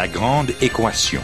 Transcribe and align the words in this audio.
La 0.00 0.08
grande 0.08 0.52
équation. 0.62 1.20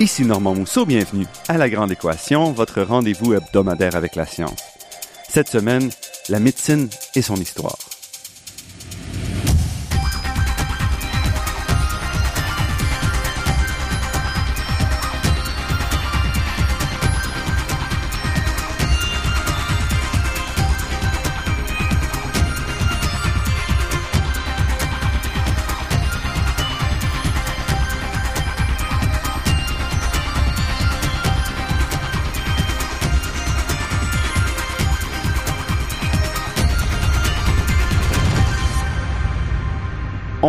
Ici 0.00 0.24
Normand 0.24 0.56
Mousseau, 0.56 0.84
bienvenue 0.84 1.26
à 1.46 1.56
La 1.56 1.70
Grande 1.70 1.92
Équation, 1.92 2.50
votre 2.50 2.82
rendez-vous 2.82 3.34
hebdomadaire 3.34 3.94
avec 3.94 4.16
la 4.16 4.26
science. 4.26 4.58
Cette 5.28 5.48
semaine, 5.48 5.88
la 6.30 6.40
médecine 6.40 6.88
et 7.14 7.22
son 7.22 7.36
histoire. 7.36 7.89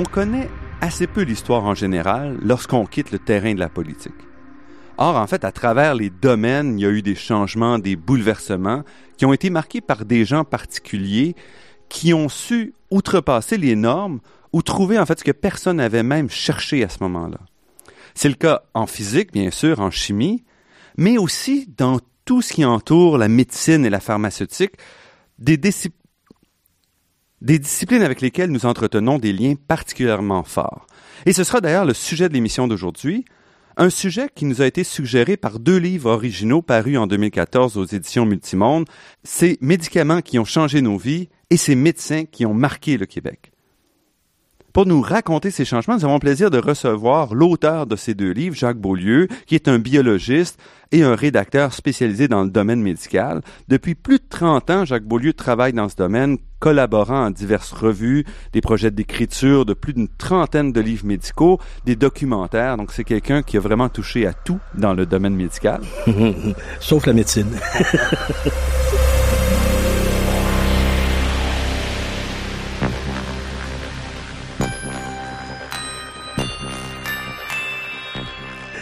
On 0.02 0.04
connaît 0.04 0.50
assez 0.82 1.06
peu 1.06 1.22
l'histoire 1.22 1.64
en 1.64 1.76
général 1.76 2.40
lorsqu'on 2.42 2.88
quitte 2.88 3.12
le 3.12 3.20
terrain 3.20 3.54
de 3.54 3.60
la 3.60 3.70
politique. 3.70 4.16
Or, 4.98 5.16
en 5.16 5.28
fait, 5.28 5.46
à 5.46 5.52
travers 5.52 5.94
les 5.94 6.10
domaines, 6.10 6.80
il 6.80 6.82
y 6.82 6.86
a 6.88 6.90
eu 6.90 7.04
des 7.04 7.14
changements, 7.14 7.78
des 7.78 7.96
bouleversements 7.96 8.82
qui 9.16 9.28
ont 9.28 9.34
été 9.34 9.52
marqués 9.52 9.80
par 9.80 10.06
des 10.06 10.26
gens 10.26 10.44
particuliers 10.44 11.36
qui 11.88 12.16
ont 12.16 12.30
su 12.30 12.74
outrepasser 12.90 13.58
les 13.58 13.76
normes 13.76 14.22
ou 14.54 14.64
trouver 14.64 14.98
en 14.98 15.06
fait 15.06 15.20
ce 15.20 15.24
que 15.24 15.32
personne 15.32 15.78
n'avait 15.78 16.02
même 16.02 16.32
cherché 16.32 16.84
à 16.84 16.90
ce 16.90 16.98
moment-là. 17.02 17.38
C'est 18.16 18.30
le 18.30 18.34
cas 18.34 18.64
en 18.74 18.88
physique, 18.88 19.32
bien 19.32 19.52
sûr, 19.52 19.82
en 19.82 19.92
chimie, 19.92 20.44
mais 20.98 21.20
aussi 21.20 21.70
dans 21.78 22.00
tout 22.26 22.42
ce 22.42 22.54
qui 22.54 22.66
entoure 22.66 23.20
la 23.20 23.28
médecine 23.28 23.86
et 23.86 23.92
la 23.92 24.00
pharmaceutique, 24.00 24.78
des, 25.38 25.60
des 27.42 27.60
disciplines 27.60 28.04
avec 28.04 28.22
lesquelles 28.22 28.52
nous 28.52 28.66
entretenons 28.66 29.18
des 29.18 29.34
liens 29.34 29.56
particulièrement 29.68 30.44
forts. 30.44 30.88
Et 31.26 31.34
ce 31.34 31.44
sera 31.44 31.62
d'ailleurs 31.62 31.86
le 31.86 31.94
sujet 31.94 32.30
de 32.30 32.34
l'émission 32.34 32.68
d'aujourd'hui, 32.68 33.26
un 33.78 33.90
sujet 33.90 34.30
qui 34.34 34.46
nous 34.46 34.62
a 34.62 34.68
été 34.68 34.84
suggéré 34.84 35.38
par 35.38 35.60
deux 35.60 35.78
livres 35.78 36.12
originaux 36.12 36.62
parus 36.62 36.98
en 36.98 37.08
2014 37.08 37.78
aux 37.78 37.86
éditions 37.86 38.26
Multimonde, 38.26 38.88
Ces 39.24 39.58
médicaments 39.62 40.22
qui 40.22 40.40
ont 40.40 40.46
changé 40.46 40.82
nos 40.82 40.98
vies 40.98 41.30
et 41.50 41.58
ces 41.58 41.76
médecins 41.76 42.26
qui 42.26 42.46
ont 42.46 42.54
marqué 42.54 42.98
le 42.98 43.06
Québec. 43.06 43.51
Pour 44.74 44.86
nous 44.86 45.02
raconter 45.02 45.52
ces 45.52 45.66
changements, 45.66 45.96
nous 45.96 46.06
avons 46.06 46.14
le 46.14 46.20
plaisir 46.20 46.50
de 46.50 46.58
recevoir 46.58 47.34
l'auteur 47.34 47.88
de 47.88 47.98
ces 47.98 48.14
deux 48.14 48.32
livres, 48.32 48.56
Jacques 48.56 48.80
Beaulieu, 48.80 49.28
qui 49.46 49.56
est 49.56 49.68
un 49.68 49.80
biologiste 49.80 50.58
et 50.94 51.04
un 51.04 51.14
rédacteur 51.14 51.74
spécialisé 51.74 52.30
dans 52.30 52.44
le 52.44 52.50
domaine 52.50 52.82
médical. 52.82 53.42
Depuis 53.68 53.96
plus 53.96 54.20
de 54.20 54.24
30 54.30 54.70
ans, 54.70 54.86
Jacques 54.86 55.04
Beaulieu 55.04 55.34
travaille 55.34 55.74
dans 55.74 55.90
ce 55.90 55.98
domaine, 55.98 56.38
collaborant 56.60 57.26
en 57.26 57.32
diverses 57.32 57.74
revues, 57.74 58.26
des 58.54 58.62
projets 58.62 58.92
d'écriture 58.92 59.66
de 59.66 59.74
plus 59.74 59.94
d'une 59.94 60.08
trentaine 60.08 60.72
de 60.72 60.80
livres 60.80 61.06
médicaux, 61.06 61.60
des 61.86 61.98
documentaires. 61.98 62.78
Donc 62.78 62.94
c'est 62.94 63.04
quelqu'un 63.04 63.42
qui 63.42 63.58
a 63.58 63.60
vraiment 63.60 63.90
touché 63.90 64.26
à 64.26 64.32
tout 64.32 64.60
dans 64.74 64.94
le 64.94 65.06
domaine 65.06 65.36
médical. 65.36 65.82
Sauf 66.80 67.08
la 67.08 67.14
médecine. 67.14 67.52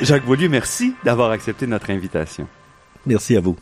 Jacques 0.02 0.26
Beaulieu, 0.26 0.50
merci 0.50 0.94
d'avoir 1.04 1.32
accepté 1.32 1.68
notre 1.68 1.90
invitation. 1.90 2.48
Merci 3.06 3.36
à 3.36 3.42
vous. 3.42 3.58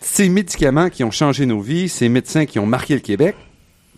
Ces 0.00 0.28
médicaments 0.28 0.88
qui 0.88 1.04
ont 1.04 1.10
changé 1.10 1.46
nos 1.46 1.60
vies, 1.60 1.88
ces 1.88 2.08
médecins 2.08 2.46
qui 2.46 2.58
ont 2.58 2.66
marqué 2.66 2.94
le 2.94 3.00
Québec, 3.00 3.36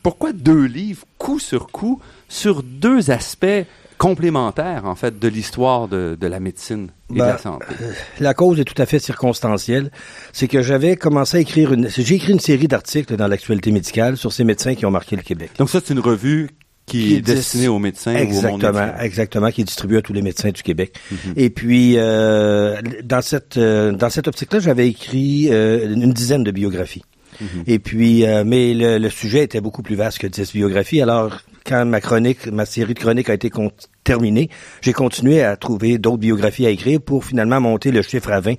pourquoi 0.03 0.32
deux 0.32 0.64
livres, 0.64 1.04
coup 1.19 1.38
sur 1.38 1.69
coup, 1.69 2.00
sur 2.28 2.62
deux 2.62 3.10
aspects 3.10 3.64
complémentaires, 3.98 4.84
en 4.84 4.94
fait, 4.94 5.19
de 5.19 5.28
l'histoire 5.28 5.88
de, 5.88 6.16
de, 6.19 6.26
la 6.28 6.38
médecine 6.38 6.91
et 7.10 7.14
de 7.14 7.19
Ben, 7.19 7.26
la 7.26 7.38
santé? 7.38 7.66
euh, 7.82 7.92
la 8.20 8.32
cause 8.32 8.60
est 8.60 8.64
tout 8.64 8.81
à 8.81 8.87
fait 8.87 9.00
circonstancielle. 9.00 9.91
C'est 10.32 10.47
que 10.47 10.62
j'avais 10.62 10.97
commencé 10.97 11.37
à 11.38 11.41
écrire 11.41 11.72
une... 11.72 11.88
J'ai 11.91 12.14
écrit 12.14 12.32
une 12.32 12.41
série 12.41 12.69
d'articles 12.69 13.16
dans 13.16 13.26
l'actualité 13.26 13.72
médicale 13.72 14.16
sur 14.16 14.32
ces 14.32 14.44
médecins 14.44 14.75
qui 14.76 14.87
ont 14.87 14.91
marqué 14.92 15.16
le 15.16 15.22
Québec. 15.22 15.50
Donc 15.58 15.69
ça, 15.69 15.81
c'est 15.84 15.92
une 15.92 16.00
revue 16.00 16.48
qui, 16.88 17.09
Qui 17.09 17.15
est 17.16 17.21
destinée 17.21 17.69
aux 17.69 17.78
médecins 17.78 18.15
ou 18.15 18.38
au 18.38 18.43
monde 18.43 18.65
Exactement, 18.65 18.99
exactement, 19.00 19.50
qui 19.50 19.60
est 19.60 19.65
distribué 19.65 19.99
à 19.99 20.03
tous 20.03 20.12
les 20.12 20.22
médecins 20.22 20.50
du 20.50 20.62
Québec. 20.62 20.94
Mhm. 21.10 21.34
Et 21.37 21.50
puis, 21.50 21.94
euh, 21.97 22.81
dans 23.04 23.22
cette 23.22 23.56
euh, 23.56 23.93
dans 23.93 24.10
cette 24.10 24.28
optique-là, 24.28 24.60
j'avais 24.60 24.88
écrit 24.88 25.49
euh, 25.50 25.94
une 25.94 26.12
dizaine 26.12 26.44
de 26.44 26.50
biographies. 26.50 27.04
Mhm. 27.41 27.47
Et 27.66 27.78
puis, 27.78 28.26
euh, 28.26 28.43
mais 28.44 28.75
le, 28.75 28.99
le 28.99 29.10
sujet 29.10 29.44
était 29.44 29.60
beaucoup 29.60 29.82
plus 29.82 29.94
vaste 29.94 30.19
que 30.19 30.26
10 30.26 30.53
biographies. 30.53 31.00
Alors, 31.00 31.41
quand 31.69 31.84
ma 31.84 32.01
chronique, 32.01 32.47
ma 32.47 32.65
série 32.65 32.95
de 32.95 32.99
chroniques 32.99 33.29
a 33.29 33.34
été 33.34 33.51
terminée, 34.05 34.49
j'ai 34.81 34.95
continué 34.95 35.43
à 35.43 35.56
trouver 35.56 35.99
d'autres 35.99 36.19
biographies 36.19 36.65
à 36.65 36.71
écrire 36.71 37.01
pour 37.01 37.25
finalement 37.25 37.61
monter 37.61 37.91
le 37.91 38.01
chiffre 38.01 38.33
à 38.33 38.41
20. 38.41 38.55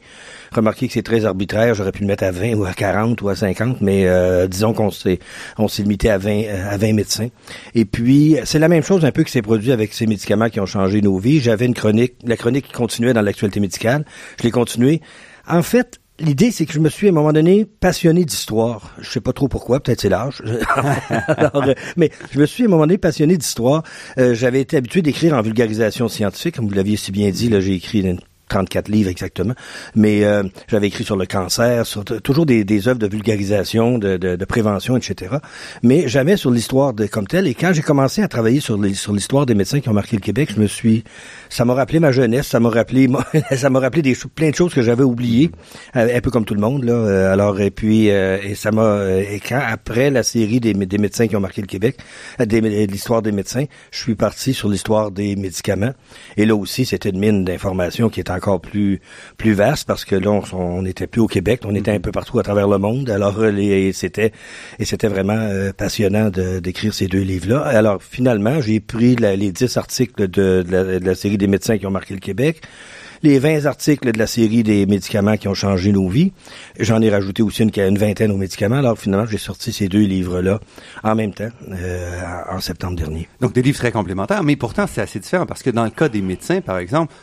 Remarquez 0.51 0.87
que 0.87 0.93
c'est 0.93 1.01
très 1.01 1.25
arbitraire. 1.25 1.73
J'aurais 1.73 1.91
pu 1.91 2.01
le 2.01 2.07
mettre 2.07 2.23
à 2.23 2.31
20 2.31 2.53
ou 2.53 2.65
à 2.65 2.73
40 2.73 3.19
ou 3.21 3.29
à 3.29 3.35
50, 3.35 3.81
mais 3.81 4.07
euh, 4.07 4.47
disons 4.47 4.73
qu'on 4.73 4.91
s'est 4.91 5.19
on 5.57 5.67
s'est 5.67 5.81
limité 5.81 6.11
à 6.11 6.19
20 6.19 6.29
euh, 6.29 6.69
à 6.69 6.77
20 6.77 6.93
médecins. 6.93 7.29
Et 7.73 7.85
puis, 7.85 8.37
c'est 8.43 8.59
la 8.59 8.67
même 8.67 8.83
chose 8.83 9.03
un 9.05 9.11
peu 9.11 9.23
qui 9.23 9.31
s'est 9.31 9.41
produit 9.41 9.71
avec 9.71 9.93
ces 9.93 10.05
médicaments 10.05 10.49
qui 10.49 10.59
ont 10.59 10.67
changé 10.67 11.01
nos 11.01 11.17
vies. 11.17 11.39
J'avais 11.39 11.65
une 11.65 11.73
chronique, 11.73 12.13
la 12.23 12.37
chronique 12.37 12.67
qui 12.67 12.73
continuait 12.73 13.13
dans 13.13 13.21
l'actualité 13.21 13.59
médicale. 13.59 14.05
Je 14.37 14.43
l'ai 14.43 14.51
continuée. 14.51 15.01
En 15.47 15.63
fait, 15.63 15.98
L'idée, 16.19 16.51
c'est 16.51 16.65
que 16.65 16.73
je 16.73 16.79
me 16.79 16.89
suis 16.89 17.07
à 17.07 17.11
un 17.11 17.13
moment 17.13 17.31
donné 17.31 17.65
passionné 17.65 18.25
d'histoire. 18.25 18.93
Je 18.99 19.09
sais 19.09 19.21
pas 19.21 19.31
trop 19.31 19.47
pourquoi, 19.47 19.79
peut-être 19.79 20.01
c'est 20.01 20.09
l'âge. 20.09 20.43
Euh, 21.55 21.73
mais 21.97 22.11
je 22.31 22.39
me 22.39 22.45
suis 22.45 22.63
à 22.63 22.67
un 22.67 22.69
moment 22.69 22.83
donné 22.83 22.97
passionné 22.97 23.37
d'histoire. 23.37 23.83
Euh, 24.17 24.33
J'avais 24.33 24.61
été 24.61 24.77
habitué 24.77 25.01
d'écrire 25.01 25.33
en 25.33 25.41
vulgarisation 25.41 26.07
scientifique, 26.07 26.55
comme 26.55 26.67
vous 26.67 26.73
l'aviez 26.73 26.97
si 26.97 27.11
bien 27.11 27.29
dit. 27.31 27.49
Là, 27.49 27.59
j'ai 27.59 27.73
écrit 27.73 28.03
34 28.49 28.89
livres 28.89 29.09
exactement, 29.09 29.53
mais 29.95 30.23
euh, 30.23 30.43
j'avais 30.67 30.87
écrit 30.87 31.03
sur 31.03 31.15
le 31.15 31.25
cancer, 31.25 31.85
sur 31.85 32.03
toujours 32.03 32.45
des, 32.45 32.63
des 32.63 32.87
œuvres 32.87 32.99
de 32.99 33.07
vulgarisation, 33.07 33.97
de, 33.97 34.17
de, 34.17 34.35
de 34.35 34.45
prévention, 34.45 34.97
etc. 34.97 35.37
Mais 35.83 36.07
jamais 36.07 36.37
sur 36.37 36.51
l'histoire 36.51 36.93
de 36.93 37.05
comme 37.05 37.27
telle. 37.27 37.47
Et 37.47 37.53
quand 37.53 37.71
j'ai 37.73 37.81
commencé 37.81 38.21
à 38.21 38.27
travailler 38.27 38.59
sur 38.59 38.77
les, 38.77 38.93
sur 38.93 39.13
l'histoire 39.13 39.45
des 39.45 39.55
médecins 39.55 39.79
qui 39.79 39.89
ont 39.89 39.93
marqué 39.93 40.15
le 40.15 40.21
Québec, 40.21 40.49
je 40.55 40.59
me 40.59 40.67
suis, 40.67 41.03
ça 41.49 41.65
m'a 41.65 41.73
rappelé 41.73 41.99
ma 41.99 42.11
jeunesse, 42.11 42.47
ça 42.47 42.59
m'a 42.59 42.69
rappelé, 42.69 43.07
ça 43.55 43.69
m'a 43.69 43.79
rappelé 43.79 44.01
des 44.01 44.15
plein 44.27 44.49
de 44.49 44.55
choses 44.55 44.73
que 44.73 44.81
j'avais 44.81 45.03
oubliées, 45.03 45.51
euh, 45.95 46.17
un 46.17 46.21
peu 46.21 46.31
comme 46.31 46.45
tout 46.45 46.53
le 46.53 46.61
monde 46.61 46.83
là. 46.83 46.93
Euh, 46.93 47.33
alors 47.33 47.59
et 47.61 47.71
puis 47.71 48.09
euh, 48.09 48.37
et 48.43 48.55
ça 48.55 48.71
m'a 48.71 48.83
euh, 48.83 49.23
et 49.29 49.39
quand 49.39 49.61
après 49.65 50.09
la 50.09 50.23
série 50.23 50.59
des, 50.59 50.73
des 50.73 50.97
médecins 50.97 51.27
qui 51.27 51.35
ont 51.35 51.39
marqué 51.39 51.61
le 51.61 51.67
Québec, 51.67 51.97
l'histoire 52.39 53.21
des 53.21 53.31
médecins, 53.31 53.65
je 53.91 53.99
suis 53.99 54.15
parti 54.15 54.53
sur 54.53 54.69
l'histoire 54.69 55.11
des 55.11 55.35
médicaments. 55.35 55.93
Et 56.37 56.45
là 56.45 56.55
aussi, 56.55 56.85
c'était 56.85 57.09
une 57.09 57.19
mine 57.19 57.45
d'informations 57.45 58.09
qui 58.09 58.19
est 58.19 58.29
encore 58.39 58.61
plus 58.61 58.99
plus 59.37 59.53
vaste 59.53 59.85
parce 59.87 60.05
que 60.05 60.15
là, 60.15 60.31
on, 60.31 60.43
on 60.53 60.85
était 60.85 61.07
plus 61.07 61.21
au 61.21 61.27
Québec, 61.27 61.61
on 61.65 61.75
était 61.75 61.91
un 61.91 61.99
peu 61.99 62.11
partout 62.11 62.39
à 62.39 62.43
travers 62.43 62.67
le 62.67 62.77
monde. 62.77 63.09
Alors, 63.09 63.37
euh, 63.39 63.51
les, 63.51 63.91
c'était 63.93 64.31
et 64.79 64.85
c'était 64.85 65.07
vraiment 65.09 65.33
euh, 65.37 65.71
passionnant 65.73 66.29
d'écrire 66.29 66.93
ces 66.93 67.07
deux 67.07 67.21
livres-là. 67.21 67.59
Alors, 67.61 68.01
finalement, 68.01 68.61
j'ai 68.61 68.79
pris 68.79 69.15
la- 69.17 69.35
les 69.35 69.51
10 69.51 69.77
articles 69.77 70.27
de, 70.27 70.63
de 70.63 70.71
la, 70.71 70.99
de 70.99 71.05
la 71.05 71.15
série 71.15 71.37
des 71.37 71.47
médecins 71.47 71.77
qui 71.77 71.85
ont 71.85 71.91
marqué 71.91 72.13
le 72.13 72.19
Québec, 72.19 72.61
les 73.21 73.37
20 73.37 73.65
articles 73.65 74.11
de 74.13 74.17
la 74.17 74.27
série 74.27 74.63
des 74.63 74.85
médicaments 74.85 75.35
qui 75.35 75.49
ont 75.49 75.53
changé 75.53 75.91
nos 75.91 76.07
vies. 76.07 76.31
J'en 76.79 77.01
ai 77.01 77.09
rajouté 77.09 77.43
aussi 77.43 77.63
une, 77.63 77.71
une 77.75 77.97
vingtaine 77.97 78.31
aux 78.31 78.37
médicaments. 78.37 78.77
Alors, 78.77 78.97
finalement, 78.97 79.25
j'ai 79.25 79.37
sorti 79.37 79.73
ces 79.73 79.89
deux 79.89 80.05
livres-là 80.05 80.59
en 81.03 81.15
même 81.15 81.33
temps, 81.33 81.49
euh, 81.71 82.21
en 82.49 82.61
septembre 82.61 82.95
dernier. 82.95 83.27
Donc 83.41 83.51
des 83.53 83.61
livres 83.61 83.77
très 83.77 83.91
complémentaires, 83.91 84.43
mais 84.43 84.55
pourtant 84.55 84.85
c'est 84.87 85.01
assez 85.01 85.19
différent 85.19 85.45
parce 85.45 85.63
que 85.63 85.69
dans 85.69 85.83
le 85.83 85.89
cas 85.89 86.07
des 86.07 86.21
médecins, 86.21 86.61
par 86.61 86.77
exemple, 86.77 87.13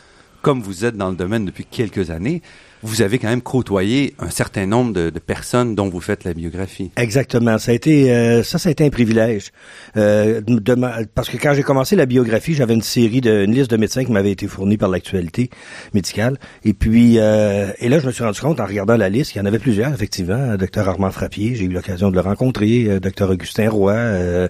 comme 0.47 0.61
vous 0.61 0.85
êtes 0.85 0.95
dans 0.95 1.09
le 1.09 1.17
domaine 1.17 1.43
depuis 1.43 1.65
quelques 1.65 2.09
années, 2.09 2.41
vous 2.83 3.01
avez 3.01 3.17
quand 3.19 3.27
même 3.29 3.41
côtoyé 3.41 4.13
un 4.19 4.29
certain 4.29 4.65
nombre 4.65 4.93
de, 4.93 5.09
de 5.09 5.19
personnes 5.19 5.75
dont 5.75 5.89
vous 5.89 6.01
faites 6.01 6.23
la 6.23 6.33
biographie. 6.33 6.91
Exactement. 6.97 7.57
Ça 7.57 7.71
a 7.71 7.73
été 7.75 8.11
euh, 8.13 8.43
ça, 8.43 8.57
ça 8.59 8.69
a 8.69 8.71
été 8.71 8.85
un 8.85 8.89
privilège. 8.89 9.51
Euh, 9.95 10.41
de 10.45 10.75
ma- 10.75 10.99
parce 11.15 11.29
que 11.29 11.37
quand 11.37 11.53
j'ai 11.53 11.63
commencé 11.63 11.95
la 11.95 12.05
biographie, 12.05 12.53
j'avais 12.53 12.73
une 12.73 12.81
série 12.81 13.21
de 13.21 13.43
une 13.45 13.53
liste 13.53 13.71
de 13.71 13.77
médecins 13.77 14.03
qui 14.05 14.11
m'avait 14.11 14.31
été 14.31 14.47
fournie 14.47 14.77
par 14.77 14.89
l'actualité 14.89 15.49
médicale. 15.93 16.37
Et 16.63 16.73
puis 16.73 17.15
euh, 17.17 17.67
et 17.79 17.89
là, 17.89 17.99
je 17.99 18.05
me 18.07 18.11
suis 18.11 18.23
rendu 18.23 18.39
compte 18.39 18.59
en 18.59 18.65
regardant 18.65 18.97
la 18.97 19.09
liste, 19.09 19.31
qu'il 19.31 19.41
y 19.41 19.43
en 19.43 19.47
avait 19.47 19.59
plusieurs, 19.59 19.93
effectivement. 19.93 20.55
Docteur 20.55 20.87
Armand 20.87 21.11
Frappier, 21.11 21.55
j'ai 21.55 21.65
eu 21.65 21.69
l'occasion 21.69 22.09
de 22.09 22.15
le 22.15 22.21
rencontrer. 22.21 22.85
euh, 22.87 22.99
Docteur 22.99 23.29
Augustin 23.29 23.69
Roy, 23.69 23.93
euh, 23.93 24.47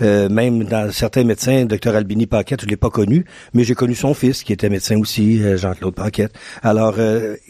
euh, 0.00 0.28
même 0.28 0.64
dans 0.64 0.90
certains 0.90 1.24
médecins, 1.24 1.64
Docteur 1.64 1.94
Albini 1.94 2.26
Paquette, 2.26 2.62
je 2.62 2.66
l'ai 2.66 2.76
pas 2.76 2.90
connu, 2.90 3.24
mais 3.54 3.64
j'ai 3.64 3.74
connu 3.74 3.94
son 3.94 4.14
fils 4.14 4.42
qui 4.42 4.52
était 4.52 4.68
médecin 4.68 4.98
aussi, 4.98 5.40
Jean-Claude 5.56 5.94
Paquette. 5.94 6.32
Alors 6.62 6.94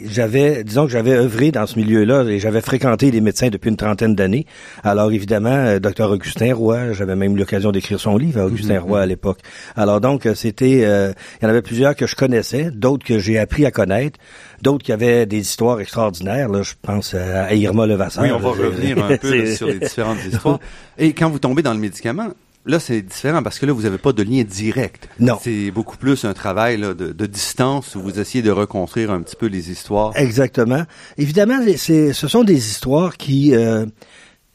j'avais, 0.06 0.64
disons 0.64 0.86
que 0.86 0.92
j'avais 0.92 1.12
œuvré 1.12 1.50
dans 1.50 1.66
ce 1.66 1.78
milieu-là 1.78 2.24
et 2.24 2.38
j'avais 2.38 2.60
fréquenté 2.60 3.10
les 3.10 3.20
médecins 3.20 3.48
depuis 3.48 3.70
une 3.70 3.76
trentaine 3.76 4.14
d'années. 4.14 4.46
Alors 4.82 5.10
évidemment, 5.12 5.50
euh, 5.50 5.78
Docteur 5.78 6.10
Augustin 6.10 6.54
Roy, 6.54 6.92
j'avais 6.92 7.16
même 7.16 7.34
eu 7.34 7.38
l'occasion 7.38 7.72
d'écrire 7.72 8.00
son 8.00 8.16
livre, 8.16 8.42
Augustin 8.42 8.80
Roy 8.80 9.00
à 9.00 9.06
l'époque. 9.06 9.38
Alors 9.76 10.00
donc 10.00 10.26
euh, 10.26 10.34
c'était, 10.34 10.82
euh, 10.84 11.12
il 11.40 11.44
y 11.44 11.46
en 11.46 11.50
avait 11.50 11.62
plusieurs 11.62 11.96
que 11.96 12.06
je 12.06 12.16
connaissais, 12.16 12.70
d'autres 12.70 13.04
que 13.04 13.18
j'ai 13.18 13.38
appris 13.38 13.66
à 13.66 13.70
connaître, 13.70 14.18
d'autres 14.62 14.84
qui 14.84 14.92
avaient 14.92 15.26
des 15.26 15.38
histoires 15.38 15.80
extraordinaires. 15.80 16.48
Là, 16.48 16.62
je 16.62 16.74
pense 16.80 17.14
à 17.14 17.52
Irma 17.54 17.86
Levasseur. 17.86 18.24
Oui, 18.24 18.30
on 18.32 18.38
va 18.38 18.50
revenir 18.50 19.04
un 19.04 19.16
peu 19.18 19.44
là, 19.44 19.54
sur 19.54 19.68
les 19.68 19.78
différentes 19.78 20.24
histoires. 20.24 20.58
Et 20.98 21.12
quand 21.12 21.30
vous 21.30 21.38
tombez 21.38 21.62
dans 21.62 21.74
le 21.74 21.80
médicament, 21.80 22.28
là, 22.66 22.78
c'est 22.78 23.02
différent 23.02 23.42
parce 23.42 23.58
que 23.58 23.66
là, 23.66 23.72
vous 23.72 23.82
n'avez 23.82 23.98
pas 23.98 24.12
de 24.12 24.22
lien 24.22 24.42
direct. 24.42 25.08
Non. 25.18 25.38
C'est 25.42 25.70
beaucoup 25.70 25.96
plus 25.96 26.24
un 26.24 26.32
travail 26.32 26.78
là, 26.78 26.94
de, 26.94 27.12
de 27.12 27.26
distance 27.26 27.94
où 27.94 28.02
vous 28.02 28.18
essayez 28.18 28.42
de 28.42 28.50
reconstruire 28.50 29.10
un 29.10 29.22
petit 29.22 29.36
peu 29.36 29.46
les 29.46 29.70
histoires. 29.70 30.12
Exactement. 30.16 30.84
Évidemment, 31.18 31.58
c'est, 31.76 32.12
ce 32.12 32.28
sont 32.28 32.44
des 32.44 32.68
histoires 32.68 33.16
qui 33.16 33.54
euh, 33.54 33.86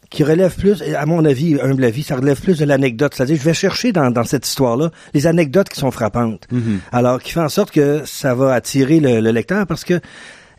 qui 0.09 0.24
relèvent 0.24 0.56
plus, 0.56 0.81
à 0.81 1.06
mon 1.06 1.25
avis, 1.25 1.59
humble 1.62 1.83
avis, 1.83 2.01
ça 2.04 2.15
relève 2.15 2.39
plus 2.39 2.57
de 2.57 2.65
l'anecdote. 2.65 3.13
C'est-à-dire, 3.13 3.36
je 3.38 3.44
vais 3.44 3.54
chercher 3.54 3.92
dans, 3.92 4.10
dans 4.10 4.24
cette 4.24 4.48
histoire-là 4.48 4.92
les 5.13 5.27
anecdotes 5.27 5.68
qui 5.68 5.80
sont 5.80 5.92
frappantes. 5.92 6.48
Alors, 6.94 7.21
qui 7.21 7.33
fait 7.33 7.42
en 7.42 7.50
sorte 7.50 7.71
que 7.71 8.03
ça 8.06 8.33
va 8.33 8.53
attirer 8.53 9.01
le, 9.01 9.19
le 9.19 9.31
lecteur 9.31 9.68
parce 9.68 9.83
que, 9.83 10.00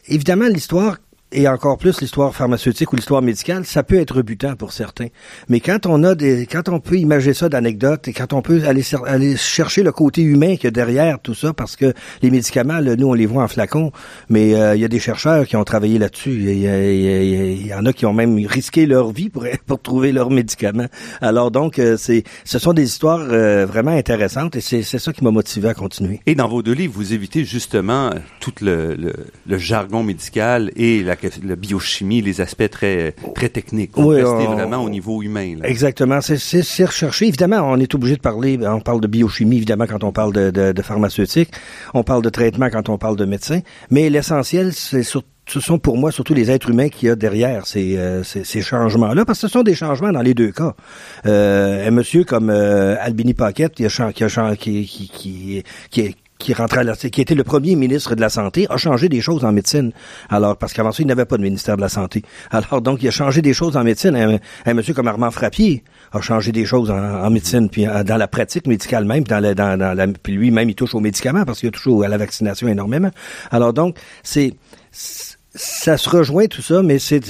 évidemment, 0.07 0.49
l'histoire 0.49 0.99
et 1.31 1.47
encore 1.47 1.77
plus 1.77 2.01
l'histoire 2.01 2.35
pharmaceutique 2.35 2.93
ou 2.93 2.97
l'histoire 2.97 3.21
médicale, 3.21 3.67
ça 3.67 3.83
peut 3.83 3.99
être 3.99 4.17
rebutant 4.17 4.57
pour 4.57 4.73
certains. 4.73 5.09
Mais 5.49 5.61
quand 5.61 5.85
on 5.85 6.03
a 6.03 6.15
des, 6.15 6.47
quand 6.47 6.69
on 6.71 6.81
peut 6.81 6.97
imager 6.97 7.35
ça 7.35 7.51
d'anecdotes 7.51 8.09
et 8.09 8.13
quand 8.15 8.33
on 8.33 8.41
peut 8.41 8.63
aller, 8.65 8.83
aller 9.07 9.37
chercher 9.37 9.83
le 9.83 9.93
côté 9.93 10.23
humain 10.23 10.57
qu'il 10.57 10.65
y 10.65 10.67
a 10.69 10.71
derrière 10.71 11.21
tout 11.21 11.35
ça, 11.35 11.53
parce 11.53 11.77
que 11.77 11.93
les 12.23 12.31
médicaments, 12.31 12.81
là, 12.81 12.97
nous 12.97 13.09
on 13.09 13.13
les 13.13 13.27
voit 13.27 13.43
en 13.43 13.49
flacon, 13.49 13.93
mais 14.31 14.55
euh, 14.55 14.75
il 14.75 14.81
y 14.81 14.85
a 14.85 14.89
des 14.89 14.99
chercheurs 15.01 15.47
qui 15.47 15.57
ont 15.57 15.65
travaillé 15.65 15.99
là-dessus. 15.99 16.31
Il 16.31 17.67
y, 17.67 17.75
en 17.75 17.85
a 17.85 17.93
qui 17.93 18.07
ont 18.07 18.15
même 18.15 18.39
risqué 18.47 18.87
leur 18.87 19.13
vie 19.13 19.29
pour 19.29 19.45
pour 19.67 19.83
trouver 19.83 20.13
leurs 20.13 20.31
médicaments. 20.31 20.89
Alors 21.21 21.51
donc, 21.51 21.79
euh, 21.79 21.97
c'est, 21.99 22.25
ce 22.45 22.59
sont 22.59 22.73
des 22.73 22.85
histoires 22.85 23.27
euh, 23.31 23.67
vraiment 23.67 23.91
intéressantes 23.91 24.57
et 24.57 24.61
c'est, 24.61 24.83
ça 24.83 25.13
qui 25.13 25.23
m'a 25.23 25.31
motivé 25.31 25.69
à 25.69 25.75
continuer. 25.75 26.21
Et 26.27 26.35
dans 26.35 26.49
vos 26.49 26.63
deux 26.63 26.73
livres, 26.73 26.95
vous 26.97 27.13
évitez 27.13 27.45
justement 27.45 28.11
tout 28.41 28.55
le, 28.63 28.97
le 29.47 29.59
jargon 29.59 30.03
médical 30.03 30.73
et 30.75 31.03
la, 31.03 31.18
la 31.45 31.57
biochimie, 31.57 32.21
les 32.23 32.41
aspects 32.41 32.69
très, 32.71 33.15
très 33.35 33.49
techniques. 33.49 33.93
Vous 33.95 34.13
Oui, 34.13 34.23
on- 34.23 34.53
vraiment 34.55 34.83
au 34.85 34.91
niveau 34.91 35.23
humain. 35.23 35.57
Là. 35.61 35.69
Exactement, 35.69 36.21
c'est, 36.21 36.85
recherché. 36.85 37.27
Évidemment, 37.27 37.61
on 37.63 37.77
est 37.79 37.95
obligé 37.95 38.17
de 38.17 38.21
parler, 38.21 38.59
on 38.67 38.81
parle 38.81 39.01
de 39.01 39.07
biochimie, 39.07 39.57
évidemment, 39.57 39.87
quand 39.87 40.05
on 40.05 40.13
parle 40.13 40.33
de, 40.33 40.51
de, 40.51 40.73
de 40.73 40.83
pharmaceutique, 40.83 41.51
on 41.95 42.03
parle 42.05 42.23
de 42.23 42.31
traitement 42.31 42.69
quand 42.71 42.89
on 42.89 42.99
parle 42.99 43.17
de 43.17 43.25
médecin, 43.25 43.61
mais 43.91 44.11
l'essentiel, 44.11 44.73
c'est 44.73 45.03
ce 45.51 45.61
sont 45.61 45.79
pour 45.79 45.97
moi 45.97 46.13
surtout 46.13 46.35
les 46.35 46.51
êtres 46.51 46.69
humains 46.69 46.91
qu'il 46.91 47.09
y 47.09 47.11
a 47.11 47.17
derrière 47.17 47.67
ces, 47.67 47.97
euh, 47.97 48.23
ces, 48.23 48.45
ces 48.45 48.61
changements-là, 48.61 49.25
parce 49.25 49.41
que 49.41 49.47
ce 49.49 49.53
sont 49.53 49.63
des 49.63 49.75
changements 49.75 50.13
dans 50.13 50.21
les 50.21 50.35
deux 50.35 50.53
cas. 50.53 50.75
Euh, 51.25 51.89
un 51.89 51.91
monsieur 51.91 52.25
comme 52.25 52.51
euh, 52.51 52.97
Albini 53.01 53.33
Paquette, 53.33 53.73
qui 53.75 53.87
a, 53.87 54.13
qui, 54.13 54.25
a 54.25 54.57
qui, 54.57 54.85
qui, 54.87 55.09
qui, 55.09 55.63
qui 55.91 56.17
qui 56.39 56.55
rentré 56.55 56.81
à 56.81 56.85
la, 56.85 56.95
qui 56.97 57.21
était 57.21 57.35
le 57.35 57.45
premier 57.45 57.75
ministre 57.75 58.15
de 58.15 58.21
la 58.21 58.29
Santé, 58.29 58.67
a 58.71 58.77
changé 58.77 59.09
des 59.09 59.21
choses 59.21 59.45
en 59.45 59.53
médecine. 59.53 59.93
Alors, 60.31 60.57
parce 60.57 60.73
qu'avant 60.73 60.93
ça, 60.93 61.03
il 61.03 61.07
n'avait 61.07 61.25
pas 61.25 61.37
de 61.37 61.43
ministère 61.43 61.77
de 61.77 61.81
la 61.83 61.89
Santé. 61.89 62.23
Alors, 62.51 62.81
donc, 62.81 63.03
il 63.03 63.09
a 63.09 63.11
changé 63.11 63.43
des 63.43 63.53
choses 63.53 63.77
en 63.77 63.85
médecine. 63.85 64.15
Un, 64.17 64.39
un 64.65 64.75
monsieur 64.75 64.95
comme 64.95 65.09
Armand 65.09 65.31
Frappier 65.31 65.83
a 66.13 66.21
changé 66.21 66.53
des 66.53 66.65
choses 66.65 66.91
en, 66.91 67.31
médecine, 67.31 67.69
puis 67.69 67.89
en- 67.89 68.05
dans 68.05 68.17
la 68.17 68.29
pratique 68.29 68.67
médicale 68.67 69.05
même, 69.05 69.25
puis 69.25 69.31
dans 69.31 69.41
la, 69.41 69.55
dans, 69.55 69.79
la, 69.95 70.07
puis 70.09 70.33
lui-même, 70.35 70.69
il 70.71 70.75
touche 70.75 70.95
aux 70.95 71.01
médicaments 71.01 71.45
parce 71.45 71.61
qu'il 71.61 71.71
au- 71.87 72.03
à 72.03 72.09
la 72.09 72.17
vaccination 72.19 72.69
énormément. 72.69 73.11
Alors, 73.51 73.73
donc, 73.73 73.99
c'est, 74.23 74.55
ça 75.61 75.97
se 75.97 76.09
rejoint 76.09 76.47
tout 76.47 76.63
ça, 76.63 76.83
mais 76.83 76.99
c'est, 77.01 77.21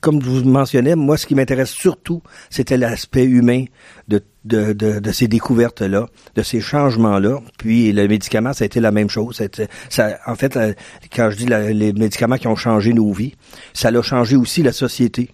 comme 0.00 0.22
je 0.22 0.28
vous 0.28 0.44
mentionnais, 0.44 0.94
moi, 0.94 1.16
ce 1.16 1.26
qui 1.26 1.34
m'intéresse 1.34 1.70
surtout, 1.70 2.22
c'était 2.50 2.76
l'aspect 2.76 3.24
humain 3.24 3.64
de, 4.06 4.22
de, 4.44 4.72
de, 4.72 5.00
de 5.00 5.12
ces 5.12 5.26
découvertes-là, 5.26 6.06
de 6.36 6.42
ces 6.42 6.60
changements-là. 6.60 7.40
Puis 7.58 7.92
le 7.92 8.06
médicament, 8.06 8.52
ça 8.52 8.62
a 8.62 8.66
été 8.66 8.78
la 8.78 8.92
même 8.92 9.10
chose. 9.10 9.42
Ça, 9.90 10.18
en 10.26 10.36
fait, 10.36 10.54
la- 10.54 10.74
quand 11.14 11.30
je 11.30 11.36
dis 11.36 11.46
la- 11.46 11.72
les 11.72 11.92
médicaments 11.92 12.36
qui 12.36 12.46
ont 12.46 12.56
changé 12.56 12.92
nos 12.92 13.12
vies, 13.12 13.34
ça 13.74 13.88
a 13.88 14.02
changé 14.02 14.36
aussi 14.36 14.62
la 14.62 14.72
société. 14.72 15.30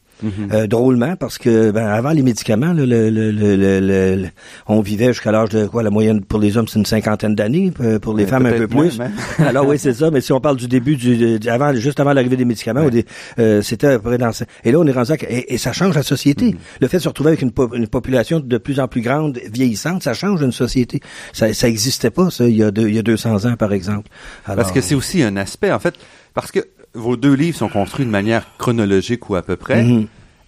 Euh, 0.53 0.67
drôlement, 0.67 1.17
parce 1.17 1.37
que 1.39 1.71
ben, 1.71 1.87
avant 1.87 2.11
les 2.11 2.23
médicaments, 2.23 2.73
là, 2.73 2.87
le, 2.87 3.11
le, 3.11 3.31
le, 3.31 3.57
le- 3.57 3.81
le- 3.81 4.17
le- 4.23 4.29
on 4.67 4.81
vivait 4.81 5.09
jusqu'à 5.09 5.33
l'âge 5.33 5.51
de 5.51 5.67
quoi 5.67 5.83
La 5.83 5.91
moyenne 5.91 6.23
pour 6.25 6.39
les 6.41 6.57
hommes, 6.57 6.67
c'est 6.69 6.79
une 6.79 6.87
cinquantaine 6.87 7.35
d'années, 7.35 7.73
euh, 7.81 7.99
pour 7.99 8.15
les 8.15 8.27
femmes 8.27 8.47
un 8.47 8.53
peu 8.53 8.67
moins, 8.73 8.89
plus. 8.89 8.99
même. 8.99 9.13
Alors 9.39 9.67
oui, 9.67 9.79
c'est 9.79 9.93
ça. 9.93 10.11
Mais 10.11 10.21
si 10.21 10.33
on 10.33 10.41
parle 10.41 10.57
du 10.57 10.69
début, 10.69 10.97
du, 10.97 11.39
du- 11.39 11.49
avant, 11.49 11.75
juste 11.75 12.01
avant 12.01 12.13
l'arrivée 12.13 12.37
des 12.37 12.45
médicaments, 12.45 12.87
euh, 13.39 13.63
c'était 13.63 13.89
à 13.89 13.99
peu 13.99 14.09
près 14.11 14.19
dans. 14.19 14.31
Et 14.65 14.73
là, 14.73 14.79
on 14.79 14.87
est 14.87 14.93
rendu 14.93 15.13
à, 15.13 15.17
et, 15.29 15.55
et 15.55 15.59
ça 15.59 15.73
change 15.73 15.95
la 15.95 16.03
société. 16.03 16.51
Mm-hmm. 16.53 16.57
Le 16.81 16.89
fait 16.89 16.97
de 16.99 17.03
se 17.03 17.09
retrouver 17.09 17.29
avec 17.31 17.43
une, 17.43 17.53
po- 17.53 17.75
une 17.75 17.87
population 17.89 18.41
de 18.41 18.59
plus 18.59 18.81
en 18.81 18.89
plus 18.89 19.01
grande, 19.03 19.39
vieillissante, 19.53 20.03
ça 20.03 20.15
change 20.15 20.41
une 20.43 20.53
société. 20.53 21.01
Ça, 21.33 21.53
ça 21.53 21.69
existait 21.69 22.11
pas, 22.11 22.31
ça, 22.31 22.47
il 22.47 22.57
y 22.57 22.63
a, 22.63 22.71
deux, 22.71 22.89
il 22.89 22.95
y 22.95 22.99
a 22.99 23.03
200 23.03 23.45
ans, 23.47 23.57
par 23.57 23.73
exemple. 23.73 24.09
Alors, 24.47 24.57
Parce 24.57 24.73
que 24.73 24.81
c'est 24.81 24.95
aussi 24.95 25.23
un 25.23 25.37
aspect, 25.37 25.73
en 25.73 25.79
fait, 25.79 25.95
parce 26.35 26.51
que 26.51 26.61
vos 26.95 27.17
deux 27.17 27.35
livres 27.35 27.57
sont 27.59 27.69
construits 27.69 28.07
de 28.07 28.11
manière 28.11 28.47
chronologique 28.59 29.29
ou 29.31 29.35
à 29.37 29.43
peu 29.43 29.57
près, 29.57 29.83
Mhm. 29.83 30.07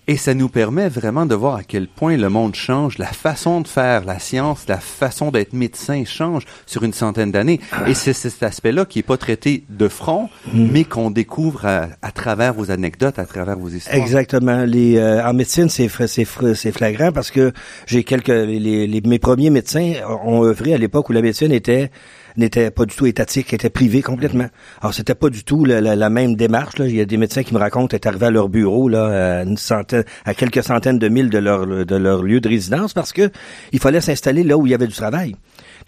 et 0.08 0.16
ça 0.16 0.34
nous 0.34 0.48
permet 0.48 0.88
vraiment 0.88 1.26
de 1.26 1.34
voir 1.34 1.56
à 1.56 1.62
quel 1.64 1.88
point 1.88 2.16
le 2.16 2.28
monde 2.28 2.54
change, 2.54 2.98
la 2.98 3.06
façon 3.06 3.60
de 3.60 3.66
faire 3.66 4.04
la 4.04 4.20
science, 4.20 4.64
la 4.68 4.78
façon 4.78 5.32
d'être 5.32 5.52
médecin 5.52 6.04
change 6.06 6.44
sur 6.64 6.84
une 6.84 6.92
centaine 6.92 7.32
d'années. 7.32 7.58
Ah. 7.72 7.88
Et 7.88 7.94
c'est 7.94 8.12
cet 8.12 8.42
aspect-là 8.44 8.84
qui 8.84 9.00
est 9.00 9.02
pas 9.02 9.16
traité 9.16 9.64
de 9.68 9.88
front, 9.88 10.28
Mhm. 10.54 10.68
mais 10.72 10.84
qu'on 10.84 11.10
découvre 11.10 11.66
à, 11.66 11.88
à 12.02 12.12
travers 12.12 12.54
vos 12.54 12.70
anecdotes, 12.70 13.18
à 13.18 13.24
travers 13.26 13.58
vos 13.58 13.68
histoires. 13.68 13.96
Exactement. 13.96 14.64
Les, 14.64 14.96
euh, 14.98 15.26
en 15.28 15.34
médecine, 15.34 15.68
c'est 15.68 15.88
c'est 16.06 16.72
flagrant 16.72 17.10
parce 17.10 17.32
que 17.32 17.52
j'ai 17.86 18.04
quelques 18.04 18.28
les, 18.28 18.86
les- 18.86 19.00
mes 19.00 19.18
premiers 19.18 19.50
médecins 19.50 19.94
ont 20.24 20.44
œuvré 20.44 20.74
à 20.74 20.78
l'époque 20.78 21.08
où 21.08 21.12
la 21.12 21.22
médecine 21.22 21.50
était 21.50 21.90
n'était 22.36 22.70
pas 22.70 22.84
du 22.84 22.94
tout 22.94 23.06
étatique, 23.06 23.52
était 23.52 23.70
privée 23.70 24.02
complètement. 24.02 24.48
Alors 24.80 24.94
c'était 24.94 25.14
pas 25.14 25.30
du 25.30 25.44
tout 25.44 25.64
la, 25.64 26.10
même 26.10 26.36
démarche. 26.36 26.78
Là. 26.78 26.86
Il 26.86 26.94
y 26.94 27.00
a 27.00 27.04
des 27.04 27.16
médecins 27.16 27.42
qui 27.42 27.54
me 27.54 27.58
racontent 27.58 27.94
être 27.96 28.06
arrivés 28.06 28.26
à 28.26 28.30
leur 28.30 28.48
bureau 28.48 28.88
là, 28.88 29.38
à 29.38 29.42
une 29.42 29.56
centaine, 29.56 30.04
à 30.24 30.34
quelques 30.34 30.62
centaines 30.62 30.98
de 30.98 31.08
milles 31.08 31.30
de 31.30 31.38
leur 31.38 31.66
de 31.66 31.96
leur 31.96 32.22
lieu 32.22 32.40
de 32.40 32.48
résidence 32.48 32.92
parce 32.92 33.12
que 33.12 33.30
il 33.72 33.78
fallait 33.78 34.00
s'installer 34.00 34.42
là 34.42 34.56
où 34.56 34.66
il 34.66 34.70
y 34.70 34.74
avait 34.74 34.86
du 34.86 34.94
travail. 34.94 35.34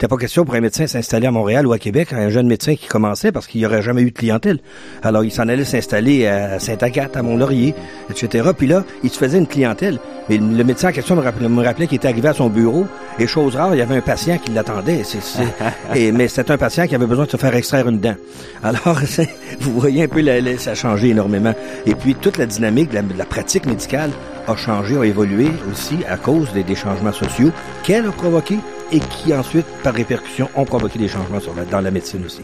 C'était 0.01 0.07
pas 0.15 0.15
question 0.17 0.45
pour 0.45 0.55
un 0.55 0.61
médecin 0.61 0.87
s'installer 0.87 1.27
à 1.27 1.31
Montréal 1.31 1.67
ou 1.67 1.73
à 1.73 1.77
Québec, 1.77 2.13
un 2.13 2.29
jeune 2.29 2.47
médecin 2.47 2.73
qui 2.75 2.87
commençait 2.87 3.33
parce 3.33 3.47
qu'il 3.47 3.59
n'y 3.59 3.67
aurait 3.67 3.81
jamais 3.81 4.01
eu 4.01 4.11
de 4.11 4.17
clientèle. 4.17 4.59
Alors 5.03 5.25
il 5.25 5.29
s'en 5.29 5.49
allait 5.49 5.65
s'installer 5.65 6.25
à 6.25 6.57
Saint-Agathe, 6.57 7.17
à 7.17 7.21
Mont-Laurier, 7.21 7.75
etc. 8.09 8.47
Puis 8.57 8.67
là, 8.67 8.85
il 9.03 9.09
se 9.09 9.17
faisait 9.17 9.37
une 9.39 9.45
clientèle. 9.45 9.99
Mais 10.29 10.37
le 10.37 10.63
médecin 10.63 10.87
en 10.87 10.91
question 10.93 11.17
me 11.17 11.61
rappelait, 11.61 11.87
qu'il 11.87 11.97
était 11.97 12.07
arrivé 12.07 12.29
à 12.29 12.33
son 12.33 12.47
bureau 12.47 12.85
et 13.19 13.27
chose 13.27 13.57
rare, 13.57 13.75
il 13.75 13.79
y 13.79 13.81
avait 13.81 13.97
un 13.97 14.01
patient 14.01 14.37
qui 14.37 14.53
l'attendait. 14.53 15.01
Et, 15.95 16.13
mais 16.13 16.29
c'était 16.29 16.51
un 16.53 16.57
patient 16.57 16.87
qui 16.87 16.95
avait 16.95 17.05
besoin 17.05 17.25
de 17.25 17.31
se 17.31 17.35
faire 17.35 17.53
extraire 17.53 17.89
une 17.89 17.99
dent. 17.99 18.15
Alors, 18.63 19.01
vous 19.59 19.81
voyez 19.81 20.03
un 20.03 20.07
peu, 20.07 20.21
la- 20.21 20.39
la- 20.39 20.57
ça 20.57 20.71
a 20.71 20.75
changé 20.75 21.09
énormément. 21.09 21.53
Et 21.85 21.93
puis 21.95 22.15
toute 22.15 22.37
la 22.37 22.45
dynamique 22.45 22.91
de 22.91 22.95
la, 22.95 23.01
de 23.01 23.17
la 23.17 23.25
pratique 23.25 23.65
médicale 23.65 24.11
a 24.47 24.55
changé, 24.55 24.95
a 24.97 25.03
évolué 25.03 25.49
aussi 25.69 25.97
à 26.09 26.15
cause 26.15 26.53
des, 26.53 26.63
des 26.63 26.75
changements 26.75 27.11
sociaux 27.11 27.51
qu'elle 27.83 28.05
a 28.05 28.11
provoqués 28.11 28.59
et 28.91 28.99
qui 28.99 29.33
ensuite, 29.33 29.67
par 29.83 29.93
répercussion, 29.93 30.49
ont 30.55 30.65
provoqué 30.65 30.99
des 30.99 31.07
changements 31.07 31.39
dans 31.69 31.81
la 31.81 31.91
médecine 31.91 32.25
aussi. 32.25 32.43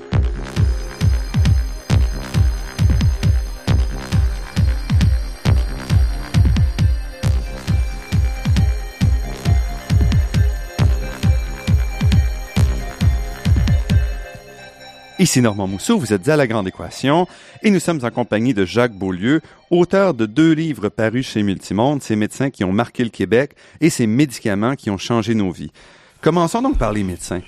Ici 15.17 15.41
Normand 15.41 15.65
Mousseau, 15.65 15.97
vous 15.97 16.11
êtes 16.11 16.27
à 16.27 16.35
La 16.35 16.45
Grande 16.45 16.67
Équation 16.67 17.25
et 17.63 17.71
nous 17.71 17.79
sommes 17.79 18.01
en 18.03 18.11
compagnie 18.11 18.53
de 18.53 18.65
Jacques 18.65 18.93
Beaulieu, 18.93 19.39
auteur 19.71 20.13
de 20.13 20.25
deux 20.25 20.51
livres 20.51 20.89
parus 20.89 21.25
chez 21.25 21.41
Multimonde, 21.41 22.03
ces 22.03 22.17
médecins 22.17 22.49
qui 22.49 22.65
ont 22.65 22.73
marqué 22.73 23.03
le 23.03 23.09
Québec 23.09 23.53
et 23.79 23.89
ces 23.89 24.07
médicaments 24.07 24.75
qui 24.75 24.89
ont 24.89 24.97
changé 24.97 25.33
nos 25.33 25.51
vies. 25.51 25.71
Commençons 26.25 26.63
donc 26.63 26.79
par 26.79 26.91
les 26.91 27.03
médecins. 27.03 27.41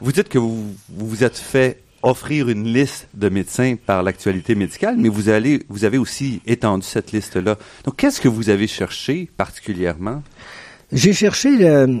Vous 0.00 0.10
dites 0.10 0.28
que 0.28 0.36
vous 0.36 0.74
vous, 0.88 1.06
vous 1.06 1.22
êtes 1.22 1.38
fait 1.38 1.80
offrir 2.02 2.48
une 2.48 2.64
liste 2.64 3.06
de 3.14 3.28
médecins 3.28 3.76
par 3.76 4.02
l'actualité 4.02 4.56
médicale, 4.56 4.96
mais 4.98 5.08
vous 5.08 5.28
allez, 5.28 5.62
vous 5.68 5.84
avez 5.84 5.96
aussi 5.96 6.40
étendu 6.44 6.84
cette 6.84 7.12
liste-là. 7.12 7.56
Donc, 7.84 7.94
qu'est-ce 7.96 8.20
que 8.20 8.26
vous 8.26 8.50
avez 8.50 8.66
cherché 8.66 9.30
particulièrement? 9.36 10.24
J'ai 10.90 11.12
cherché 11.12 11.50
le, 11.50 12.00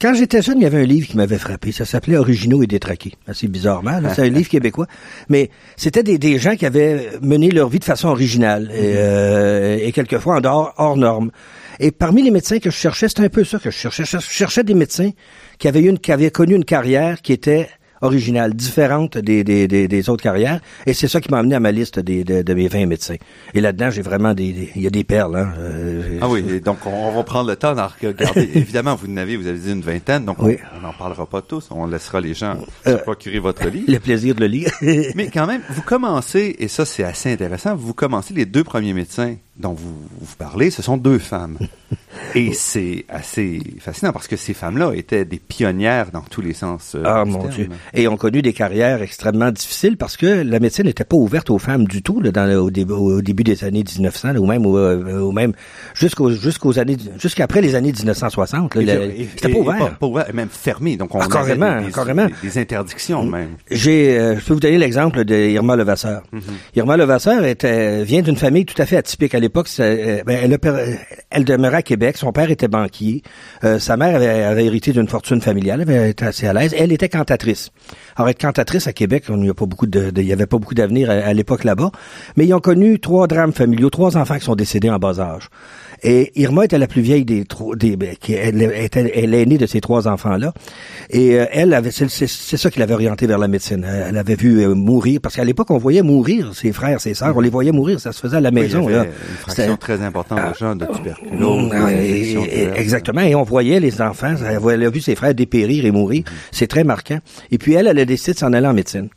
quand 0.00 0.14
j'étais 0.14 0.40
jeune, 0.40 0.58
il 0.58 0.62
y 0.62 0.66
avait 0.66 0.82
un 0.82 0.86
livre 0.86 1.08
qui 1.08 1.16
m'avait 1.16 1.38
frappé. 1.38 1.72
Ça 1.72 1.84
s'appelait 1.84 2.16
Originaux 2.16 2.62
et 2.62 2.68
détraqués. 2.68 3.14
Assez 3.26 3.48
bizarrement. 3.48 4.00
C'est 4.14 4.22
un 4.22 4.28
livre 4.28 4.48
québécois. 4.48 4.86
Mais 5.28 5.50
c'était 5.76 6.04
des, 6.04 6.16
des, 6.16 6.38
gens 6.38 6.54
qui 6.54 6.64
avaient 6.64 7.10
mené 7.22 7.50
leur 7.50 7.68
vie 7.68 7.80
de 7.80 7.84
façon 7.84 8.06
originale 8.06 8.70
et, 8.72 8.94
euh, 8.98 9.78
et 9.80 9.90
quelquefois 9.90 10.36
en 10.36 10.40
dehors, 10.40 10.74
hors 10.76 10.96
normes. 10.96 11.32
Et 11.80 11.90
parmi 11.90 12.22
les 12.22 12.30
médecins 12.30 12.58
que 12.58 12.70
je 12.70 12.76
cherchais, 12.76 13.08
c'était 13.08 13.24
un 13.24 13.28
peu 13.28 13.44
ça 13.44 13.58
que 13.58 13.70
je 13.70 13.76
cherchais. 13.76 14.04
Je 14.04 14.18
cherchais 14.18 14.64
des 14.64 14.74
médecins 14.74 15.10
qui 15.58 15.68
avaient, 15.68 15.82
une, 15.82 15.98
qui 15.98 16.12
avaient 16.12 16.30
connu 16.30 16.54
une 16.54 16.64
carrière 16.64 17.22
qui 17.22 17.32
était 17.32 17.68
originale, 18.02 18.54
différente 18.54 19.18
des, 19.18 19.44
des, 19.44 19.66
des, 19.68 20.10
autres 20.10 20.22
carrières. 20.22 20.60
Et 20.86 20.92
c'est 20.92 21.08
ça 21.08 21.20
qui 21.20 21.30
m'a 21.30 21.38
amené 21.38 21.54
à 21.54 21.60
ma 21.60 21.72
liste 21.72 21.98
des, 21.98 22.24
de, 22.24 22.42
de 22.42 22.54
mes 22.54 22.68
20 22.68 22.86
médecins. 22.86 23.16
Et 23.54 23.60
là-dedans, 23.60 23.90
j'ai 23.90 24.02
vraiment 24.02 24.34
des, 24.34 24.70
il 24.74 24.82
y 24.82 24.86
a 24.86 24.90
des 24.90 25.04
perles. 25.04 25.36
Hein. 25.36 25.52
Euh, 25.58 26.18
ah 26.20 26.28
oui, 26.28 26.60
donc 26.60 26.78
on, 26.86 27.12
va 27.12 27.22
prendre 27.22 27.48
le 27.48 27.56
temps 27.56 27.74
d'en 27.74 27.88
regarder. 27.88 28.50
Évidemment, 28.54 28.94
vous 28.94 29.06
n'avez, 29.06 29.36
vous 29.36 29.46
avez 29.46 29.58
dit 29.58 29.72
une 29.72 29.82
vingtaine, 29.82 30.24
donc 30.24 30.38
on 30.40 30.48
n'en 30.80 30.92
parlera 30.98 31.26
pas 31.26 31.42
tous. 31.42 31.68
On 31.70 31.86
laissera 31.86 32.20
les 32.20 32.34
gens 32.34 32.56
euh, 32.86 32.98
procurer 32.98 33.38
votre 33.38 33.66
livre. 33.68 33.90
Le 33.90 33.98
plaisir 33.98 34.34
de 34.34 34.40
le 34.40 34.46
lire. 34.46 34.70
Mais 35.14 35.30
quand 35.32 35.46
même, 35.46 35.62
vous 35.70 35.82
commencez, 35.82 36.56
et 36.58 36.68
ça 36.68 36.84
c'est 36.84 37.04
assez 37.04 37.32
intéressant, 37.32 37.74
vous 37.74 37.94
commencez 37.94 38.34
les 38.34 38.46
deux 38.46 38.64
premiers 38.64 38.92
médecins 38.92 39.36
dont 39.56 39.72
vous, 39.72 39.94
vous 40.20 40.36
parlez, 40.36 40.70
ce 40.70 40.82
sont 40.82 40.96
deux 40.96 41.18
femmes. 41.18 41.58
Et 42.34 42.52
c'est 42.52 43.04
assez 43.08 43.60
fascinant 43.78 44.12
parce 44.12 44.26
que 44.26 44.36
ces 44.36 44.54
femmes-là 44.54 44.92
étaient 44.94 45.24
des 45.24 45.38
pionnières 45.38 46.10
dans 46.10 46.22
tous 46.22 46.40
les 46.40 46.52
sens. 46.52 46.94
Euh, 46.96 47.02
ah 47.04 47.24
mon 47.24 47.46
Dieu. 47.46 47.68
Et 47.92 48.08
ont 48.08 48.16
connu 48.16 48.42
des 48.42 48.52
carrières 48.52 49.02
extrêmement 49.02 49.52
difficiles 49.52 49.96
parce 49.96 50.16
que 50.16 50.42
la 50.42 50.58
médecine 50.58 50.86
n'était 50.86 51.04
pas 51.04 51.16
ouverte 51.16 51.50
aux 51.50 51.58
femmes 51.58 51.84
du 51.86 52.02
tout 52.02 52.20
là, 52.20 52.32
dans 52.32 52.50
au, 52.56 52.70
début, 52.70 52.92
au, 52.92 53.22
début 53.22 53.44
des 53.44 53.62
années 53.64 53.84
1900 53.84 54.36
ou 54.36 54.46
même 54.46 54.64
même 55.32 55.52
jusqu'aux 55.94 56.30
jusqu'aux 56.30 56.78
années 56.78 56.96
jusqu'après 57.18 57.60
les 57.60 57.74
années 57.74 57.92
1960. 57.92 58.72
C'était 58.74 59.48
pas 59.48 59.58
ouvert. 59.58 59.98
Pas, 59.98 60.06
ouvert, 60.06 60.26
même 60.34 60.48
fermé. 60.50 60.96
Donc 60.96 61.14
on 61.14 61.20
ah, 61.20 61.28
carrément, 61.30 61.80
des, 61.82 61.92
carrément. 61.92 62.26
Des, 62.42 62.58
interdictions 62.58 63.22
même. 63.24 63.50
J'ai, 63.70 64.18
euh, 64.18 64.38
je 64.38 64.44
peux 64.44 64.54
vous 64.54 64.60
donner 64.60 64.78
l'exemple 64.78 65.24
de 65.24 65.34
Irma 65.34 65.76
Levasseur. 65.76 66.22
Mm 66.32 66.38
-hmm. 66.38 66.76
Irma 66.76 66.96
Levasseur 66.96 67.44
était 67.44 68.02
vient 68.04 68.22
d'une 68.22 68.36
famille 68.36 68.64
tout 68.64 68.80
à 68.80 68.86
fait 68.86 68.96
atypique 68.96 69.34
à 69.34 69.40
l'époque. 69.40 69.68
Euh, 69.80 70.22
ben, 70.26 70.38
elle, 70.42 70.98
elle 71.30 71.44
demeurait 71.44 71.78
à 71.78 71.82
Québec. 71.82 72.16
Son 72.24 72.32
père 72.32 72.50
était 72.50 72.68
banquier. 72.68 73.22
Euh, 73.64 73.78
sa 73.78 73.98
mère 73.98 74.16
avait, 74.16 74.64
hérité 74.64 74.92
d'une 74.92 75.08
fortune 75.08 75.42
familiale. 75.42 75.82
Elle 75.82 75.94
avait 75.94 76.10
été 76.10 76.24
assez 76.24 76.46
à 76.46 76.54
l'aise. 76.54 76.74
Elle 76.74 76.90
était 76.90 77.10
cantatrice. 77.10 77.70
Alors 78.16 78.30
être 78.30 78.40
cantatrice 78.40 78.86
à 78.86 78.94
Québec, 78.94 79.24
il 79.28 79.36
n'y 79.36 79.50
a 79.50 79.54
pas 79.54 79.66
beaucoup 79.66 79.86
il 79.86 80.32
avait 80.32 80.46
pas 80.46 80.56
beaucoup 80.56 80.72
d'avenir 80.72 81.10
à 81.10 81.34
l'époque 81.34 81.64
là-bas. 81.64 81.90
Mais 82.38 82.46
ils 82.46 82.54
ont 82.54 82.60
connu 82.60 82.98
trois 82.98 83.26
drames 83.26 83.52
familiaux, 83.52 83.90
trois 83.90 84.16
enfants 84.16 84.38
qui 84.38 84.44
sont 84.46 84.56
décédés 84.56 84.88
en 84.88 84.98
bas 84.98 85.20
âge. 85.20 85.50
Et 86.02 86.32
Irma 86.40 86.64
était 86.64 86.78
la 86.78 86.86
plus 86.86 87.02
vieille 87.02 87.24
des 87.24 87.44
trois, 87.44 87.76
des, 87.76 87.96
ben, 87.96 88.14
elle 88.28 88.62
était, 88.62 89.12
elle 89.14 89.34
est 89.34 89.46
née 89.46 89.58
de 89.58 89.66
ces 89.66 89.80
trois 89.80 90.08
enfants-là. 90.08 90.52
Et 91.10 91.38
euh, 91.38 91.46
elle 91.50 91.72
avait, 91.74 91.90
c'est, 91.90 92.08
ça 92.08 92.70
qui 92.70 92.78
l'avait 92.78 92.94
orientée 92.94 93.26
vers 93.26 93.38
la 93.38 93.48
médecine. 93.48 93.84
Elle 93.84 94.16
avait 94.16 94.34
vu 94.34 94.60
euh, 94.60 94.74
mourir, 94.74 95.20
parce 95.22 95.36
qu'à 95.36 95.44
l'époque, 95.44 95.70
on 95.70 95.78
voyait 95.78 96.02
mourir 96.02 96.54
ses 96.54 96.72
frères, 96.72 97.00
ses 97.00 97.14
sœurs, 97.14 97.36
on 97.36 97.40
les 97.40 97.50
voyait 97.50 97.72
mourir, 97.72 98.00
ça 98.00 98.12
se 98.12 98.20
faisait 98.20 98.36
à 98.36 98.40
la 98.40 98.50
maison. 98.50 98.86
avait 98.88 99.06
Une 99.06 99.36
fraction 99.38 99.76
très 99.76 100.02
importante 100.02 100.40
de 100.52 100.58
gens 100.58 100.76
de 100.76 100.86
tuberculose. 100.86 101.70
Ah, 101.72 101.92
exactement. 102.76 103.22
Et 103.22 103.34
on 103.34 103.42
voyait 103.42 103.80
les 103.80 104.00
enfants, 104.00 104.34
elle 104.38 104.82
a 104.84 104.90
vu 104.90 105.00
ses 105.00 105.14
frères 105.14 105.34
dépérir 105.34 105.84
et 105.84 105.90
mourir. 105.90 106.22
Mm-hmm. 106.22 106.48
C'est 106.52 106.66
très 106.66 106.84
marquant. 106.84 107.18
Et 107.50 107.58
puis 107.58 107.74
elle, 107.74 107.86
elle 107.86 107.98
a 107.98 108.04
décidé 108.04 108.32
de 108.32 108.38
s'en 108.38 108.52
aller 108.52 108.66
en 108.66 108.74
médecine. 108.74 109.08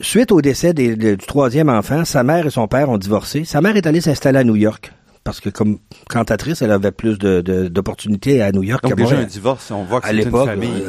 Suite 0.00 0.32
au 0.32 0.42
décès 0.42 0.74
du 0.74 1.16
troisième 1.16 1.68
enfant, 1.68 2.04
sa 2.04 2.24
mère 2.24 2.46
et 2.46 2.50
son 2.50 2.66
père 2.66 2.90
ont 2.90 2.98
divorcé. 2.98 3.44
Sa 3.44 3.60
mère 3.60 3.76
est 3.76 3.86
allée 3.86 4.00
s'installer 4.00 4.40
à 4.40 4.44
New 4.44 4.56
York 4.56 4.92
parce 5.24 5.40
que 5.40 5.48
comme 5.48 5.78
cantatrice, 6.08 6.62
elle 6.62 6.70
avait 6.70 6.92
plus 6.92 7.18
de, 7.18 7.40
d'opportunités 7.68 8.42
à 8.42 8.52
New 8.52 8.62
York 8.62 8.82
Donc 8.82 8.94
déjà 8.94 9.18
un 9.18 9.24
divorce, 9.24 9.70
on 9.70 9.84
voit 9.84 10.00
que 10.00 10.08
c'est 10.08 10.22
une 10.22 10.30
famille 10.30 10.84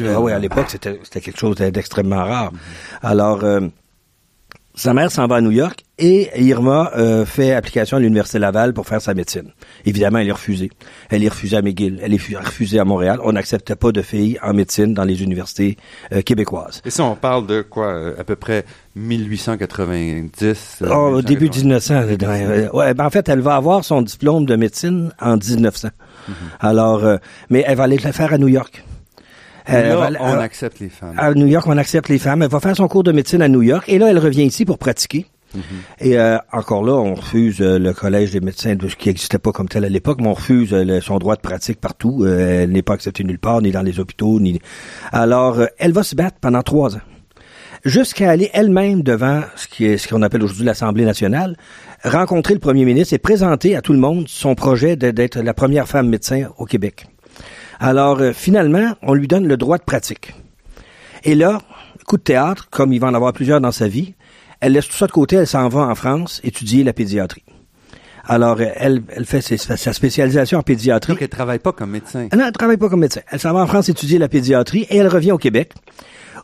euh, 0.00 0.14
ah 0.14 0.20
oui, 0.20 0.32
à 0.32 0.38
l'époque, 0.38 0.66
c'était, 0.68 0.98
quelque 1.20 1.38
chose 1.38 1.56
d'extrêmement 1.56 2.24
rare. 2.24 2.52
Alors, 3.02 3.42
euh, 3.42 3.60
sa 4.74 4.94
mère 4.94 5.10
s'en 5.10 5.26
va 5.26 5.36
à 5.36 5.40
New 5.40 5.50
York 5.50 5.84
et 5.98 6.30
Irma 6.40 6.92
euh, 6.96 7.26
fait 7.26 7.52
application 7.52 7.96
à 7.96 8.00
l'Université 8.00 8.38
Laval 8.38 8.72
pour 8.72 8.86
faire 8.86 9.02
sa 9.02 9.12
médecine. 9.12 9.50
Évidemment, 9.84 10.18
elle 10.18 10.28
est 10.28 10.32
refusée. 10.32 10.70
Elle 11.10 11.24
est 11.24 11.28
refusée 11.28 11.56
à 11.56 11.62
McGill. 11.62 11.98
Elle 12.02 12.14
est 12.14 12.36
refusée 12.36 12.78
à 12.78 12.84
Montréal. 12.84 13.18
On 13.24 13.32
n'acceptait 13.32 13.74
pas 13.74 13.90
de 13.90 14.00
filles 14.00 14.38
en 14.42 14.54
médecine 14.54 14.94
dans 14.94 15.04
les 15.04 15.22
universités 15.22 15.76
euh, 16.12 16.22
québécoises. 16.22 16.80
Et 16.84 16.90
ça, 16.90 17.04
on 17.04 17.16
parle 17.16 17.46
de 17.46 17.62
quoi? 17.62 18.14
À 18.16 18.24
peu 18.24 18.36
près 18.36 18.64
1890? 18.96 20.82
Oh, 20.90 20.94
au 21.14 21.22
début 21.22 21.48
1900. 21.48 22.02
ouais, 22.72 22.94
ben 22.94 23.04
en 23.04 23.10
fait, 23.10 23.28
elle 23.28 23.40
va 23.40 23.56
avoir 23.56 23.84
son 23.84 24.02
diplôme 24.02 24.46
de 24.46 24.56
médecine 24.56 25.12
en 25.20 25.36
1900. 25.36 25.88
Mhm. 26.28 26.34
Alors, 26.60 27.04
mais 27.48 27.64
elle 27.66 27.76
va 27.76 27.84
aller 27.84 27.98
le 27.98 28.12
faire 28.12 28.32
à 28.32 28.38
New 28.38 28.48
York. 28.48 28.84
Euh, 29.68 30.10
on 30.20 30.38
accepte 30.38 30.80
les 30.80 30.88
femmes. 30.88 31.14
À 31.16 31.32
New 31.34 31.46
York, 31.46 31.66
on 31.66 31.76
accepte 31.76 32.08
les 32.08 32.18
femmes. 32.18 32.42
Elle 32.42 32.50
va 32.50 32.60
faire 32.60 32.76
son 32.76 32.88
cours 32.88 33.02
de 33.02 33.12
médecine 33.12 33.42
à 33.42 33.48
New 33.48 33.62
York 33.62 33.84
et 33.88 33.98
là, 33.98 34.10
elle 34.10 34.18
revient 34.18 34.44
ici 34.44 34.64
pour 34.64 34.78
pratiquer. 34.78 35.26
Mm-hmm. 35.56 35.60
Et 36.00 36.18
euh, 36.18 36.38
encore 36.52 36.84
là, 36.84 36.92
on 36.92 37.14
refuse 37.14 37.60
euh, 37.60 37.78
le 37.78 37.92
collège 37.92 38.30
des 38.30 38.40
médecins, 38.40 38.76
de, 38.76 38.86
qui 38.86 39.08
n'existait 39.08 39.38
pas 39.38 39.50
comme 39.52 39.68
tel 39.68 39.84
à 39.84 39.88
l'époque, 39.88 40.18
mais 40.20 40.28
on 40.28 40.34
refuse 40.34 40.74
son 41.00 41.18
droit 41.18 41.34
de 41.34 41.40
pratique 41.40 41.80
partout. 41.80 42.24
elle 42.24 42.70
n'est 42.70 42.82
pas 42.82 42.94
acceptée 42.94 43.24
nulle 43.24 43.38
part, 43.38 43.60
ni 43.60 43.72
dans 43.72 43.82
les 43.82 43.98
hôpitaux, 43.98 44.38
ni. 44.38 44.60
Alors, 45.12 45.60
elle 45.78 45.92
va 45.92 46.04
se 46.04 46.14
battre 46.14 46.38
pendant 46.40 46.62
trois 46.62 46.96
ans, 46.96 47.00
jusqu'à 47.84 48.30
aller 48.30 48.50
elle-même 48.52 49.02
devant 49.02 49.42
ce 49.56 49.68
qui 49.68 49.86
est 49.86 49.98
ce 49.98 50.08
qu'on 50.08 50.22
appelle 50.22 50.42
aujourd'hui 50.42 50.64
l'Assemblée 50.64 51.04
nationale, 51.04 51.56
rencontrer 52.04 52.54
le 52.54 52.60
premier 52.60 52.84
ministre 52.84 53.14
et 53.14 53.18
présenter 53.18 53.76
à 53.76 53.82
tout 53.82 53.92
le 53.92 53.98
monde 53.98 54.26
son 54.28 54.54
projet 54.54 54.96
d'être 54.96 55.40
la 55.40 55.54
première 55.54 55.88
femme 55.88 56.08
médecin 56.08 56.48
au 56.58 56.64
Québec. 56.64 57.06
Alors, 57.78 58.20
euh, 58.20 58.32
finalement, 58.32 58.94
on 59.02 59.14
lui 59.14 59.26
donne 59.26 59.46
le 59.46 59.56
droit 59.56 59.78
de 59.78 59.82
pratique. 59.82 60.34
Et 61.24 61.34
là, 61.34 61.60
coup 62.06 62.18
de 62.18 62.22
théâtre, 62.22 62.68
comme 62.70 62.92
il 62.92 63.00
va 63.00 63.08
en 63.08 63.14
avoir 63.14 63.32
plusieurs 63.32 63.60
dans 63.60 63.72
sa 63.72 63.88
vie, 63.88 64.14
elle 64.60 64.72
laisse 64.72 64.88
tout 64.88 64.96
ça 64.96 65.06
de 65.06 65.12
côté, 65.12 65.36
elle 65.36 65.46
s'en 65.46 65.68
va 65.68 65.80
en 65.80 65.94
France 65.94 66.40
étudier 66.44 66.84
la 66.84 66.92
pédiatrie. 66.92 67.44
Alors, 68.26 68.60
euh, 68.60 68.66
elle, 68.76 69.02
elle 69.16 69.24
fait 69.24 69.40
sa 69.40 69.92
spécialisation 69.92 70.58
en 70.58 70.62
pédiatrie. 70.62 71.14
Donc, 71.14 71.22
elle 71.22 71.28
travaille 71.28 71.58
pas 71.58 71.72
comme 71.72 71.90
médecin. 71.90 72.28
Non, 72.36 72.44
elle 72.46 72.52
travaille 72.52 72.76
pas 72.76 72.90
comme 72.90 73.00
médecin. 73.00 73.22
Elle 73.30 73.40
s'en 73.40 73.52
va 73.52 73.60
en 73.60 73.66
France 73.66 73.88
étudier 73.88 74.18
la 74.18 74.28
pédiatrie 74.28 74.86
et 74.90 74.98
elle 74.98 75.08
revient 75.08 75.32
au 75.32 75.38
Québec 75.38 75.72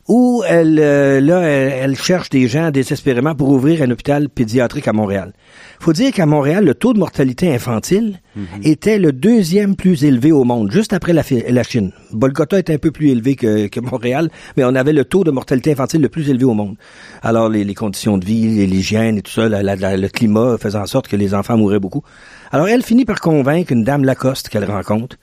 où 0.09 0.43
elle, 0.47 0.79
euh, 0.81 1.21
là, 1.21 1.41
elle, 1.41 1.97
cherche 1.97 2.31
des 2.31 2.47
gens 2.47 2.71
désespérément 2.71 3.35
pour 3.35 3.49
ouvrir 3.49 3.83
un 3.83 3.91
hôpital 3.91 4.29
pédiatrique 4.29 4.87
à 4.87 4.93
Montréal. 4.93 5.33
faut 5.81 5.93
dire 5.93 6.13
qu'à 6.13 6.27
Montréal, 6.27 6.65
le 6.65 6.75
taux 6.75 6.93
de 6.93 6.99
mortalité 6.99 7.53
infantile 7.53 8.21
mhm. 8.37 8.47
était 8.63 8.99
le 8.99 9.13
deuxième 9.13 9.75
plus 9.75 10.05
élevé 10.05 10.31
au 10.31 10.45
monde, 10.45 10.71
juste 10.71 10.93
après 10.93 11.13
la, 11.13 11.23
la 11.49 11.63
Chine. 11.65 11.93
Bolgota 12.13 12.59
est 12.59 12.71
un 12.71 12.79
peu 12.79 12.93
plus 12.93 13.11
élevé 13.11 13.35
que, 13.35 13.67
que, 13.67 13.81
Montréal, 13.81 14.31
mais 14.57 14.65
on 14.65 14.75
avait 14.75 14.93
le 14.93 15.05
taux 15.05 15.25
de 15.25 15.31
mortalité 15.31 15.73
infantile 15.73 16.03
le 16.03 16.09
plus 16.09 16.31
élevé 16.31 16.45
au 16.45 16.55
monde. 16.55 16.77
Alors, 17.23 17.49
les, 17.49 17.65
les 17.65 17.75
conditions 17.75 18.17
de 18.17 18.25
vie, 18.25 18.67
l'hygiène 18.67 19.19
et 19.19 19.23
tout 19.23 19.33
ça, 19.33 19.49
le 19.49 20.09
climat 20.09 20.57
faisant 20.59 20.83
en 20.83 20.87
sorte 20.87 21.09
que 21.09 21.17
les 21.17 21.35
enfants 21.35 21.57
mouraient 21.57 21.81
beaucoup. 21.81 22.03
Alors, 22.53 22.69
elle 22.69 22.83
finit 22.83 23.05
par 23.05 23.21
convaincre 23.21 23.73
une 23.73 23.83
dame 23.83 24.05
Lacoste 24.05 24.49
qu'elle 24.49 24.65
rencontre 24.65 25.17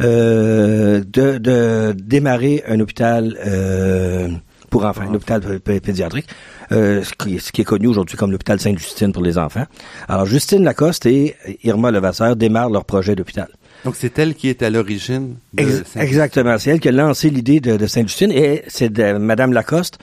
euh, 0.00 1.02
de, 1.06 1.38
de, 1.38 1.94
démarrer 1.96 2.62
un 2.68 2.80
hôpital 2.80 3.36
euh, 3.44 4.28
pour 4.70 4.84
enfants, 4.84 5.02
un 5.08 5.14
hôpital 5.14 5.60
pédiatrique, 5.60 6.28
euh, 6.72 7.02
ce, 7.02 7.12
qui, 7.12 7.38
ce, 7.38 7.52
qui, 7.52 7.62
est 7.62 7.64
connu 7.64 7.86
aujourd'hui 7.86 8.16
comme 8.16 8.30
l'hôpital 8.30 8.60
Sainte-Justine 8.60 9.12
pour 9.12 9.22
les 9.22 9.38
enfants. 9.38 9.64
Alors, 10.08 10.26
Justine 10.26 10.62
Lacoste 10.62 11.06
et 11.06 11.34
Irma 11.64 11.90
Levasseur 11.90 12.36
démarrent 12.36 12.70
leur 12.70 12.84
projet 12.84 13.16
d'hôpital. 13.16 13.48
Donc, 13.84 13.94
c'est 13.96 14.18
elle 14.18 14.34
qui 14.34 14.48
est 14.48 14.62
à 14.62 14.70
l'origine 14.70 15.36
de 15.54 15.82
Exactement. 15.96 16.58
C'est 16.58 16.70
elle 16.70 16.80
qui 16.80 16.88
a 16.88 16.92
lancé 16.92 17.30
l'idée 17.30 17.60
de, 17.60 17.76
de 17.76 17.86
Sainte-Justine 17.86 18.32
et 18.32 18.64
c'est 18.68 18.96
Madame 19.18 19.52
Lacoste 19.52 19.98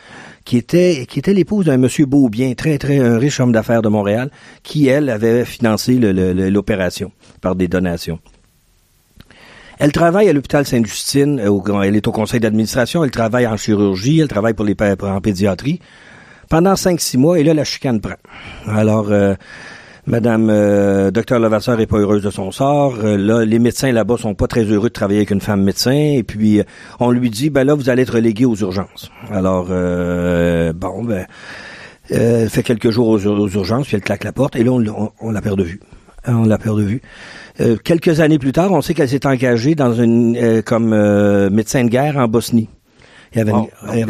qui 0.46 0.58
était 0.58 1.06
qui 1.10 1.20
était 1.20 1.34
l'épouse 1.34 1.66
d'un 1.66 1.78
monsieur 1.78 2.06
Beaubien, 2.06 2.54
très 2.54 2.78
très 2.78 3.00
un 3.00 3.18
riche 3.18 3.40
homme 3.40 3.52
d'affaires 3.52 3.82
de 3.82 3.90
Montréal, 3.90 4.30
qui 4.64 4.88
elle 4.88 5.10
avait 5.10 5.44
financé 5.44 5.98
l'opération 5.98 7.12
par 7.42 7.56
des 7.56 7.68
donations. 7.68 8.20
Elle 9.80 9.92
travaille 9.92 10.30
à 10.30 10.34
l'hôpital 10.34 10.66
Sainte-Justine, 10.66 11.40
euh, 11.40 11.82
elle 11.84 11.96
est 11.96 12.08
au 12.08 12.12
conseil 12.12 12.40
d'administration, 12.40 13.04
elle 13.04 13.12
travaille 13.12 13.46
en 13.48 13.58
chirurgie, 13.58 14.20
elle 14.20 14.28
travaille 14.28 14.54
pour 14.54 14.66
les 14.66 14.76
en 15.02 15.22
pédiatrie 15.22 15.80
pendant 16.50 16.76
cinq, 16.76 17.00
six 17.02 17.18
mois, 17.18 17.40
et 17.40 17.44
là, 17.44 17.54
la 17.54 17.64
chicane 17.64 18.00
prend. 18.00 18.16
Alors, 18.68 19.08
euh, 19.10 19.36
Madame 20.08 20.50
euh, 20.50 21.12
Docteur 21.12 21.40
Levasseur 21.40 21.80
est 21.80 21.88
pas 21.88 21.98
heureuse 21.98 22.24
de 22.24 22.30
son 22.30 22.52
sort. 22.52 22.96
Euh, 23.04 23.18
là, 23.18 23.46
les 23.46 23.60
médecins 23.60 23.92
là-bas 23.92 24.18
sont 24.18 24.36
pas 24.36 24.48
très 24.48 24.64
heureux 24.64 24.90
de 24.90 24.94
travailler 24.94 25.20
avec 25.20 25.32
une 25.32 25.42
femme 25.42 25.64
médecin. 25.64 25.92
Et 25.92 26.24
puis, 26.24 26.62
on 27.00 27.12
lui 27.12 27.30
dit, 27.30 27.50
ben 27.50 27.64
là, 27.64 27.74
vous 27.74 27.90
allez 27.90 28.04
être 28.04 28.16
relégué 28.16 28.46
aux 28.46 28.56
urgences. 28.56 29.12
Alors, 29.32 29.66
bon, 29.66 31.04
ben, 31.04 31.26
elle 32.10 32.50
fait 32.50 32.64
quelques 32.64 32.92
jours 32.92 33.08
aux, 33.08 33.20
urgences, 33.20 33.88
puis 33.88 33.96
elle 33.96 34.04
claque 34.04 34.24
la 34.24 34.32
porte, 34.32 34.56
et 34.56 34.64
là, 34.64 34.72
on, 34.72 35.12
on 35.20 35.32
la 35.32 35.42
perd 35.42 35.58
de 35.58 35.64
vue. 35.64 35.80
On 36.28 36.46
la 36.46 36.58
perd 36.58 36.78
de 36.80 36.84
vue. 36.84 37.02
Euh, 37.62 37.78
quelques 37.78 38.20
années 38.20 38.40
plus 38.40 38.52
tard, 38.52 38.72
on 38.72 38.82
sait 38.82 38.94
qu'elle 38.94 39.10
s'est 39.10 39.26
engagée 39.26 39.76
dans 39.76 39.94
une 39.94 40.36
euh, 40.38 40.62
comme 40.62 40.94
euh, 40.94 41.50
médecin 41.50 41.84
de 41.84 41.90
guerre 41.90 42.18
en 42.18 42.28
Bosnie. 42.28 42.70
Il 43.36 43.42
avait, 43.42 43.52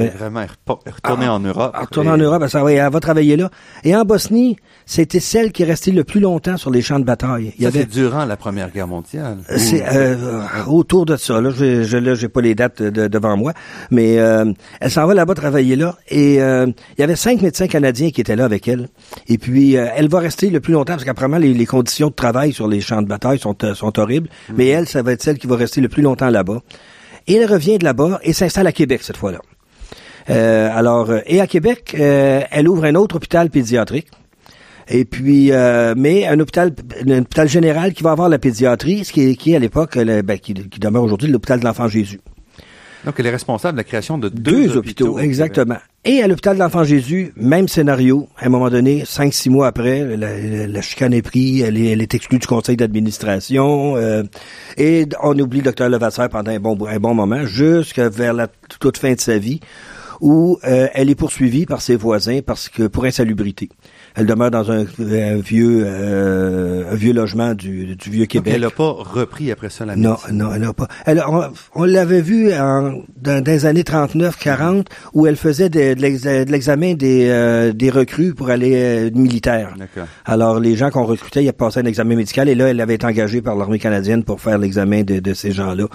elle 0.05 0.09
vraiment 0.17 0.45
retournée 0.67 1.27
en 1.27 1.39
Europe. 1.39 1.75
en 1.77 1.81
retournant 1.81 2.11
en 2.13 2.19
Et- 2.19 2.23
Europe, 2.23 2.47
s'en 2.47 2.63
va- 2.63 2.71
elle 2.73 2.91
va 2.91 2.99
travailler 2.99 3.35
là. 3.37 3.49
Et 3.83 3.95
en 3.95 4.03
Bosnie, 4.03 4.55
c'était 4.85 5.19
celle 5.19 5.51
qui 5.51 5.63
est 5.63 5.65
restée 5.65 5.91
le 5.91 6.03
plus 6.03 6.19
longtemps 6.19 6.57
sur 6.57 6.69
les 6.71 6.81
champs 6.81 6.99
de 6.99 7.05
bataille. 7.05 7.53
Il 7.57 7.61
y 7.61 7.63
Ça, 7.63 7.69
avait 7.69 7.79
c'est 7.79 7.89
durant 7.89 8.25
la 8.25 8.37
Première 8.37 8.71
Guerre 8.71 8.87
mondiale. 8.87 9.37
C'est 9.57 9.81
Ou- 9.81 9.95
euh, 9.95 10.41
autour 10.67 11.05
de 11.05 11.15
ça. 11.17 11.41
Là, 11.41 11.49
je, 11.49 11.83
je 11.83 11.97
là, 11.97 12.13
j'ai 12.13 12.29
pas 12.29 12.41
les 12.41 12.55
dates 12.55 12.81
de- 12.81 13.07
devant 13.07 13.35
moi, 13.35 13.53
mais 13.91 14.19
euh, 14.19 14.45
elle 14.79 14.91
s'en 14.91 15.05
va 15.07 15.13
là-bas 15.13 15.33
travailler 15.33 15.75
là. 15.75 15.95
Et 16.09 16.41
euh, 16.41 16.67
il 16.97 17.01
y 17.01 17.03
avait 17.03 17.15
cinq 17.15 17.41
médecins 17.41 17.67
canadiens 17.67 18.11
qui 18.11 18.21
étaient 18.21 18.35
là 18.35 18.45
avec 18.45 18.67
elle. 18.67 18.89
Et 19.27 19.37
puis 19.37 19.75
euh, 19.77 19.87
elle 19.95 20.07
va 20.07 20.19
rester 20.19 20.49
le 20.49 20.59
plus 20.59 20.73
longtemps 20.73 20.93
parce 20.93 21.03
qu'apparemment 21.05 21.37
les, 21.37 21.53
les 21.53 21.65
conditions 21.65 22.07
de 22.09 22.13
travail 22.13 22.53
sur 22.53 22.67
les 22.67 22.81
champs 22.81 23.01
de 23.01 23.07
bataille 23.07 23.39
sont 23.39 23.55
euh, 23.63 23.73
sont 23.73 23.97
horribles. 23.99 24.29
Mais 24.55 24.67
elle, 24.67 24.87
ça 24.87 25.01
va 25.01 25.13
être 25.13 25.23
celle 25.23 25.37
qui 25.39 25.47
va 25.47 25.55
rester 25.55 25.81
le 25.81 25.89
plus 25.89 26.03
longtemps 26.03 26.29
là-bas. 26.29 26.61
Et 27.27 27.35
elle 27.35 27.51
revient 27.51 27.77
de 27.77 27.83
là-bas 27.83 28.19
et 28.23 28.33
s'installe 28.33 28.67
à 28.67 28.71
Québec 28.71 29.01
cette 29.03 29.17
fois-là. 29.17 29.39
Euh, 30.29 30.69
alors, 30.73 31.09
euh, 31.09 31.19
et 31.25 31.39
à 31.39 31.47
Québec, 31.47 31.95
euh, 31.99 32.41
elle 32.51 32.67
ouvre 32.67 32.85
un 32.85 32.95
autre 32.95 33.15
hôpital 33.15 33.49
pédiatrique. 33.49 34.07
Et 34.87 35.05
puis, 35.05 35.51
euh, 35.51 35.95
mais 35.97 36.27
un 36.27 36.39
hôpital, 36.39 36.71
un 37.07 37.21
hôpital 37.21 37.47
général 37.47 37.93
qui 37.93 38.03
va 38.03 38.11
avoir 38.11 38.29
la 38.29 38.37
pédiatrie, 38.37 39.03
ce 39.03 39.11
qui 39.11 39.29
est, 39.29 39.35
qui 39.35 39.55
à 39.55 39.59
l'époque, 39.59 39.97
ben, 39.97 40.37
qui 40.37 40.53
demeure 40.53 41.03
aujourd'hui 41.03 41.29
l'hôpital 41.29 41.59
de 41.59 41.65
l'Enfant 41.65 41.87
Jésus. 41.87 42.19
Donc, 43.05 43.15
elle 43.19 43.27
est 43.27 43.31
responsable 43.31 43.73
de 43.75 43.79
la 43.79 43.83
création 43.83 44.17
de 44.17 44.29
deux, 44.29 44.67
Deux, 44.67 44.77
hôpitaux, 44.77 45.19
exactement. 45.19 45.77
Et 46.03 46.21
à 46.21 46.27
l'hôpital 46.27 46.55
de 46.55 46.59
l'Enfant 46.61 46.83
Jésus, 46.83 47.31
même 47.35 47.67
scénario. 47.67 48.27
À 48.37 48.45
un 48.47 48.49
moment 48.49 48.69
donné, 48.69 49.03
cinq, 49.05 49.33
six 49.33 49.49
mois 49.49 49.67
après, 49.67 50.03
la, 50.17 50.37
la- 50.39 50.67
la 50.67 50.81
chicane 50.81 51.13
est 51.13 51.21
prise, 51.21 51.61
elle 51.61 51.77
est, 51.77 51.91
elle 51.91 52.01
est 52.01 52.13
exclue 52.13 52.39
du 52.39 52.47
conseil 52.47 52.75
d'administration. 52.77 53.95
euh, 53.97 54.23
et 54.77 55.07
on 55.23 55.37
oublie 55.39 55.59
le 55.59 55.65
docteur 55.65 55.89
Levasseur 55.89 56.29
pendant 56.29 56.51
un 56.51 56.59
bon, 56.59 56.77
un 56.87 56.99
bon 56.99 57.13
moment, 57.13 57.45
jusqu'à 57.45 58.09
vers 58.09 58.33
la 58.33 58.47
toute 58.79 58.97
fin 58.97 59.13
de 59.13 59.19
sa 59.19 59.37
vie, 59.37 59.59
où 60.21 60.57
euh, 60.63 60.87
elle 60.93 61.09
est 61.09 61.15
poursuivie 61.15 61.65
par 61.65 61.81
ses 61.81 61.95
voisins 61.95 62.39
parce 62.45 62.69
que 62.69 62.87
pour 62.87 63.05
insalubrité. 63.05 63.69
Elle 64.15 64.25
demeure 64.25 64.51
dans 64.51 64.71
un, 64.71 64.81
un 64.81 65.35
vieux 65.37 65.83
euh, 65.85 66.91
un 66.91 66.95
vieux 66.95 67.13
logement 67.13 67.53
du, 67.53 67.95
du 67.95 68.09
vieux 68.09 68.21
Donc, 68.21 68.29
Québec. 68.29 68.53
elle 68.55 68.61
n'a 68.61 68.69
pas 68.69 68.91
repris 68.91 69.51
après 69.51 69.69
ça 69.69 69.85
la 69.85 69.95
Non, 69.95 70.11
médecine. 70.11 70.37
non, 70.37 70.49
elle 70.53 70.61
n'a 70.61 70.73
pas. 70.73 70.87
Elle, 71.05 71.21
on 71.27 71.43
on 71.75 71.83
l'avait 71.83 72.21
vu 72.21 72.53
en, 72.53 73.01
dans, 73.21 73.43
dans 73.43 73.51
les 73.51 73.65
années 73.65 73.83
39-40 73.83 74.85
où 75.13 75.27
elle 75.27 75.35
faisait 75.35 75.69
de, 75.69 75.93
de 75.93 76.01
l'ex- 76.01 76.23
de 76.23 76.51
l'examen 76.51 76.93
des, 76.93 77.27
euh, 77.29 77.73
des 77.73 77.89
recrues 77.89 78.33
pour 78.33 78.49
aller 78.49 78.73
euh, 78.75 79.09
militaire. 79.13 79.73
D'accord. 79.77 80.07
Alors, 80.25 80.59
les 80.59 80.75
gens 80.75 80.89
qu'on 80.89 81.05
recrutait, 81.05 81.43
ils 81.43 81.53
passaient 81.53 81.81
un 81.81 81.85
examen 81.85 82.15
médical 82.15 82.49
et 82.49 82.55
là, 82.55 82.67
elle 82.69 82.79
avait 82.81 82.95
été 82.95 83.05
engagée 83.05 83.41
par 83.41 83.55
l'armée 83.55 83.79
canadienne 83.79 84.23
pour 84.23 84.41
faire 84.41 84.57
l'examen 84.57 85.03
de, 85.03 85.19
de 85.19 85.33
ces 85.33 85.51
gens-là. 85.51 85.85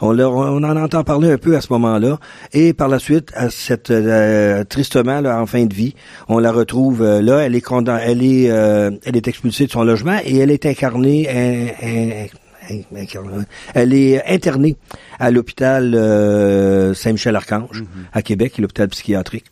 On, 0.00 0.18
on 0.18 0.62
en 0.62 0.76
entend 0.76 1.04
parler 1.04 1.30
un 1.32 1.38
peu 1.38 1.56
à 1.56 1.60
ce 1.60 1.72
moment-là. 1.72 2.18
Et 2.52 2.72
par 2.72 2.88
la 2.88 2.98
suite, 2.98 3.30
à 3.34 3.50
cette, 3.50 3.90
euh, 3.90 4.64
tristement, 4.64 5.20
là, 5.20 5.40
en 5.40 5.46
fin 5.46 5.64
de 5.64 5.74
vie, 5.74 5.94
on 6.28 6.38
la 6.38 6.52
retrouve 6.52 7.02
euh, 7.02 7.22
là. 7.22 7.38
Elle 7.40 7.54
est 7.54 7.60
condam- 7.70 8.00
elle 8.02 8.22
est, 8.22 8.50
euh, 8.50 8.90
elle 9.04 9.16
est 9.16 9.28
expulsée 9.28 9.66
de 9.66 9.70
son 9.70 9.84
logement 9.84 10.18
et 10.24 10.36
elle 10.38 10.50
est 10.50 10.66
incarnée, 10.66 11.28
in- 11.28 11.68
in- 11.86 12.26
in- 12.70 12.96
incarnée- 13.02 13.44
elle 13.74 13.94
est 13.94 14.24
internée 14.32 14.76
à 15.18 15.30
l'hôpital 15.30 15.94
euh, 15.94 16.94
Saint-Michel-Archange 16.94 17.84
à 18.12 18.22
Québec, 18.22 18.58
l'hôpital 18.58 18.88
psychiatrique. 18.88 19.46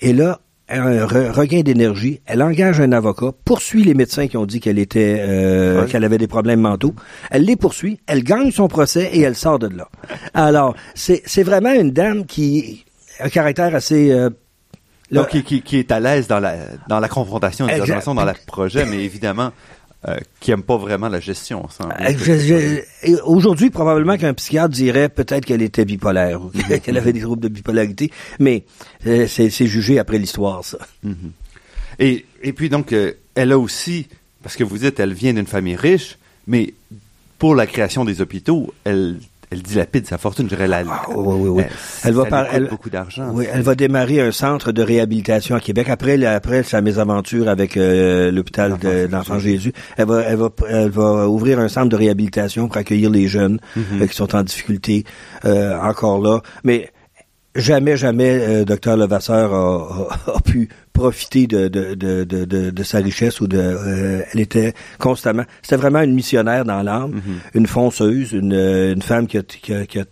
Et 0.00 0.12
là, 0.12 0.40
un 0.70 1.06
re- 1.06 1.30
regain 1.30 1.62
d'énergie. 1.62 2.20
Elle 2.26 2.42
engage 2.42 2.78
un 2.78 2.92
avocat, 2.92 3.30
poursuit 3.46 3.84
les 3.84 3.94
médecins 3.94 4.26
qui 4.28 4.36
ont 4.36 4.44
dit 4.44 4.60
qu'elle 4.60 4.78
était, 4.78 5.16
euh, 5.20 5.80
Ouais. 5.82 5.86
qu'elle 5.88 6.04
avait 6.04 6.18
des 6.18 6.26
problèmes 6.26 6.60
mentaux. 6.60 6.94
Elle 7.30 7.44
les 7.46 7.56
poursuit, 7.56 8.00
elle 8.06 8.22
gagne 8.22 8.50
son 8.50 8.68
procès 8.68 9.08
et 9.14 9.22
elle 9.22 9.34
sort 9.34 9.58
de 9.58 9.68
là. 9.74 9.88
Alors, 10.34 10.74
c'est 10.94 11.22
c'est 11.24 11.42
vraiment 11.42 11.72
une 11.72 11.90
dame 11.92 12.26
qui 12.26 12.84
a 13.18 13.24
un 13.24 13.28
caractère 13.30 13.74
assez 13.74 14.10
euh, 14.10 14.28
là, 15.10 15.22
Donc, 15.22 15.30
qui, 15.30 15.42
qui, 15.42 15.62
qui 15.62 15.76
est 15.78 15.90
à 15.92 16.00
l'aise 16.00 16.26
dans 16.26 16.40
la, 16.40 16.56
dans 16.88 17.00
la 17.00 17.08
confrontation, 17.08 17.66
dans 17.66 18.24
le 18.24 18.46
projet, 18.46 18.84
mais 18.86 19.04
évidemment, 19.04 19.52
euh, 20.06 20.16
qui 20.40 20.52
aime 20.52 20.62
pas 20.62 20.76
vraiment 20.76 21.08
la 21.08 21.18
gestion. 21.18 21.66
Euh, 21.80 23.16
Aujourd'hui, 23.24 23.70
probablement 23.70 24.16
qu'un 24.16 24.34
psychiatre 24.34 24.68
dirait 24.68 25.08
peut-être 25.08 25.44
qu'elle 25.44 25.62
était 25.62 25.84
bipolaire 25.84 26.40
ou 26.42 26.50
qu'elle 26.50 26.96
avait 26.96 27.12
des 27.12 27.20
troubles 27.20 27.42
de 27.42 27.48
bipolarité, 27.48 28.12
mais 28.38 28.64
euh, 29.06 29.26
c'est 29.26 29.66
jugé 29.66 29.98
après 29.98 30.18
l'histoire, 30.18 30.64
ça. 30.64 30.78
Et, 31.98 32.26
et 32.42 32.52
puis 32.52 32.68
donc, 32.68 32.92
euh, 32.92 33.14
elle 33.34 33.50
a 33.50 33.58
aussi, 33.58 34.06
parce 34.42 34.56
que 34.56 34.62
vous 34.62 34.78
dites, 34.78 35.00
elle 35.00 35.14
vient 35.14 35.32
d'une 35.34 35.46
famille 35.48 35.74
riche, 35.74 36.16
mais 36.46 36.74
pour 37.38 37.56
la 37.56 37.66
création 37.66 38.04
des 38.04 38.20
hôpitaux, 38.20 38.72
elle, 38.84 39.16
elle 39.50 39.62
dilapide 39.62 40.06
sa 40.06 40.18
fortune. 40.18 40.44
Je 40.50 40.54
dirais, 40.54 40.68
la, 40.68 40.82
Ah, 40.88 41.02
oui, 41.14 41.34
oui, 41.38 41.48
oui. 41.48 41.62
Elle, 41.66 42.08
Elle 42.08 42.14
va 42.14 42.24
par- 42.26 42.46
elle- 42.52 42.68
beaucoup 42.68 42.90
d'argent. 42.90 43.30
Oui, 43.32 43.46
elle 43.52 43.62
va 43.62 43.74
démarrer 43.74 44.20
un 44.20 44.32
centre 44.32 44.72
de 44.72 44.82
réhabilitation 44.82 45.56
à 45.56 45.60
Québec. 45.60 45.88
Après, 45.88 46.22
après 46.24 46.62
sa 46.62 46.80
mésaventure 46.80 47.48
avec 47.48 47.76
euh, 47.76 48.30
l'hôpital 48.30 48.70
L'Enfant 48.72 48.84
de- 48.88 48.90
Jésus. 48.92 49.08
d'Enfant 49.08 49.38
Jésus, 49.38 49.72
elle 49.96 50.06
va, 50.06 50.20
elle, 50.22 50.36
va, 50.36 50.48
elle 50.68 50.90
va 50.90 51.28
ouvrir 51.28 51.58
un 51.58 51.68
centre 51.68 51.88
de 51.88 51.96
réhabilitation 51.96 52.68
pour 52.68 52.76
accueillir 52.76 53.10
les 53.10 53.26
jeunes 53.28 53.58
Mhm. 53.76 54.02
euh, 54.02 54.06
qui 54.06 54.14
sont 54.14 54.34
en 54.36 54.42
difficulté 54.42 55.04
euh, 55.44 55.78
encore 55.80 56.20
là. 56.20 56.40
Mais 56.64 56.90
jamais, 57.54 57.96
jamais, 57.96 58.38
euh, 58.40 58.64
docteur 58.64 58.96
Levasseur 58.96 59.52
a, 59.54 60.08
a- 60.26 60.36
a 60.36 60.40
pu 60.40 60.68
profiter 60.98 61.46
de, 61.46 61.68
de, 61.68 61.94
de, 61.94 62.24
de, 62.24 62.44
de- 62.44 62.70
de 62.70 62.82
sa 62.82 62.98
richesse 62.98 63.40
ou 63.40 63.46
de 63.46 63.58
euh, 63.58 64.22
elle 64.32 64.40
était 64.40 64.72
constamment 64.98 65.44
c'était 65.62 65.76
vraiment 65.84 66.00
une 66.08 66.14
missionnaire 66.14 66.64
dans 66.64 66.82
l'âme 66.82 67.12
Mhm. 67.12 67.34
une 67.54 67.66
fonceuse 67.66 68.32
une, 68.32 68.52
euh, 68.54 68.94
une 68.94 69.02
femme 69.02 69.26
qui 69.26 69.38
a, 69.38 69.42
qui, 69.42 69.72
a- 69.74 69.86
qui 69.86 69.98
a- 70.00 70.04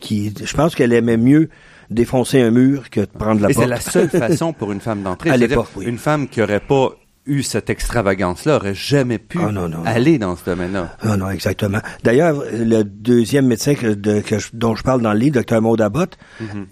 qui 0.00 0.32
je 0.50 0.54
pense 0.54 0.74
qu'elle 0.74 0.92
aimait 0.92 1.16
mieux 1.16 1.48
défoncer 1.90 2.40
un 2.42 2.50
mur 2.50 2.90
que 2.90 3.00
de 3.00 3.06
prendre 3.06 3.40
la 3.40 3.48
Et 3.50 3.54
c'est 3.54 3.66
la 3.66 3.80
seule 3.80 4.10
façon 4.24 4.52
pour 4.52 4.72
une 4.72 4.80
femme 4.80 5.02
d'entrer. 5.02 5.30
À 5.30 5.36
l'époque, 5.38 5.68
oui. 5.76 5.86
Une 5.86 5.98
femme 5.98 6.28
qui 6.28 6.42
aurait 6.42 6.60
pas 6.60 6.90
eu 7.28 7.42
cette 7.44 7.70
extravagance-là 7.70 8.56
aurait 8.56 8.74
jamais 8.74 9.18
pu 9.18 9.38
Ah, 9.40 9.52
non, 9.52 9.68
non, 9.68 9.78
non. 9.78 9.84
aller 9.84 10.18
dans 10.18 10.34
ce 10.34 10.44
domaine-là. 10.44 10.96
Ah 11.00 11.16
non, 11.16 11.30
exactement. 11.30 11.78
D'ailleurs, 12.02 12.42
le 12.52 12.82
deuxième 12.82 13.46
médecin 13.46 13.74
que, 13.74 13.88
de- 13.94 14.20
que 14.20 14.38
je- 14.38 14.48
dont 14.54 14.74
je 14.74 14.82
parle 14.82 15.02
dans 15.02 15.12
le 15.12 15.18
livre, 15.18 15.34
docteur 15.34 15.62
Maud 15.62 15.80
Abbott, 15.80 16.16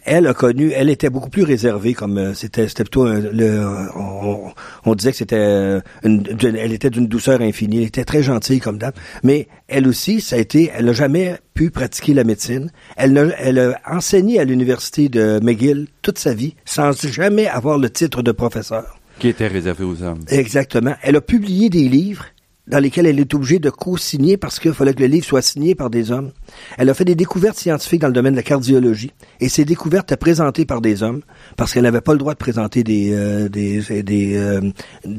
elle 0.05 0.27
a 0.27 0.35
connu, 0.35 0.73
elle 0.75 0.91
était 0.91 1.11
beaucoup 1.11 1.31
plus 1.31 1.43
réservée, 1.45 1.95
comme 1.95 2.19
euh, 2.19 2.35
c'était, 2.35 2.67
c'était 2.69 2.85
plutôt 2.85 3.05
un- 3.07 3.21
le, 3.21 3.67
on, 3.95 4.51
on 4.85 4.95
disait 4.95 5.13
que 5.13 5.19
c'était, 5.19 5.37
euh, 5.37 5.81
elle 6.03 6.73
était 6.73 6.91
d'une 6.91 7.07
douceur 7.07 7.41
infinie, 7.41 7.79
elle 7.79 7.85
était 7.89 8.05
très 8.05 8.23
gentille 8.23 8.61
comme 8.61 8.79
dame, 8.79 8.93
mais 9.23 9.49
elle 9.69 9.87
aussi, 9.87 10.21
ça 10.21 10.37
a 10.37 10.39
été, 10.39 10.71
elle 10.75 10.87
n'a 10.87 10.93
jamais 10.93 11.37
pu 11.55 11.71
pratiquer 11.71 12.15
la 12.15 12.25
médecine. 12.25 12.71
Elle, 12.97 13.13
n'a- 13.13 13.35
elle 13.39 13.59
a 13.59 13.81
enseigné 13.91 14.39
à 14.41 14.45
l'université 14.45 15.09
de 15.09 15.41
McGill 15.43 15.87
toute 16.03 16.19
sa 16.19 16.35
vie, 16.35 16.55
sans 16.65 16.93
jamais 16.93 17.47
avoir 17.47 17.79
le 17.79 17.91
titre 17.91 18.23
de 18.23 18.33
professeur. 18.33 18.96
Qui 19.19 19.29
était 19.29 19.47
réservée 19.47 19.85
aux 19.85 20.03
hommes. 20.03 20.21
Exactement. 20.29 20.95
Elle 21.03 21.17
a 21.17 21.21
publié 21.21 21.71
des 21.71 21.89
livres 21.89 22.27
dans 22.67 22.79
lesquels 22.81 23.07
elle 23.07 23.21
est 23.21 23.33
obligée 23.35 23.59
de 23.59 23.71
co-signer 23.71 24.37
parce 24.37 24.59
qu'il 24.59 24.73
fallait 24.73 24.93
que 24.95 25.01
le 25.01 25.07
livre 25.07 25.25
soit 25.25 25.43
signé 25.43 25.75
par 25.75 25.89
des 25.91 26.11
hommes. 26.11 26.33
Elle 26.79 26.89
a 26.91 26.95
fait 26.95 27.05
des 27.05 27.15
découvertes 27.15 27.59
scientifiques 27.59 28.01
dans 28.01 28.09
le 28.09 28.13
domaine 28.13 28.33
de 28.33 28.39
la 28.39 28.43
cardiologie 28.43 29.13
et 29.41 29.49
ces 29.49 29.65
découvertes 29.65 30.11
étaient 30.11 30.17
présentées 30.17 30.65
par 30.67 30.81
des 30.81 31.03
hommes 31.03 31.23
parce 31.57 31.73
qu'elle 31.73 31.85
n'avait 31.85 32.01
pas 32.01 32.13
le 32.13 32.19
droit 32.19 32.33
de 32.35 32.39
présenter 32.39 32.83
des, 32.83 33.13
euh, 33.13 33.49
des, 33.49 34.03
des 34.03 34.37
euh, 34.37 34.61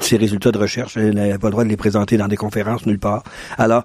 ses 0.01 0.17
résultats 0.17 0.51
de 0.51 0.57
recherche. 0.57 0.97
Elle 0.97 1.13
n'avait 1.15 1.37
pas 1.37 1.47
le 1.47 1.51
droit 1.51 1.63
de 1.63 1.69
les 1.69 1.77
présenter 1.77 2.17
dans 2.17 2.27
des 2.27 2.35
conférences 2.37 2.85
nulle 2.85 2.99
part. 2.99 3.23
Alors, 3.57 3.83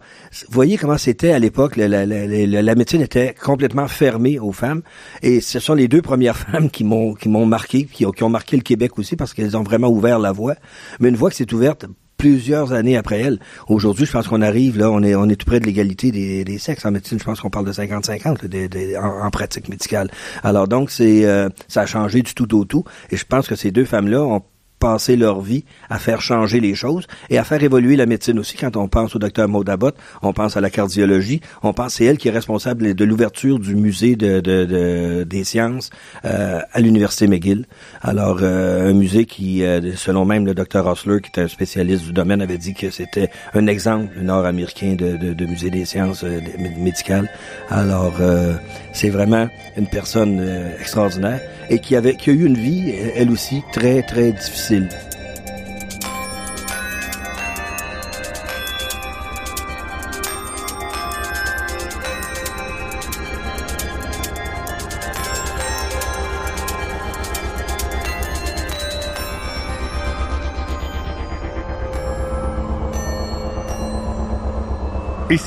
voyez 0.50 0.76
comment 0.76 0.98
c'était 0.98 1.30
à 1.32 1.38
l'époque. 1.38 1.76
La- 1.76 1.88
la 2.06 2.74
médecine 2.74 3.00
était 3.02 3.34
complètement 3.40 3.86
fermée 3.88 4.38
aux 4.38 4.52
femmes 4.52 4.82
et 5.22 5.40
ce 5.40 5.60
sont 5.60 5.74
les 5.74 5.88
deux 5.88 6.02
premières 6.02 6.36
femmes 6.36 6.70
qui 6.70 6.84
m'ont 6.84 7.14
qui 7.14 7.28
m'ont 7.28 7.46
marqué, 7.46 7.84
qui 7.84 8.04
ont, 8.06 8.10
qui 8.10 8.24
ont 8.24 8.28
marqué 8.28 8.56
le 8.56 8.62
Québec 8.62 8.98
aussi 8.98 9.14
parce 9.16 9.34
qu'elles 9.34 9.56
ont 9.56 9.62
vraiment 9.62 9.88
ouvert 9.88 10.18
la 10.18 10.32
voie. 10.32 10.54
Mais 10.98 11.08
une 11.10 11.16
voie 11.16 11.30
qui 11.30 11.36
s'est 11.36 11.52
ouverte 11.54 11.86
plusieurs 12.26 12.72
années 12.72 12.96
après 12.96 13.18
elle. 13.18 13.40
Aujourd'hui, 13.66 14.06
je 14.06 14.12
pense 14.12 14.28
qu'on 14.28 14.42
arrive, 14.42 14.78
là, 14.78 14.92
on 14.92 15.02
est, 15.02 15.16
on 15.16 15.28
est 15.28 15.34
tout 15.34 15.44
près 15.44 15.58
de 15.58 15.66
l'égalité 15.66 16.12
des, 16.12 16.44
des 16.44 16.58
sexes 16.58 16.84
en 16.86 16.92
médecine. 16.92 17.18
Je 17.18 17.24
pense 17.24 17.40
qu'on 17.40 17.50
parle 17.50 17.66
de 17.66 17.72
50-50 17.72 18.42
là, 18.42 18.48
des- 18.48 18.68
des- 18.68 18.96
en, 18.96 19.24
en 19.26 19.30
pratique 19.32 19.68
médicale. 19.68 20.08
Alors 20.44 20.68
donc, 20.68 20.92
c'est, 20.92 21.24
euh, 21.26 21.48
ça 21.66 21.80
a 21.80 21.86
changé 21.86 22.22
du 22.22 22.32
tout 22.32 22.56
au 22.56 22.64
tout. 22.64 22.84
Et 23.10 23.16
je 23.16 23.24
pense 23.24 23.48
que 23.48 23.56
ces 23.56 23.72
deux 23.72 23.84
femmes-là 23.84 24.22
ont 24.22 24.40
passé 24.82 25.14
leur 25.16 25.40
vie 25.40 25.64
à 25.88 25.98
faire 26.06 26.20
changer 26.20 26.58
les 26.68 26.74
choses 26.74 27.06
et 27.30 27.38
à 27.38 27.44
faire 27.44 27.62
évoluer 27.62 27.94
la 27.96 28.06
médecine 28.06 28.38
aussi. 28.40 28.56
Quand 28.62 28.76
on 28.76 28.88
pense 28.96 29.14
au 29.16 29.20
docteur 29.26 29.46
Maud 29.54 29.68
Abbott, 29.68 29.94
on 30.22 30.32
pense 30.32 30.56
à 30.56 30.60
la 30.66 30.70
cardiologie, 30.70 31.40
on 31.62 31.72
pense 31.72 31.90
c'est 31.94 32.04
elle 32.08 32.18
qui 32.18 32.28
est 32.28 32.36
responsable 32.42 32.94
de 33.00 33.04
l'ouverture 33.04 33.58
du 33.68 33.74
musée 33.76 34.16
de, 34.16 34.40
de- 34.40 34.64
de- 34.74 35.24
des 35.34 35.44
sciences 35.44 35.90
euh, 36.24 36.60
à 36.76 36.80
l'université 36.80 37.28
McGill. 37.28 37.62
Alors 38.00 38.38
euh, 38.42 38.90
un 38.90 38.94
musée 39.04 39.24
qui, 39.34 39.62
euh, 39.62 39.94
selon 40.06 40.24
même 40.32 40.44
le 40.50 40.54
docteur 40.54 40.84
Osler, 40.86 41.18
qui 41.22 41.30
est 41.34 41.42
un 41.44 41.48
spécialiste 41.48 42.04
du 42.08 42.12
domaine, 42.12 42.40
avait 42.42 42.58
dit 42.66 42.74
que 42.74 42.90
c'était 42.90 43.28
un 43.54 43.66
exemple 43.74 44.08
nord-américain 44.20 44.92
de, 44.98 45.44
musée 45.52 45.70
des 45.78 45.84
sciences 45.84 46.24
euh, 46.24 46.40
médicales. 46.88 47.28
Alors 47.70 48.16
euh, 48.20 48.54
c'est 48.92 49.10
vraiment 49.10 49.46
une 49.80 49.86
personne 49.98 50.38
euh, 50.40 50.76
extraordinaire 50.80 51.40
et 51.70 51.78
qui 51.84 51.94
avait 52.00 52.16
qui 52.20 52.30
a 52.30 52.32
eu 52.32 52.44
une 52.46 52.58
vie, 52.68 52.82
elle 53.20 53.30
aussi, 53.30 53.58
très 53.72 54.02
très 54.02 54.28
difficile. 54.32 54.71
Ici 54.72 54.80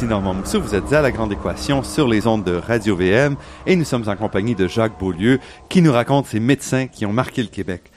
Normand 0.05 0.35
Mousseau, 0.35 0.61
vous 0.61 0.75
êtes 0.75 0.93
à 0.93 1.01
La 1.01 1.11
Grande 1.11 1.31
Équation 1.31 1.81
sur 1.81 2.07
les 2.07 2.27
ondes 2.27 2.43
de 2.43 2.55
Radio-VM 2.55 3.35
et 3.65 3.75
nous 3.75 3.85
sommes 3.85 4.07
en 4.07 4.15
compagnie 4.15 4.53
de 4.53 4.67
Jacques 4.67 4.99
Beaulieu 4.99 5.39
qui 5.69 5.81
nous 5.81 5.91
raconte 5.91 6.27
ces 6.27 6.39
médecins 6.39 6.85
qui 6.87 7.07
ont 7.07 7.13
marqué 7.13 7.41
le 7.41 7.49
Québec. 7.49 7.91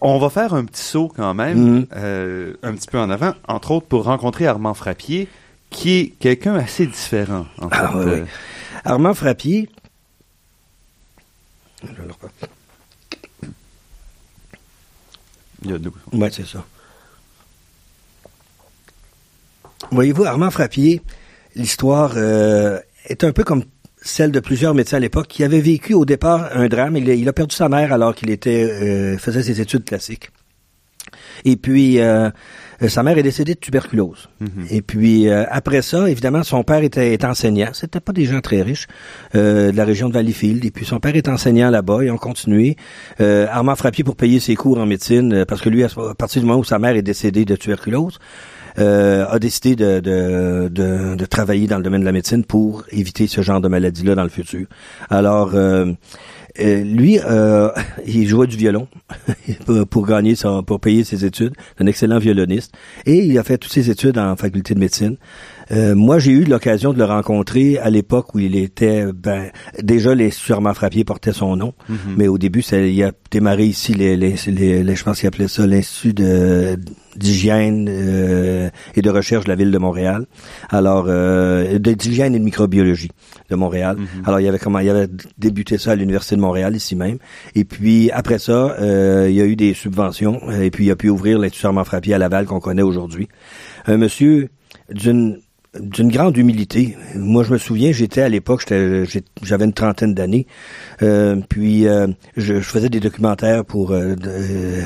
On 0.00 0.18
va 0.18 0.30
faire 0.30 0.54
un 0.54 0.64
petit 0.64 0.82
saut 0.82 1.08
quand 1.14 1.34
même, 1.34 1.58
Mhm. 1.58 1.86
euh, 1.96 2.54
un 2.62 2.72
petit 2.74 2.86
peu 2.86 2.98
en 3.00 3.10
avant, 3.10 3.34
entre 3.48 3.72
autres 3.72 3.86
pour 3.86 4.04
rencontrer 4.04 4.46
Armand 4.46 4.74
Frappier, 4.74 5.28
qui 5.70 5.98
est 5.98 6.08
quelqu'un 6.20 6.54
assez 6.54 6.86
différent. 6.86 7.46
En 7.60 7.68
Ah, 7.70 7.88
fait. 7.92 7.98
oui, 7.98 8.04
oui. 8.06 8.10
Euh, 8.20 8.24
Armand 8.84 9.14
Frappier. 9.14 9.68
Il 15.62 15.70
y 15.70 15.74
a 15.74 15.78
deux. 15.78 15.92
Ouais, 16.12 16.30
c'est 16.30 16.46
ça. 16.46 16.64
Voyez-vous, 19.90 20.24
Armand 20.24 20.50
Frappier, 20.50 21.02
l'histoire 21.54 22.12
euh, 22.16 22.78
est 23.06 23.24
un 23.24 23.32
peu 23.32 23.42
comme 23.44 23.64
celle 24.02 24.30
de 24.32 24.40
plusieurs 24.40 24.74
médecins 24.74 24.96
à 24.98 25.00
l'époque 25.00 25.26
qui 25.28 25.44
avaient 25.44 25.60
vécu 25.60 25.94
au 25.94 26.04
départ 26.04 26.50
un 26.54 26.68
drame. 26.68 26.96
Il, 26.96 27.10
a- 27.10 27.14
il 27.14 27.28
a 27.28 27.32
perdu 27.32 27.54
sa 27.54 27.68
mère 27.68 27.92
alors 27.92 28.14
qu'il 28.14 28.30
était 28.30 28.64
euh, 28.64 29.18
faisait 29.18 29.42
ses 29.42 29.60
études 29.60 29.84
classiques. 29.84 30.30
Et 31.44 31.56
puis, 31.56 32.00
euh, 32.00 32.30
euh, 32.82 32.88
sa 32.88 33.02
mère 33.02 33.16
est 33.16 33.22
décédée 33.22 33.54
de 33.54 33.60
tuberculose. 33.60 34.28
Mhm. 34.40 34.66
Et 34.70 34.82
puis, 34.82 35.28
euh, 35.28 35.44
après 35.50 35.82
ça, 35.82 36.10
évidemment, 36.10 36.42
son 36.42 36.64
père 36.64 36.82
était, 36.82 37.14
était 37.14 37.26
enseignant. 37.26 37.68
C'était 37.72 38.00
pas 38.00 38.12
des 38.12 38.24
gens 38.24 38.40
très 38.40 38.60
riches 38.60 38.88
euh, 39.34 39.70
de 39.72 39.76
la 39.76 39.84
région 39.84 40.08
de 40.08 40.14
Valleyfield. 40.14 40.64
Et 40.64 40.70
puis, 40.70 40.84
son 40.84 40.98
père 41.00 41.14
est 41.16 41.28
enseignant 41.28 41.70
là-bas. 41.70 42.00
Ils 42.04 42.10
ont 42.10 42.18
continué. 42.18 42.76
Euh, 43.20 43.46
Armand 43.50 43.76
Frappier 43.76 44.04
pour 44.04 44.16
payer 44.16 44.40
ses 44.40 44.56
cours 44.56 44.78
en 44.78 44.86
médecine, 44.86 45.44
parce 45.46 45.60
que 45.62 45.68
lui, 45.70 45.84
à 45.84 45.88
partir 46.18 46.42
du 46.42 46.46
moment 46.46 46.58
où 46.60 46.64
sa 46.64 46.78
mère 46.78 46.96
est 46.96 47.02
décédée 47.02 47.44
de 47.44 47.56
tuberculose, 47.56 48.18
euh, 48.78 49.26
a 49.28 49.38
décidé 49.38 49.76
de, 49.76 50.00
de, 50.00 50.68
de, 50.68 51.14
de 51.16 51.24
travailler 51.26 51.66
dans 51.66 51.76
le 51.78 51.82
domaine 51.82 52.00
de 52.00 52.06
la 52.06 52.12
médecine 52.12 52.44
pour 52.44 52.84
éviter 52.90 53.26
ce 53.26 53.40
genre 53.42 53.60
de 53.60 53.68
maladie-là 53.68 54.14
dans 54.14 54.22
le 54.24 54.28
futur. 54.28 54.66
Alors, 55.10 55.50
euh, 55.54 55.92
euh, 56.60 56.82
lui, 56.82 57.18
euh, 57.24 57.70
il 58.06 58.26
jouait 58.26 58.46
du 58.46 58.56
violon 58.56 58.88
pour, 59.90 60.06
gagner 60.06 60.34
son, 60.34 60.62
pour 60.62 60.80
payer 60.80 61.04
ses 61.04 61.24
études. 61.24 61.52
Un 61.78 61.86
excellent 61.86 62.18
violoniste. 62.18 62.72
Et 63.06 63.24
il 63.24 63.38
a 63.38 63.44
fait 63.44 63.58
toutes 63.58 63.72
ses 63.72 63.90
études 63.90 64.18
en 64.18 64.34
faculté 64.36 64.74
de 64.74 64.80
médecine. 64.80 65.16
Euh, 65.70 65.94
moi, 65.94 66.18
j'ai 66.18 66.32
eu 66.32 66.44
l'occasion 66.44 66.92
de 66.94 66.98
le 66.98 67.04
rencontrer 67.04 67.78
à 67.78 67.90
l'époque 67.90 68.34
où 68.34 68.38
il 68.38 68.56
était, 68.56 69.04
ben, 69.12 69.50
déjà 69.82 70.14
l'Institut 70.14 70.52
Armand 70.54 70.72
Frappier 70.74 71.04
portait 71.04 71.34
son 71.34 71.56
nom, 71.56 71.74
mais 72.16 72.26
au 72.26 72.38
début, 72.38 72.62
ça, 72.62 72.78
il 72.80 73.02
a 73.04 73.12
démarré 73.30 73.66
ici, 73.66 73.92
les, 73.92 74.16
les, 74.16 74.34
les- 74.46 74.82
les- 74.82 74.96
je 74.96 75.04
pense 75.04 75.20
qu'il 75.20 75.28
appelait 75.28 75.46
ça 75.46 75.66
l'Institut 75.66 76.14
de 76.14 76.78
d'hygiène 77.18 77.88
euh, 77.90 78.70
et 78.94 79.02
de 79.02 79.10
recherche 79.10 79.44
de 79.44 79.50
la 79.50 79.56
ville 79.56 79.70
de 79.70 79.78
Montréal. 79.78 80.26
Alors, 80.70 81.06
euh, 81.08 81.78
d'hygiène 81.78 82.34
et 82.34 82.38
de 82.38 82.44
microbiologie 82.44 83.10
de 83.50 83.56
Montréal. 83.56 83.96
Alors, 84.24 84.40
il 84.40 84.44
y 84.44 84.48
avait 84.48 84.58
comment, 84.58 84.78
il 84.78 84.88
avait 84.88 85.08
débuté 85.36 85.78
ça 85.78 85.92
à 85.92 85.94
l'université 85.96 86.36
de 86.36 86.40
Montréal 86.40 86.74
ici 86.76 86.96
même. 86.96 87.18
Et 87.54 87.64
puis 87.64 88.10
après 88.10 88.38
ça, 88.38 88.76
euh, 88.80 89.26
il 89.28 89.36
y 89.36 89.40
a 89.40 89.44
eu 89.44 89.56
des 89.56 89.74
subventions 89.74 90.50
et 90.50 90.70
puis 90.70 90.86
il 90.86 90.90
a 90.90 90.96
pu 90.96 91.08
ouvrir 91.08 91.38
l'Institut 91.38 91.66
Armand 91.66 91.84
Frappier 91.84 92.14
à 92.14 92.18
Laval 92.18 92.46
qu'on 92.46 92.60
connaît 92.60 92.82
aujourd'hui. 92.82 93.28
Un 93.86 93.96
monsieur 93.96 94.48
d'une 94.90 95.38
d'une 95.80 96.10
grande 96.10 96.36
humilité. 96.36 96.96
Moi, 97.14 97.44
je 97.44 97.52
me 97.52 97.58
souviens, 97.58 97.92
j'étais 97.92 98.22
à 98.22 98.28
l'époque, 98.28 98.64
j'avais 98.68 99.64
une 99.64 99.72
trentaine 99.72 100.14
d'années, 100.14 100.46
euh, 101.02 101.36
puis 101.48 101.86
euh, 101.86 102.06
je, 102.36 102.60
faisais 102.60 102.88
des 102.88 103.00
documentaires 103.00 103.64
pour 103.64 103.92
euh, 103.92 104.14
euh, 104.26 104.82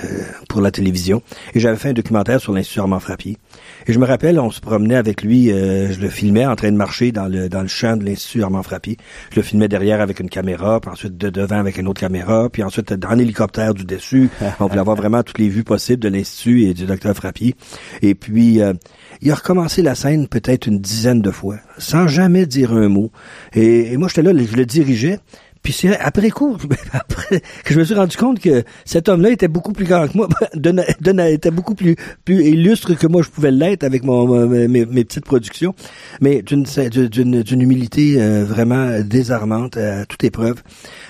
pour 0.48 0.61
la 0.61 0.70
télévision, 0.70 1.22
et 1.55 1.61
j'avais 1.61 1.76
fait 1.76 1.90
un 1.90 1.94
documentaire 1.94 2.40
sur 2.40 2.52
l'Institut 2.52 2.81
Armand 2.81 3.00
Frappier. 3.00 3.38
Et 3.87 3.92
je 3.92 3.99
me 3.99 4.07
rappelle, 4.07 4.38
on 4.38 4.51
se 4.51 4.61
promenait 4.61 4.95
avec 4.95 5.23
lui, 5.23 5.51
euh, 5.51 5.92
je 5.92 6.01
le 6.01 6.09
filmais 6.09 6.47
en 6.47 6.57
train 6.57 6.71
de 6.71 6.77
marcher 6.77 7.12
dans 7.12 7.27
le 7.27 7.49
dans 7.49 7.62
le 7.62 7.68
champ 7.68 7.97
de 7.97 8.05
l'Institut 8.05 8.42
Armand 8.42 8.62
Frappier. 8.62 8.97
Je 9.31 9.37
le 9.37 9.42
filmais 9.42 9.68
derrière 9.68 10.01
avec 10.01 10.21
une 10.21 10.29
caméra, 10.29 10.81
puis 10.81 10.90
ensuite 10.90 11.16
de 11.16 11.31
devant 11.31 11.59
avec 11.59 11.79
une 11.79 11.88
autre 11.88 12.01
caméra, 12.01 12.49
puis 12.51 12.62
ensuite 12.62 12.95
en 13.05 13.18
hélicoptère 13.18 13.75
du 13.75 13.85
dessus. 13.85 14.31
On 14.61 14.66
voulait 14.66 14.81
avoir 14.81 14.97
vraiment 14.97 15.23
toutes 15.23 15.38
les 15.38 15.49
vues 15.49 15.64
possibles 15.64 16.03
de 16.03 16.09
l'Institut 16.09 16.64
et 16.64 16.75
du 16.75 16.87
docteur 16.87 17.14
Frappier. 17.14 17.55
Et 18.03 18.14
puis, 18.14 18.61
euh, 18.61 18.73
il 19.21 19.31
a 19.31 19.35
recommencé 19.35 19.83
la 19.83 19.95
scène 19.95 20.29
peut-être 20.29 20.66
une 20.66 20.81
dizaine 20.81 21.23
de 21.23 21.31
fois, 21.31 21.57
sans 21.79 22.07
jamais 22.07 22.47
dire 22.47 22.73
un 22.73 22.88
mot. 22.88 23.11
Et, 23.55 23.92
et 23.92 23.97
moi, 23.97 24.09
j'étais 24.09 24.23
là, 24.23 24.33
je 24.33 24.57
le 24.57 24.66
dirigeais. 24.66 25.18
Puis 25.62 25.72
c'est 25.72 25.96
après 25.98 26.31
coup, 26.31 26.57
après 26.92 27.40
que 27.64 27.72
je 27.75 27.79
me 27.79 27.85
suis 27.85 27.94
rendu 27.94 28.16
compte 28.16 28.40
que 28.40 28.64
cet 28.85 29.09
homme-là 29.09 29.31
était 29.31 29.46
beaucoup 29.48 29.72
plus 29.72 29.85
grand 29.85 30.09
que 30.09 30.16
moi, 30.16 30.29
donna- 30.55 30.85
donna- 31.01 31.31
était 31.31 31.53
beaucoup 31.53 31.75
plus 31.77 31.94
plus 32.25 32.44
illustre 32.44 32.94
que 32.94 33.07
moi 33.07 33.22
je 33.22 33.29
pouvais 33.29 33.53
l'être 33.53 33.85
avec 33.85 34.03
mon, 34.03 34.46
mes, 34.48 34.68
mes 34.68 35.05
petites 35.05 35.25
productions, 35.25 35.75
mais 36.20 36.42
d'une 36.42 36.64
d'une 36.64 37.42
d'une 37.42 37.61
humilité 37.62 38.20
euh, 38.20 38.44
vraiment 38.44 39.01
désarmante 39.05 39.77
à 39.77 40.05
toute 40.07 40.25
épreuve. 40.25 40.62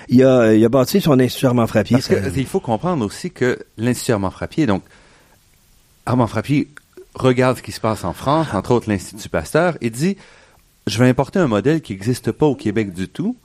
Il 0.09 0.23
a 0.23 0.53
il 0.53 0.63
a 0.63 0.69
bâti 0.69 1.01
son 1.01 1.19
institut 1.19 1.47
Armand 1.47 1.65
Frappier. 1.65 1.97
Parce 1.97 2.07
que 2.07 2.21
ça- 2.21 2.29
il 2.37 2.45
faut 2.45 2.59
comprendre 2.59 3.03
aussi 3.05 3.31
que 3.31 3.57
l'Institut 3.77 4.11
Armand 4.11 4.29
Frappier, 4.31 4.67
donc 4.67 4.83
Armand 6.05 6.27
Frappier 6.27 6.67
regarde 7.15 7.57
ce 7.57 7.61
qui 7.63 7.71
se 7.71 7.79
passe 7.79 8.03
en 8.03 8.13
France, 8.13 8.47
entre 8.53 8.71
autres 8.71 8.89
l'Institut 8.89 9.29
Pasteur, 9.29 9.77
et 9.81 9.89
dit 9.89 10.17
je 10.85 10.99
vais 10.99 11.07
importer 11.07 11.39
un 11.39 11.47
modèle 11.47 11.81
qui 11.81 11.93
n'existe 11.93 12.31
pas 12.31 12.45
au 12.45 12.55
Québec 12.55 12.93
du 12.93 13.07
tout, 13.07 13.37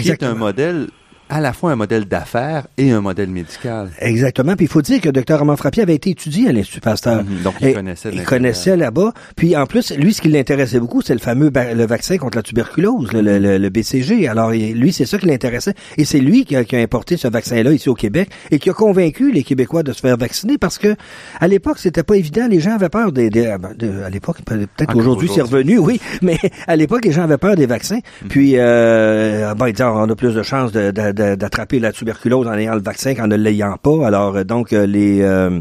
qui 0.00 0.10
est 0.10 0.22
un 0.22 0.34
Exactement. 0.34 0.34
modèle 0.34 0.88
à 1.34 1.40
la 1.40 1.54
fois 1.54 1.72
un 1.72 1.76
modèle 1.76 2.04
d'affaires 2.04 2.66
et 2.76 2.90
un 2.90 3.00
modèle 3.00 3.30
médical. 3.30 3.88
Exactement. 4.00 4.54
Puis 4.54 4.66
il 4.66 4.68
faut 4.68 4.82
dire 4.82 5.00
que 5.00 5.08
Dr 5.08 5.32
Armand 5.36 5.56
Frappier 5.56 5.82
avait 5.82 5.94
été 5.94 6.10
étudié 6.10 6.48
à 6.50 6.52
l'Institut 6.52 6.80
Pasteur. 6.80 7.24
Mhm. 7.24 7.42
Donc, 7.42 7.54
il 7.62 7.68
Et 7.68 7.72
connaissait 7.72 8.10
Il 8.12 8.22
connaissait 8.24 8.76
là-bas. 8.76 9.14
Puis 9.34 9.56
en 9.56 9.64
plus, 9.64 9.96
lui, 9.96 10.12
ce 10.12 10.20
qui 10.20 10.28
l'intéressait 10.28 10.78
beaucoup, 10.78 11.00
c'est 11.00 11.14
le 11.14 11.20
fameux 11.20 11.50
le 11.74 11.86
vaccin 11.86 12.18
contre 12.18 12.36
la 12.36 12.42
tuberculose, 12.42 13.12
le, 13.14 13.22
le- 13.22 13.56
le- 13.56 13.70
BCG. 13.70 14.28
Alors 14.28 14.52
il- 14.52 14.74
lui, 14.78 14.92
c'est 14.92 15.06
ça 15.06 15.16
qui 15.16 15.24
l'intéressait. 15.26 15.72
Et 15.96 16.04
c'est 16.04 16.18
lui 16.18 16.44
qui 16.44 16.54
a, 16.54 16.64
qui 16.64 16.76
a 16.76 16.80
importé 16.80 17.16
ce 17.16 17.28
vaccin-là 17.28 17.72
ici 17.72 17.88
au 17.88 17.94
Québec 17.94 18.28
et 18.50 18.58
qui 18.58 18.68
a 18.68 18.74
convaincu 18.74 19.32
les 19.32 19.42
Québécois 19.42 19.82
de 19.82 19.92
se 19.94 20.00
faire 20.00 20.18
vacciner 20.18 20.58
parce 20.58 20.76
que 20.76 20.94
à 21.40 21.48
l'époque, 21.48 21.78
c'était 21.78 22.02
pas 22.02 22.16
évident. 22.16 22.46
Les 22.50 22.60
gens 22.60 22.74
avaient 22.74 22.90
peur 22.90 23.10
des, 23.10 23.30
des- 23.30 23.46
ah 23.46 23.56
ben, 23.56 23.70
de- 23.78 24.02
à 24.02 24.10
l'époque, 24.10 24.36
peut-être 24.44 24.94
aujourd'hui 24.96 25.30
c'est 25.34 25.40
revenu, 25.42 25.78
oui. 25.78 25.98
Mais 26.20 26.36
à 26.66 26.76
l'époque, 26.76 27.06
les 27.06 27.12
gens 27.12 27.22
avaient 27.22 27.38
peur 27.38 27.56
des 27.56 27.66
vaccins. 27.66 28.00
Puis 28.28 28.52
euh, 28.56 29.54
bon, 29.54 29.64
ils 29.66 29.72
disaient, 29.72 29.84
on 29.84 30.08
a 30.10 30.14
plus 30.14 30.34
de 30.34 30.42
chances 30.42 30.72
de- 30.72 30.90
d'attraper 31.36 31.78
la 31.78 31.92
tuberculose 31.92 32.46
en 32.46 32.54
ayant 32.54 32.74
le 32.74 32.82
vaccin 32.82 33.14
qu'en 33.14 33.26
ne 33.26 33.36
l'ayant 33.36 33.76
pas. 33.76 34.06
Alors 34.06 34.36
euh, 34.36 34.44
donc 34.44 34.72
euh, 34.72 34.86
les 34.86 35.22
euh, 35.22 35.60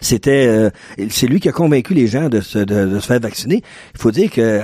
c'était 0.00 0.70
c'est 1.10 1.26
lui 1.26 1.40
qui 1.40 1.48
a 1.48 1.52
convaincu 1.52 1.92
les 1.94 2.06
gens 2.06 2.28
de 2.28 2.40
se, 2.40 2.58
de, 2.58 2.98
se 2.98 3.06
faire 3.06 3.20
vacciner. 3.20 3.62
Il 3.94 4.00
faut 4.00 4.10
dire 4.10 4.30
que 4.30 4.60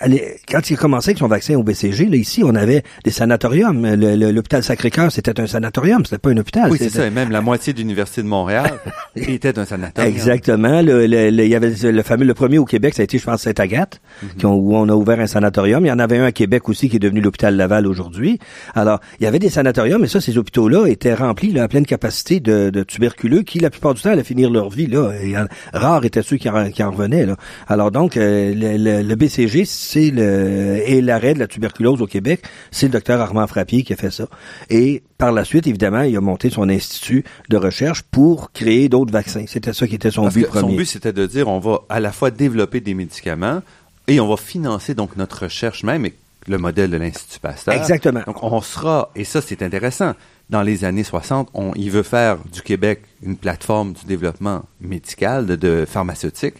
quand 0.00 0.70
il 0.70 0.74
a 0.74 0.76
commencé 0.76 1.10
avec 1.10 1.18
son 1.18 1.28
vaccin 1.28 1.54
au 1.54 1.62
BCG, 1.62 2.06
là, 2.06 2.16
ici, 2.16 2.42
on 2.44 2.54
avait 2.54 2.82
des 3.04 3.10
sanatoriums. 3.10 3.86
L'hôpital 3.94 4.62
Sacré-Cœur, 4.62 5.10
c'était 5.12 5.38
un 5.40 5.46
sanatorium, 5.46 6.04
c'était 6.04 6.18
pas 6.18 6.30
un 6.30 6.36
hôpital. 6.36 6.70
Oui, 6.70 6.78
c'est 6.80 6.90
ça. 6.90 7.06
Et 7.06 7.10
même 7.10 7.30
la 7.30 7.40
moitié 7.40 7.72
de 7.72 7.78
l'Université 7.78 8.22
de 8.22 8.26
Montréal 8.26 8.70
était 9.16 9.58
un 9.58 9.64
sanatorium. 9.64 10.12
Exactement. 10.14 10.82
Le, 10.82 11.06
le- 11.06 11.30
le- 11.30 11.44
il 11.44 11.48
y 11.50 11.54
avait 11.54 11.72
le 11.92 12.02
fameux, 12.02 12.24
le 12.24 12.34
premier 12.34 12.58
au 12.58 12.64
Québec, 12.64 12.94
ça 12.94 13.02
a 13.02 13.04
été, 13.04 13.18
je 13.18 13.24
pense, 13.24 13.42
Sainte-Agathe, 13.42 14.00
ont- 14.42 14.48
où 14.48 14.74
on 14.76 14.88
a 14.88 14.94
ouvert 14.94 15.20
un 15.20 15.26
sanatorium. 15.26 15.84
Il 15.84 15.88
y 15.88 15.92
en 15.92 15.98
avait 15.98 16.18
un 16.18 16.24
à 16.24 16.32
Québec 16.32 16.68
aussi 16.68 16.88
qui 16.88 16.96
est 16.96 17.00
devenu 17.00 17.20
l'hôpital 17.20 17.56
Laval 17.56 17.86
aujourd'hui. 17.86 18.38
Alors, 18.74 19.00
il 19.20 19.24
y 19.24 19.26
avait 19.26 19.38
des 19.38 19.50
sanatoriums, 19.50 20.00
mais 20.00 20.08
ça, 20.08 20.20
ces 20.20 20.36
hôpitaux-là 20.38 20.86
étaient 20.86 21.14
remplis 21.14 21.52
là, 21.52 21.62
à 21.64 21.68
pleine 21.68 21.86
capacité 21.86 22.40
de, 22.40 22.70
de 22.70 22.82
tuberculeux 22.82 23.42
qui, 23.42 23.60
la 23.60 23.70
plupart 23.70 23.94
du 23.94 24.02
temps, 24.02 24.10
allaient 24.10 24.24
finir 24.24 24.50
leur 24.50 24.70
vie. 24.70 24.86
Là. 24.86 25.12
Et, 25.22 25.36
euh, 25.36 25.44
rares 25.72 26.04
étaient 26.04 26.22
ceux 26.22 26.36
qui 26.36 26.48
en, 26.48 26.70
qui 26.70 26.82
en 26.82 26.90
revenaient. 26.90 27.26
Là. 27.26 27.36
Alors 27.68 27.90
donc, 27.90 28.16
euh, 28.16 28.52
le 28.54 29.14
BCG, 29.14 29.64
c'est 29.84 30.10
le 30.10 30.82
et 30.86 31.00
l'arrêt 31.00 31.34
de 31.34 31.38
la 31.38 31.46
tuberculose 31.46 32.00
au 32.02 32.06
Québec, 32.06 32.42
c'est 32.70 32.86
le 32.86 32.92
docteur 32.92 33.20
Armand 33.20 33.46
Frappier 33.46 33.82
qui 33.82 33.92
a 33.92 33.96
fait 33.96 34.10
ça. 34.10 34.26
Et 34.70 35.02
par 35.18 35.32
la 35.32 35.44
suite, 35.44 35.66
évidemment, 35.66 36.02
il 36.02 36.16
a 36.16 36.20
monté 36.20 36.50
son 36.50 36.68
institut 36.68 37.24
de 37.50 37.56
recherche 37.56 38.02
pour 38.02 38.52
créer 38.52 38.88
d'autres 38.88 39.12
vaccins. 39.12 39.44
C'était 39.46 39.72
ça 39.72 39.86
qui 39.86 39.94
était 39.94 40.10
son 40.10 40.22
Parce 40.22 40.34
but 40.34 40.42
que 40.46 40.52
son 40.52 40.60
premier. 40.60 40.76
but, 40.76 40.86
c'était 40.86 41.12
de 41.12 41.26
dire, 41.26 41.48
on 41.48 41.58
va 41.58 41.80
à 41.88 42.00
la 42.00 42.12
fois 42.12 42.30
développer 42.30 42.80
des 42.80 42.94
médicaments 42.94 43.62
et 44.08 44.20
on 44.20 44.28
va 44.28 44.36
financer 44.36 44.94
donc 44.94 45.16
notre 45.16 45.44
recherche 45.44 45.82
même 45.84 46.06
et 46.06 46.14
le 46.46 46.58
modèle 46.58 46.90
de 46.90 46.96
l'Institut 46.96 47.40
Pasteur. 47.40 47.74
Exactement. 47.74 48.20
Donc, 48.26 48.42
on 48.42 48.60
sera, 48.60 49.10
et 49.14 49.24
ça, 49.24 49.40
c'est 49.40 49.62
intéressant, 49.62 50.12
dans 50.50 50.62
les 50.62 50.84
années 50.84 51.04
60, 51.04 51.48
on, 51.54 51.72
il 51.74 51.90
veut 51.90 52.02
faire 52.02 52.36
du 52.52 52.60
Québec 52.60 53.02
une 53.22 53.36
plateforme 53.36 53.94
du 53.94 54.04
développement 54.04 54.64
médical, 54.80 55.46
de, 55.46 55.56
de 55.56 55.86
pharmaceutique, 55.88 56.54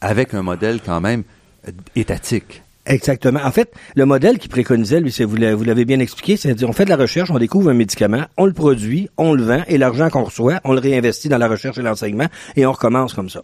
avec 0.00 0.32
un 0.32 0.42
modèle 0.42 0.80
quand 0.84 1.00
même 1.02 1.22
euh, 1.68 1.72
étatique. 1.96 2.62
Exactement. 2.86 3.40
En 3.44 3.50
fait, 3.50 3.72
le 3.96 4.06
modèle 4.06 4.38
qu'il 4.38 4.50
préconisait, 4.50 5.00
lui, 5.00 5.10
c'est 5.10 5.24
vous 5.24 5.36
l'avez 5.36 5.84
bien 5.84 5.98
expliqué, 5.98 6.36
c'est 6.36 6.62
on 6.64 6.72
fait 6.72 6.84
de 6.84 6.90
la 6.90 6.96
recherche, 6.96 7.30
on 7.32 7.38
découvre 7.38 7.70
un 7.70 7.74
médicament, 7.74 8.22
on 8.36 8.46
le 8.46 8.52
produit, 8.52 9.08
on 9.16 9.34
le 9.34 9.42
vend, 9.42 9.62
et 9.66 9.76
l'argent 9.76 10.08
qu'on 10.08 10.22
reçoit, 10.22 10.60
on 10.64 10.72
le 10.72 10.78
réinvestit 10.78 11.28
dans 11.28 11.38
la 11.38 11.48
recherche 11.48 11.78
et 11.78 11.82
l'enseignement, 11.82 12.26
et 12.54 12.64
on 12.64 12.72
recommence 12.72 13.12
comme 13.12 13.28
ça. 13.28 13.42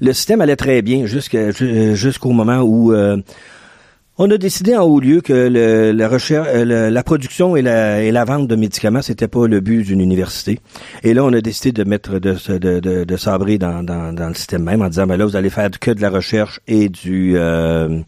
Le 0.00 0.12
système 0.12 0.40
allait 0.40 0.56
très 0.56 0.82
bien 0.82 1.06
jusqu'au 1.06 2.30
moment 2.30 2.62
où 2.62 2.92
euh, 2.92 3.16
On 4.22 4.30
a 4.30 4.36
décidé 4.36 4.76
en 4.76 4.82
haut 4.82 5.00
lieu 5.00 5.22
que 5.22 5.32
le, 5.32 5.92
la 5.92 6.06
recherche, 6.06 6.46
euh, 6.50 6.90
la 6.90 7.02
production 7.02 7.56
et 7.56 7.62
la, 7.62 8.02
et 8.02 8.10
la 8.10 8.24
vente 8.26 8.48
de 8.48 8.54
médicaments, 8.54 9.00
c'était 9.00 9.28
pas 9.28 9.46
le 9.46 9.60
but 9.60 9.82
d'une 9.82 10.00
université. 10.00 10.60
Et 11.04 11.14
là, 11.14 11.24
on 11.24 11.32
a 11.32 11.40
décidé 11.40 11.72
de 11.72 11.88
mettre 11.88 12.18
de, 12.18 12.36
de, 12.58 12.80
de, 12.80 13.04
de 13.04 13.16
sabrer 13.16 13.56
dans, 13.56 13.82
dans, 13.82 14.12
dans, 14.12 14.28
le 14.28 14.34
système 14.34 14.64
même 14.64 14.82
en 14.82 14.88
disant, 14.88 15.06
ben 15.06 15.16
là, 15.16 15.24
vous 15.24 15.36
allez 15.36 15.48
faire 15.48 15.70
que 15.70 15.90
de 15.90 16.02
la 16.02 16.10
recherche 16.10 16.60
et 16.68 16.90
du 16.90 17.32
euh, 17.36 18.00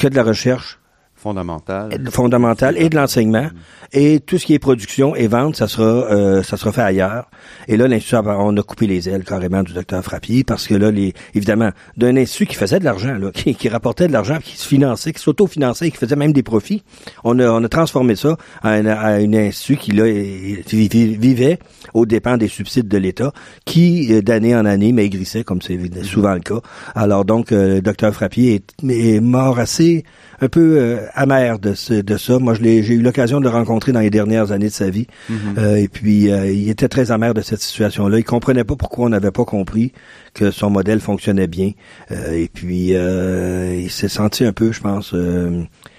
que 0.00 0.08
de 0.08 0.16
la 0.16 0.22
recherche 0.22 0.79
fondamentale, 1.20 2.08
fondamentale 2.10 2.76
et 2.78 2.88
de 2.88 2.96
l'enseignement. 2.96 3.48
Et 3.92 4.20
tout 4.20 4.38
ce 4.38 4.46
qui 4.46 4.54
est 4.54 4.58
production 4.58 5.14
et 5.16 5.26
vente, 5.26 5.56
ça 5.56 5.68
sera 5.68 5.84
euh, 5.84 6.42
ça 6.42 6.56
sera 6.56 6.72
fait 6.72 6.82
ailleurs. 6.82 7.28
Et 7.68 7.76
là, 7.76 7.88
l'institut, 7.88 8.16
on 8.16 8.56
a 8.56 8.62
coupé 8.62 8.86
les 8.86 9.08
ailes 9.08 9.24
carrément 9.24 9.62
du 9.62 9.72
docteur 9.72 10.02
Frappier 10.02 10.44
parce 10.44 10.66
que 10.66 10.74
là, 10.74 10.90
les, 10.90 11.12
évidemment, 11.34 11.70
d'un 11.96 12.16
institut 12.16 12.46
qui 12.46 12.54
faisait 12.54 12.78
de 12.78 12.84
l'argent, 12.84 13.18
qui, 13.34 13.54
qui, 13.54 13.68
rapportait 13.68 14.06
de 14.06 14.12
l'argent, 14.12 14.38
qui 14.42 14.56
se 14.56 14.66
finançait, 14.66 15.12
qui 15.12 15.20
s'auto-finançait, 15.20 15.90
qui 15.90 15.96
faisait 15.96 16.16
même 16.16 16.32
des 16.32 16.42
profits, 16.42 16.82
on 17.24 17.38
a, 17.38 17.48
on 17.50 17.62
a 17.62 17.68
transformé 17.68 18.16
ça 18.16 18.36
à, 18.62 18.70
un, 18.70 18.86
à 18.86 19.16
institut 19.16 19.76
qui 19.76 19.92
là 19.92 20.04
vivait 20.06 21.58
aux 21.92 22.06
dépens 22.06 22.36
des 22.36 22.48
subsides 22.48 22.88
de 22.88 22.98
l'État, 22.98 23.32
qui 23.64 24.12
euh, 24.12 24.22
d'année 24.22 24.54
en 24.54 24.64
année 24.64 24.92
maigrissait, 24.92 25.44
comme 25.44 25.60
c'est 25.60 25.78
souvent 26.04 26.34
le 26.34 26.40
cas. 26.40 26.60
Alors 26.94 27.24
donc, 27.24 27.52
euh, 27.52 27.74
le 27.74 27.82
docteur 27.82 28.14
Frappier 28.14 28.54
est, 28.54 28.90
est 28.90 29.20
mort 29.20 29.58
assez 29.58 30.04
un 30.40 30.48
peu 30.48 30.78
euh, 30.78 31.06
amer 31.14 31.58
de, 31.58 31.74
ce, 31.74 31.94
de 31.94 32.16
ça. 32.16 32.38
Moi, 32.38 32.54
je 32.54 32.62
l'ai, 32.62 32.82
j'ai 32.82 32.94
eu 32.94 33.02
l'occasion 33.02 33.40
de 33.40 33.44
le 33.44 33.50
rencontrer 33.50 33.92
dans 33.92 34.00
les 34.00 34.10
dernières 34.10 34.52
années 34.52 34.68
de 34.68 34.72
sa 34.72 34.90
vie. 34.90 35.06
Mhm. 35.28 35.38
euh, 35.58 35.76
et 35.76 35.88
puis, 35.88 36.30
euh, 36.30 36.50
il 36.50 36.68
était 36.70 36.88
très 36.88 37.10
amer 37.10 37.34
de 37.34 37.42
cette 37.42 37.60
situation-là. 37.60 38.18
Il 38.18 38.24
comprenait 38.24 38.64
pas 38.64 38.76
pourquoi 38.76 39.06
on 39.06 39.10
n'avait 39.10 39.30
pas 39.30 39.44
compris 39.44 39.92
que 40.34 40.50
son 40.50 40.70
modèle 40.70 41.00
fonctionnait 41.00 41.46
bien. 41.46 41.72
Euh, 42.10 42.32
et 42.32 42.48
puis, 42.48 42.92
il 42.92 43.90
s'est 43.90 44.08
senti 44.08 44.44
un 44.44 44.52
peu, 44.52 44.72
je 44.72 44.80
pense, 44.80 45.14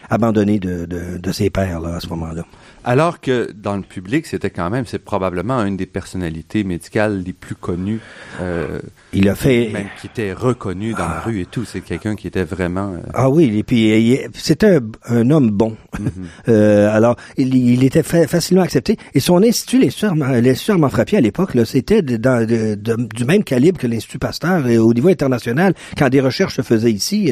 abandonné 0.09 0.59
de, 0.59 0.85
de, 0.85 1.17
de 1.17 1.31
ses 1.31 1.49
pères 1.49 1.79
là, 1.79 1.95
à 1.95 1.99
ce 1.99 2.07
moment-là. 2.09 2.43
Alors 2.83 3.19
que 3.19 3.51
dans 3.51 3.75
le 3.75 3.83
public, 3.83 4.25
c'était 4.25 4.49
quand 4.49 4.69
même, 4.69 4.85
c'est 4.87 4.99
probablement 4.99 5.63
une 5.63 5.77
des 5.77 5.85
personnalités 5.85 6.63
médicales 6.63 7.21
les 7.23 7.33
plus 7.33 7.53
connues. 7.55 7.99
Euh, 8.41 8.79
il 9.13 9.29
a 9.29 9.35
fait 9.35 9.69
même 9.71 9.87
qui 9.99 10.07
était 10.07 10.33
reconnu 10.33 10.93
dans 10.93 10.99
la 10.99 11.17
ah. 11.17 11.23
rue 11.23 11.41
et 11.41 11.45
tout. 11.45 11.63
C'est 11.65 11.81
quelqu'un 11.81 12.15
qui 12.15 12.27
était 12.27 12.43
vraiment. 12.43 12.93
Euh... 12.93 12.99
Ah 13.13 13.29
oui, 13.29 13.55
et 13.55 13.63
puis 13.63 14.19
c'était 14.33 14.77
un, 14.77 14.81
un, 15.05 15.29
homme 15.29 15.51
bon. 15.51 15.75
Mm 15.99 16.05
-hmm. 16.05 16.09
euh, 16.49 16.97
alors 16.97 17.15
il, 17.37 17.53
il 17.55 17.83
était 17.83 18.03
fa 18.03 18.27
facilement 18.27 18.63
accepté. 18.63 18.97
Et 19.13 19.19
son 19.19 19.43
institut, 19.43 19.79
l'Institut 19.79 20.71
Armand 20.71 20.89
Frappier 20.89 21.17
à 21.19 21.21
l'époque, 21.21 21.51
c'était 21.65 22.01
de, 22.01 22.17
de, 22.17 22.75
de, 22.75 22.95
du 23.19 23.25
même 23.25 23.43
calibre 23.43 23.77
que 23.79 23.87
l'Institut 23.87 24.19
Pasteur 24.19 24.67
et 24.67 24.77
au 24.77 24.93
niveau 24.93 25.09
international. 25.09 25.73
Quand 25.97 26.09
des 26.09 26.21
recherches 26.21 26.55
se 26.55 26.63
faisaient 26.63 26.95
ici, 27.01 27.31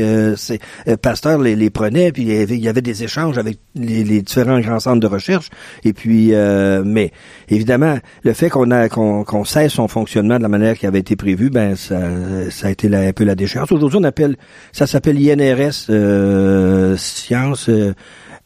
Pasteur 1.02 1.38
les, 1.46 1.56
les 1.56 1.70
prenait, 1.70 2.12
puis 2.12 2.24
il 2.24 2.30
y, 2.30 2.42
avait, 2.42 2.58
il 2.62 2.64
y 2.64 2.70
avait 2.74 2.86
des 2.92 3.04
échanges 3.04 3.38
avec 3.44 3.58
les, 3.76 4.04
les 4.04 4.22
différents 4.22 4.62
grands 4.66 4.80
centres 4.80 5.00
de 5.00 5.12
recherche. 5.18 5.39
Et 5.84 5.94
puis, 5.94 6.34
euh, 6.34 6.84
mais 6.86 7.12
évidemment, 7.50 7.98
le 8.24 8.34
fait 8.34 8.50
qu'on 8.50 8.72
a 8.72 8.90
qu'on 8.90 9.24
qu 9.24 9.46
cesse 9.46 9.74
son 9.74 9.88
fonctionnement 9.88 10.38
de 10.38 10.44
la 10.44 10.50
manière 10.50 10.78
qui 10.78 10.86
avait 10.88 11.00
été 11.00 11.16
prévue, 11.16 11.50
ben 11.50 11.76
ça, 11.76 12.00
ça 12.50 12.68
a 12.68 12.72
été 12.72 12.90
la, 12.90 13.02
un 13.02 13.14
peu 13.14 13.24
la 13.24 13.36
déchéance. 13.36 13.72
Aujourd'hui, 13.72 14.00
on 14.00 14.04
appelle 14.04 14.36
ça 14.72 14.88
s'appelle 14.88 15.18
INRS 15.18 15.88
euh, 15.90 16.96
Sciences. 16.98 17.70
Euh, 17.70 17.94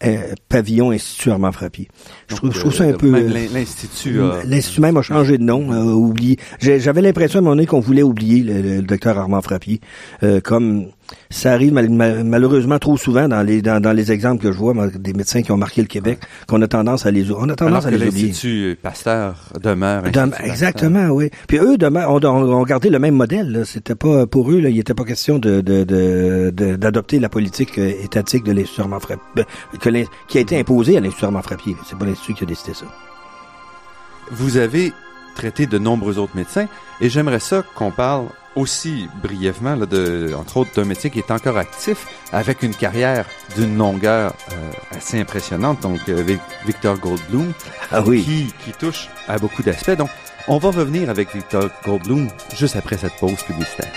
euh, 0.06 0.34
pavillon 0.50 0.92
Institut 0.92 1.32
Armand 1.32 1.54
Frappier. 1.54 1.88
Je 2.28 2.36
trouve, 2.36 2.54
je 2.54 2.60
trouve 2.60 2.74
ça 2.74 2.84
un 2.84 2.94
peu... 2.94 3.10
L'institut 3.54 4.20
L'institut 4.46 4.82
même 4.82 4.98
a 4.98 5.02
changé 5.02 5.38
de 5.38 5.44
nom, 5.44 5.72
euh, 5.72 5.94
oublié. 5.94 6.38
J'avais 6.60 7.02
l'impression 7.02 7.38
à 7.38 7.40
un 7.40 7.44
moment 7.44 7.56
donné 7.56 7.68
qu'on 7.68 7.80
voulait 7.80 8.04
oublier 8.04 8.44
le, 8.44 8.62
le, 8.62 8.76
le 8.78 8.82
docteur 8.82 9.18
Armand 9.18 9.42
Frappier, 9.42 9.80
euh, 10.24 10.42
comme 10.42 10.88
ça 11.30 11.52
arrive 11.52 11.74
mal, 11.74 11.90
mal, 11.90 12.24
malheureusement 12.24 12.80
trop 12.80 12.98
souvent 12.98 13.28
dans 13.28 13.42
les 13.42 13.62
dans, 13.62 13.82
dans, 13.82 13.92
les 13.92 14.12
exemples 14.12 14.42
que 14.42 14.52
je 14.52 14.58
vois 14.58 14.74
des 14.88 15.14
médecins 15.14 15.42
qui 15.42 15.52
ont 15.52 15.58
marqué 15.58 15.82
le 15.82 15.88
Québec 15.88 16.20
qu'on 16.48 16.62
a 16.62 16.68
tendance 16.68 17.06
à 17.06 17.12
les 17.12 17.32
on 17.32 17.50
a 17.50 17.56
tendance 17.56 17.86
Alors 17.86 17.88
à 17.88 17.92
les 17.92 18.08
oublier. 18.08 18.28
L'Institut 18.28 18.78
Pasteur 18.82 19.36
demeure. 19.62 20.04
Dem 20.04 20.34
exactement, 20.44 21.08
oui. 21.10 21.30
Puis 21.48 21.58
eux 21.58 21.78
ont, 21.82 22.24
ont, 22.24 22.64
gardé 22.64 22.90
le 22.90 23.00
même 23.00 23.16
modèle. 23.16 23.64
C'était 23.66 23.96
pas 23.96 24.28
pour 24.28 24.52
eux, 24.52 24.60
là, 24.60 24.70
il 24.70 24.76
n'était 24.76 24.94
pas 24.94 25.06
question 25.06 25.40
de 25.40 25.62
d'adopter 25.62 27.18
de, 27.18 27.20
de, 27.20 27.24
la 27.24 27.30
politique 27.30 27.78
euh, 27.78 27.92
étatique 28.04 28.44
de 28.44 28.52
l'Institut 28.52 28.84
Frappier, 29.00 30.08
qui 30.28 30.38
a 30.38 30.42
été 30.42 30.60
imposée 30.60 30.98
à 30.98 31.00
l'Institut 31.00 31.32
Frappier. 31.44 31.76
C'est 31.88 31.98
pas 31.98 32.06
l'Institut 32.06 32.34
qui 32.34 32.44
a 32.44 32.48
décidé 32.48 32.74
ça. 32.74 32.86
Vous 34.32 34.58
avez 34.58 34.94
traité 35.36 35.66
de 35.66 35.78
nombreux 35.78 36.18
autres 36.18 36.36
médecins 36.36 36.68
et 37.02 37.10
j'aimerais 37.10 37.40
ça 37.40 37.64
qu'on 37.76 37.92
parle 37.92 38.28
aussi 38.56 39.10
brièvement, 39.22 39.76
là, 39.76 39.86
de, 39.86 40.34
entre 40.38 40.58
autres, 40.58 40.72
d'un 40.76 40.86
métier 40.86 41.10
qui 41.10 41.20
est 41.20 41.32
encore 41.32 41.58
actif, 41.58 42.08
avec 42.32 42.64
une 42.64 42.74
carrière 42.74 43.26
d'une 43.56 43.78
longueur 43.78 44.34
euh, 44.52 44.72
assez 44.98 45.20
impressionnante, 45.20 45.82
donc 45.82 46.00
euh, 46.10 46.38
Victor 46.66 46.98
Goldblum, 46.98 47.54
ah 47.92 48.02
oui. 48.02 48.24
qui, 48.24 48.54
qui 48.64 48.78
touche 48.78 49.10
à 49.28 49.38
beaucoup 49.38 49.64
d'aspects. 49.64 49.98
Donc, 49.98 50.10
on 50.48 50.58
va 50.58 50.72
revenir 50.72 51.10
avec 51.10 51.34
Victor 51.34 51.70
Goldblum 51.86 52.28
juste 52.56 52.76
après 52.76 52.98
cette 52.98 53.14
pause 53.14 53.42
publicitaire. 53.44 53.92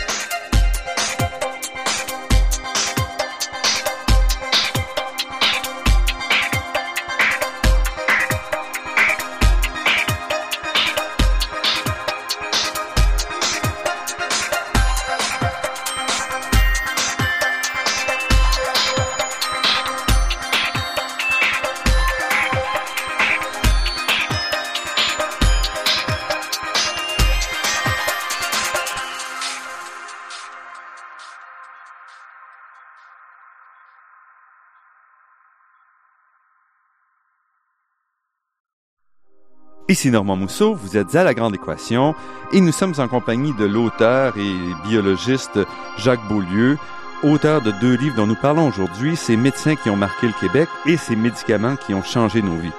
Ici 39.89 40.11
Normand 40.11 40.35
Mousseau, 40.35 40.75
vous 40.75 40.97
êtes 40.97 41.15
à 41.15 41.23
La 41.23 41.33
Grande 41.33 41.55
Équation 41.55 42.17
et 42.53 42.61
nous 42.61 42.73
sommes 42.73 42.95
en 42.99 43.07
compagnie 43.07 43.55
de 43.55 43.65
l'auteur 43.65 44.37
et 44.37 44.89
biologiste 44.89 45.61
Jacques 45.97 46.27
Beaulieu, 46.29 46.77
auteur 47.23 47.63
de 47.63 47.71
deux 47.81 47.95
livres 47.95 48.17
dont 48.17 48.27
nous 48.27 48.35
parlons 48.35 48.67
aujourd'hui, 48.67 49.15
Ces 49.15 49.37
médecins 49.37 49.77
qui 49.77 49.89
ont 49.89 49.97
marqué 49.97 50.27
le 50.27 50.33
Québec 50.41 50.69
et 50.87 50.97
Ces 50.97 51.15
médicaments 51.15 51.77
qui 51.77 51.95
ont 51.95 52.03
changé 52.03 52.43
nos 52.43 52.57
vies. 52.57 52.73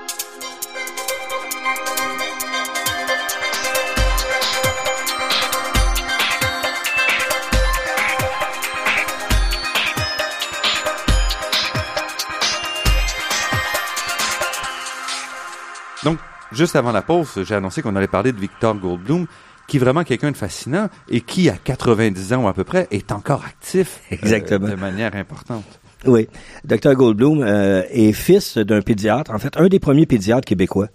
Juste 16.51 16.75
avant 16.75 16.91
la 16.91 17.01
pause, 17.01 17.39
j'ai 17.43 17.55
annoncé 17.55 17.81
qu'on 17.81 17.95
allait 17.95 18.07
parler 18.07 18.31
de 18.31 18.39
Victor 18.39 18.75
Goldblum, 18.75 19.27
qui 19.67 19.77
est 19.77 19.79
vraiment 19.79 20.03
quelqu'un 20.03 20.31
de 20.31 20.38
fascinant 20.38 20.89
et 21.10 21.21
qui, 21.21 21.49
à 21.49 21.55
90 21.57 22.33
ans 22.33 22.43
ou 22.43 22.47
à 22.47 22.53
peu 22.53 22.63
près, 22.63 22.88
est 22.91 23.12
encore 23.12 23.43
actif 23.45 23.99
Exactement. 24.12 24.67
Euh, 24.67 24.71
de 24.71 24.75
manière 24.75 25.15
importante. 25.15 25.79
Oui. 26.05 26.27
Dr 26.63 26.93
Goldblum 26.93 27.41
euh, 27.41 27.83
est 27.89 28.13
fils 28.13 28.57
d'un 28.57 28.81
pédiatre, 28.81 29.31
en 29.31 29.39
fait, 29.39 29.57
un 29.57 29.67
des 29.67 29.79
premiers 29.79 30.05
pédiatres 30.05 30.45
québécois. 30.45 30.88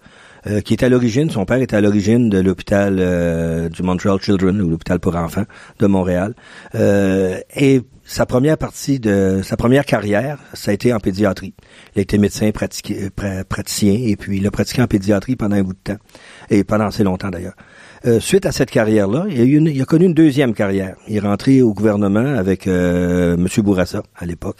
Euh, 0.45 0.59
qui 0.59 0.73
est 0.73 0.83
à 0.83 0.89
l'origine, 0.89 1.29
son 1.29 1.45
père 1.45 1.61
est 1.61 1.73
à 1.73 1.79
l'origine 1.79 2.29
de 2.29 2.39
l'hôpital 2.39 2.97
euh, 2.99 3.69
du 3.69 3.81
Montreal 3.81 4.19
Children, 4.21 4.61
ou 4.61 4.69
l'hôpital 4.69 4.99
pour 4.99 5.15
enfants 5.15 5.45
de 5.79 5.87
Montréal. 5.87 6.35
Euh, 6.75 7.39
et 7.55 7.81
sa 8.05 8.25
première 8.25 8.57
partie 8.57 8.99
de 8.99 9.41
sa 9.43 9.55
première 9.55 9.85
carrière, 9.85 10.37
ça 10.53 10.71
a 10.71 10.73
été 10.73 10.93
en 10.93 10.99
pédiatrie. 10.99 11.53
Il 11.95 11.99
a 11.99 12.01
été 12.01 12.17
médecin 12.17 12.51
praticien 12.51 13.93
et 13.93 14.15
puis 14.15 14.37
il 14.37 14.47
a 14.47 14.51
pratiqué 14.51 14.81
en 14.81 14.87
pédiatrie 14.87 15.35
pendant 15.35 15.55
un 15.55 15.63
bout 15.63 15.73
de 15.73 15.93
temps 15.93 15.97
et 16.49 16.63
pendant 16.63 16.85
assez 16.85 17.03
longtemps 17.03 17.29
d'ailleurs. 17.29 17.55
Euh, 18.05 18.19
suite 18.19 18.45
à 18.45 18.51
cette 18.51 18.69
carrière-là, 18.69 19.25
il, 19.29 19.39
a 19.39 19.43
une, 19.45 19.67
il 19.67 19.81
a 19.81 19.85
connu 19.85 20.05
une 20.05 20.13
deuxième 20.13 20.53
carrière. 20.53 20.97
Il 21.07 21.15
est 21.15 21.19
rentré 21.21 21.61
au 21.61 21.73
gouvernement 21.73 22.35
avec 22.35 22.67
euh, 22.67 23.35
M. 23.35 23.47
Bourassa, 23.63 24.03
à 24.17 24.25
l'époque, 24.25 24.57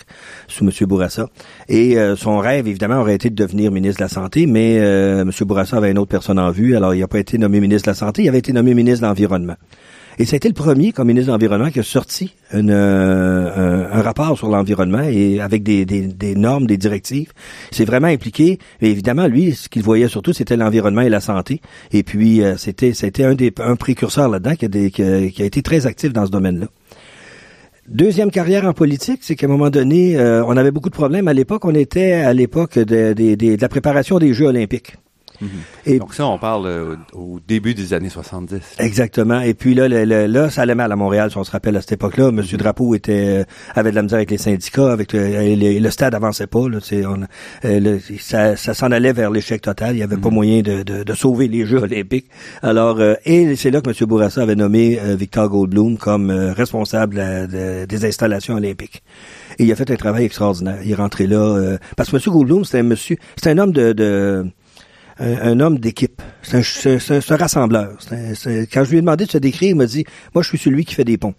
sous 0.48 0.64
M. 0.64 0.72
Bourassa. 0.88 1.28
Et 1.68 1.98
euh, 1.98 2.16
son 2.16 2.38
rêve, 2.38 2.70
évidemment, 2.70 3.02
aurait 3.02 3.16
été 3.16 3.30
de 3.30 3.36
devenir 3.36 3.70
ministre 3.72 4.00
de 4.00 4.06
la 4.06 4.10
Santé, 4.10 4.46
mais 4.46 4.80
euh, 4.80 5.24
M. 5.24 5.32
Bourassa 5.42 5.76
avait 5.76 5.92
une 5.92 5.98
autre 5.98 6.12
personne 6.12 6.40
en 6.40 6.52
vue, 6.52 6.78
alors 6.78 6.94
il 6.94 7.02
n'a 7.02 7.08
pas 7.10 7.20
été 7.20 7.38
nommé 7.38 7.60
ministre 7.60 7.88
de 7.88 7.92
la 7.92 7.96
Santé, 7.96 8.24
il 8.24 8.30
avait 8.30 8.40
été 8.40 8.54
nommé 8.54 8.74
ministre 8.74 9.02
de 9.02 9.08
l'Environnement. 9.08 9.58
Et 10.20 10.26
c'était 10.26 10.48
le 10.48 10.54
premier, 10.54 10.92
comme 10.92 11.08
ministre 11.08 11.28
de 11.28 11.32
l'Environnement, 11.32 11.70
qui 11.70 11.80
a 11.80 11.84
sorti 11.84 12.34
euh, 12.54 13.88
un, 13.92 14.02
rapport 14.02 14.38
sur 14.38 14.48
l'environnement 14.50 15.02
et 15.02 15.40
avec 15.40 15.64
des, 15.64 16.36
normes, 16.36 16.68
des 16.68 16.78
directives. 16.78 17.32
C'est 17.72 17.86
vraiment 17.86 18.08
impliqué. 18.08 18.60
Mais 18.82 18.92
évidemment, 18.92 19.28
lui, 19.28 19.54
ce 19.54 19.70
qu'il 19.70 19.82
voyait 19.84 20.08
surtout, 20.08 20.34
c'était 20.34 20.58
l'environnement 20.58 21.02
et 21.02 21.10
la 21.10 21.20
santé. 21.22 21.62
Et 21.92 22.04
puis, 22.04 22.44
euh, 22.44 22.58
c'était 22.58 22.94
c'était 22.94 23.24
un 23.24 23.36
des 23.36 23.52
un 23.60 23.76
précurseur 23.76 24.30
là-dedans 24.30 24.56
qui, 24.56 24.70
qui, 24.70 25.32
qui, 25.32 25.42
a 25.42 25.46
été 25.46 25.62
très 25.62 25.86
actif 25.88 26.14
dans 26.14 26.26
ce 26.26 26.32
domaine-là. 26.32 26.68
Deuxième 27.88 28.32
carrière 28.32 28.66
en 28.66 28.74
politique, 28.74 29.20
c'est 29.24 29.36
qu'à 29.36 29.46
un 29.46 29.50
moment 29.50 29.70
donné, 29.70 30.18
euh, 30.18 30.44
on 30.46 30.56
avait 30.56 30.72
beaucoup 30.72 30.90
de 30.90 30.96
problèmes. 30.96 31.28
À 31.28 31.34
l'époque, 31.34 31.66
on 31.66 31.76
était 31.76 32.14
à 32.14 32.34
l'époque 32.34 32.80
de 32.80 33.58
la 33.60 33.70
préparation 33.70 34.20
des 34.20 34.34
Jeux 34.34 34.46
olympiques. 34.46 34.96
Et 35.86 36.00
Donc 36.00 36.14
ça, 36.14 36.26
on 36.28 36.38
parle 36.38 36.66
euh, 36.66 36.96
au 37.14 37.40
début 37.46 37.74
des 37.74 37.94
années 37.94 38.10
70. 38.10 38.76
Exactement. 38.80 39.42
Et 39.42 39.54
puis 39.54 39.74
là, 39.74 39.88
le, 39.88 40.06
le, 40.06 40.26
là, 40.28 40.50
ça 40.50 40.62
allait 40.62 40.76
mal 40.76 40.92
à 40.92 40.96
Montréal, 40.96 41.32
si 41.32 41.38
on 41.38 41.44
se 41.44 41.52
rappelle 41.52 41.76
à 41.76 41.82
cette 41.82 41.94
époque-là. 41.94 42.32
Monsieur 42.32 42.58
Drapeau 42.58 42.96
était 42.96 43.42
euh, 43.42 43.44
avait 43.76 43.92
de 43.92 43.96
la 43.96 44.04
misère 44.04 44.18
avec 44.18 44.32
les 44.32 44.38
syndicats, 44.38 44.92
avec 44.92 45.14
le, 45.14 45.80
le, 45.80 45.90
stade 45.90 46.16
avançait 46.16 46.48
pas. 46.48 46.68
Là, 46.70 46.80
on, 47.08 47.24
euh, 47.66 48.00
ça, 48.20 48.56
ça 48.56 48.74
s'en 48.74 48.92
allait 48.92 49.14
vers 49.14 49.32
l'échec 49.32 49.62
total. 49.62 49.96
Il 49.96 50.00
y 50.00 50.04
avait 50.04 50.18
pas 50.18 50.30
moyen 50.30 50.62
de, 50.62 50.84
de, 50.84 51.04
de, 51.04 51.14
sauver 51.14 51.48
les 51.48 51.66
Jeux 51.66 51.82
olympiques. 51.84 52.28
Alors, 52.62 53.02
et 53.26 53.56
c'est 53.56 53.72
là 53.72 53.82
que 53.82 53.90
Monsieur 53.90 54.06
Bourassa 54.06 54.42
avait 54.42 54.56
nommé 54.56 55.00
Victor 55.16 55.50
Goldblum 55.50 55.98
comme 55.98 56.32
responsable 56.32 57.48
des 57.48 58.06
installations 58.06 58.56
olympiques. 58.56 59.04
Et 59.60 59.66
il 59.66 59.72
a 59.72 59.76
fait 59.76 59.90
un 59.92 59.96
travail 59.96 60.26
extraordinaire. 60.26 60.80
Il 60.84 60.92
est 60.92 60.96
rentré 60.96 61.28
là 61.28 61.78
parce 61.96 62.10
que 62.10 62.16
Monsieur 62.16 62.32
Goldblum, 62.32 62.66
c'était 62.66 62.80
un 62.80 62.84
monsieur, 62.84 63.18
c'est 63.36 63.52
un 63.52 63.58
homme 63.58 63.72
de, 63.72 64.46
un, 65.20 65.60
homme 65.60 65.80
d'équipe. 65.80 66.22
C'est 66.42 67.32
un, 67.32 67.36
rassembleur. 67.36 67.98
quand 68.10 68.84
je 68.84 68.90
lui 68.90 68.98
ai 68.98 69.02
demandé 69.02 69.26
de 69.26 69.32
se 69.32 69.38
décrire, 69.38 69.70
il 69.70 69.76
m'a 69.76 69.86
dit, 69.86 70.06
moi, 70.34 70.44
je 70.44 70.50
suis 70.50 70.58
celui 70.58 70.86
qui 70.86 70.96
fait 70.96 71.04
des 71.04 71.18
ponts. 71.18 71.36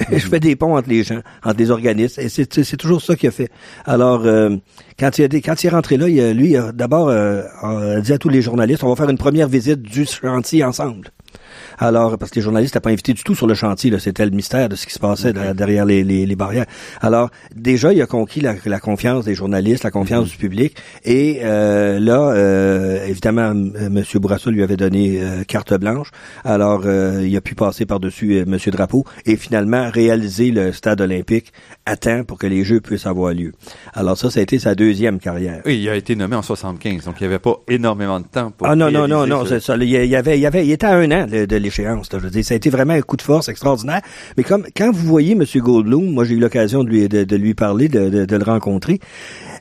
je 0.10 0.18
fais 0.18 0.40
des 0.40 0.56
ponts 0.56 0.76
entre 0.76 0.88
les 0.88 1.04
gens, 1.04 1.20
entre 1.44 1.58
les 1.58 1.70
organismes. 1.70 2.22
Et 2.22 2.28
c'est 2.28 2.76
toujours 2.76 3.02
ça 3.02 3.16
qu'il 3.16 3.28
a 3.28 3.32
fait. 3.32 3.50
Alors, 3.84 4.24
euh, 4.24 4.56
quand, 4.98 5.18
il 5.18 5.24
a, 5.24 5.28
quand 5.40 5.62
il 5.62 5.66
est 5.66 5.70
rentré 5.70 5.96
là, 5.96 6.08
il 6.08 6.30
lui, 6.32 6.56
d'abord 6.72 7.08
euh, 7.08 7.42
a 7.62 8.00
dit 8.00 8.12
à 8.12 8.18
tous 8.18 8.30
les 8.30 8.40
journalistes, 8.40 8.82
on 8.82 8.88
va 8.88 8.96
faire 8.96 9.10
une 9.10 9.18
première 9.18 9.48
visite 9.48 9.82
du 9.82 10.06
chantier 10.06 10.64
ensemble. 10.64 11.10
Alors, 11.78 12.18
parce 12.18 12.30
que 12.30 12.36
les 12.36 12.42
journalistes 12.42 12.74
n'étaient 12.74 12.84
pas 12.84 12.90
invités 12.90 13.12
du 13.12 13.22
tout 13.22 13.34
sur 13.34 13.46
le 13.46 13.54
chantier, 13.54 13.96
c'était 13.98 14.24
le 14.24 14.30
mystère 14.30 14.68
de 14.68 14.76
ce 14.76 14.86
qui 14.86 14.92
se 14.92 14.98
passait 14.98 15.32
derrière 15.32 15.84
les, 15.84 16.04
les, 16.04 16.26
les, 16.26 16.36
barrières. 16.36 16.66
Alors, 17.00 17.30
déjà, 17.54 17.92
il 17.92 18.00
a 18.02 18.06
conquis 18.06 18.40
la, 18.40 18.54
la 18.64 18.80
confiance 18.80 19.24
des 19.24 19.34
journalistes, 19.34 19.84
la 19.84 19.90
confiance 19.90 20.28
mm-hmm. 20.28 20.30
du 20.30 20.36
public, 20.36 20.76
et 21.04 21.40
euh, 21.42 21.98
là, 22.00 22.32
euh, 22.32 23.06
évidemment, 23.06 23.50
M. 23.50 24.02
Bourassa 24.14 24.50
lui 24.50 24.62
avait 24.62 24.76
donné 24.76 25.20
euh, 25.20 25.44
carte 25.44 25.74
blanche. 25.74 26.10
Alors, 26.44 26.82
euh, 26.84 27.26
il 27.26 27.36
a 27.36 27.40
pu 27.40 27.54
passer 27.54 27.86
par-dessus 27.86 28.38
M. 28.38 28.56
Drapeau 28.66 29.04
et 29.26 29.36
finalement 29.36 29.90
réaliser 29.90 30.50
le 30.50 30.72
stade 30.72 31.00
olympique 31.00 31.52
à 31.86 31.96
temps 31.96 32.24
pour 32.24 32.38
que 32.38 32.46
les 32.46 32.64
Jeux 32.64 32.80
puissent 32.80 33.06
avoir 33.06 33.32
lieu. 33.32 33.52
Alors 33.94 34.16
ça, 34.16 34.30
ça 34.30 34.40
a 34.40 34.42
été 34.42 34.58
sa 34.58 34.74
deuxième 34.74 35.18
carrière. 35.18 35.62
Oui, 35.64 35.80
il 35.80 35.88
a 35.88 35.96
été 35.96 36.14
nommé 36.16 36.36
en 36.36 36.42
75, 36.42 37.04
donc 37.04 37.16
il 37.20 37.24
n'y 37.24 37.26
avait 37.26 37.38
pas 37.38 37.60
énormément 37.68 38.20
de 38.20 38.26
temps 38.26 38.50
pour. 38.50 38.66
Ah 38.66 38.76
non 38.76 38.90
non 38.90 39.08
non 39.08 39.26
non, 39.26 39.44
c'est 39.46 39.60
ça. 39.60 39.76
Il 39.76 39.84
y 39.84 40.16
avait, 40.16 40.38
il 40.38 40.40
y 40.40 40.46
avait, 40.46 40.66
il 40.66 40.70
était 40.70 40.86
à 40.86 40.94
un 40.94 41.10
an 41.10 41.26
de, 41.40 41.46
de 41.46 41.56
l'échéance. 41.56 42.08
Je 42.12 42.18
veux 42.18 42.30
dire, 42.30 42.44
ça 42.44 42.54
a 42.54 42.56
été 42.56 42.70
vraiment 42.70 42.94
un 42.94 43.02
coup 43.02 43.16
de 43.16 43.22
force 43.22 43.48
extraordinaire. 43.48 44.02
Mais 44.36 44.42
comme 44.44 44.66
quand 44.76 44.90
vous 44.92 45.06
voyez 45.06 45.32
M. 45.32 45.44
Goldblum, 45.56 46.12
moi 46.12 46.24
j'ai 46.24 46.34
eu 46.34 46.40
l'occasion 46.40 46.84
de 46.84 46.88
lui 46.88 47.08
de, 47.08 47.36
lui 47.36 47.54
parler, 47.54 47.88
de, 47.88 48.24
de, 48.24 48.36
le 48.36 48.44
rencontrer. 48.44 49.00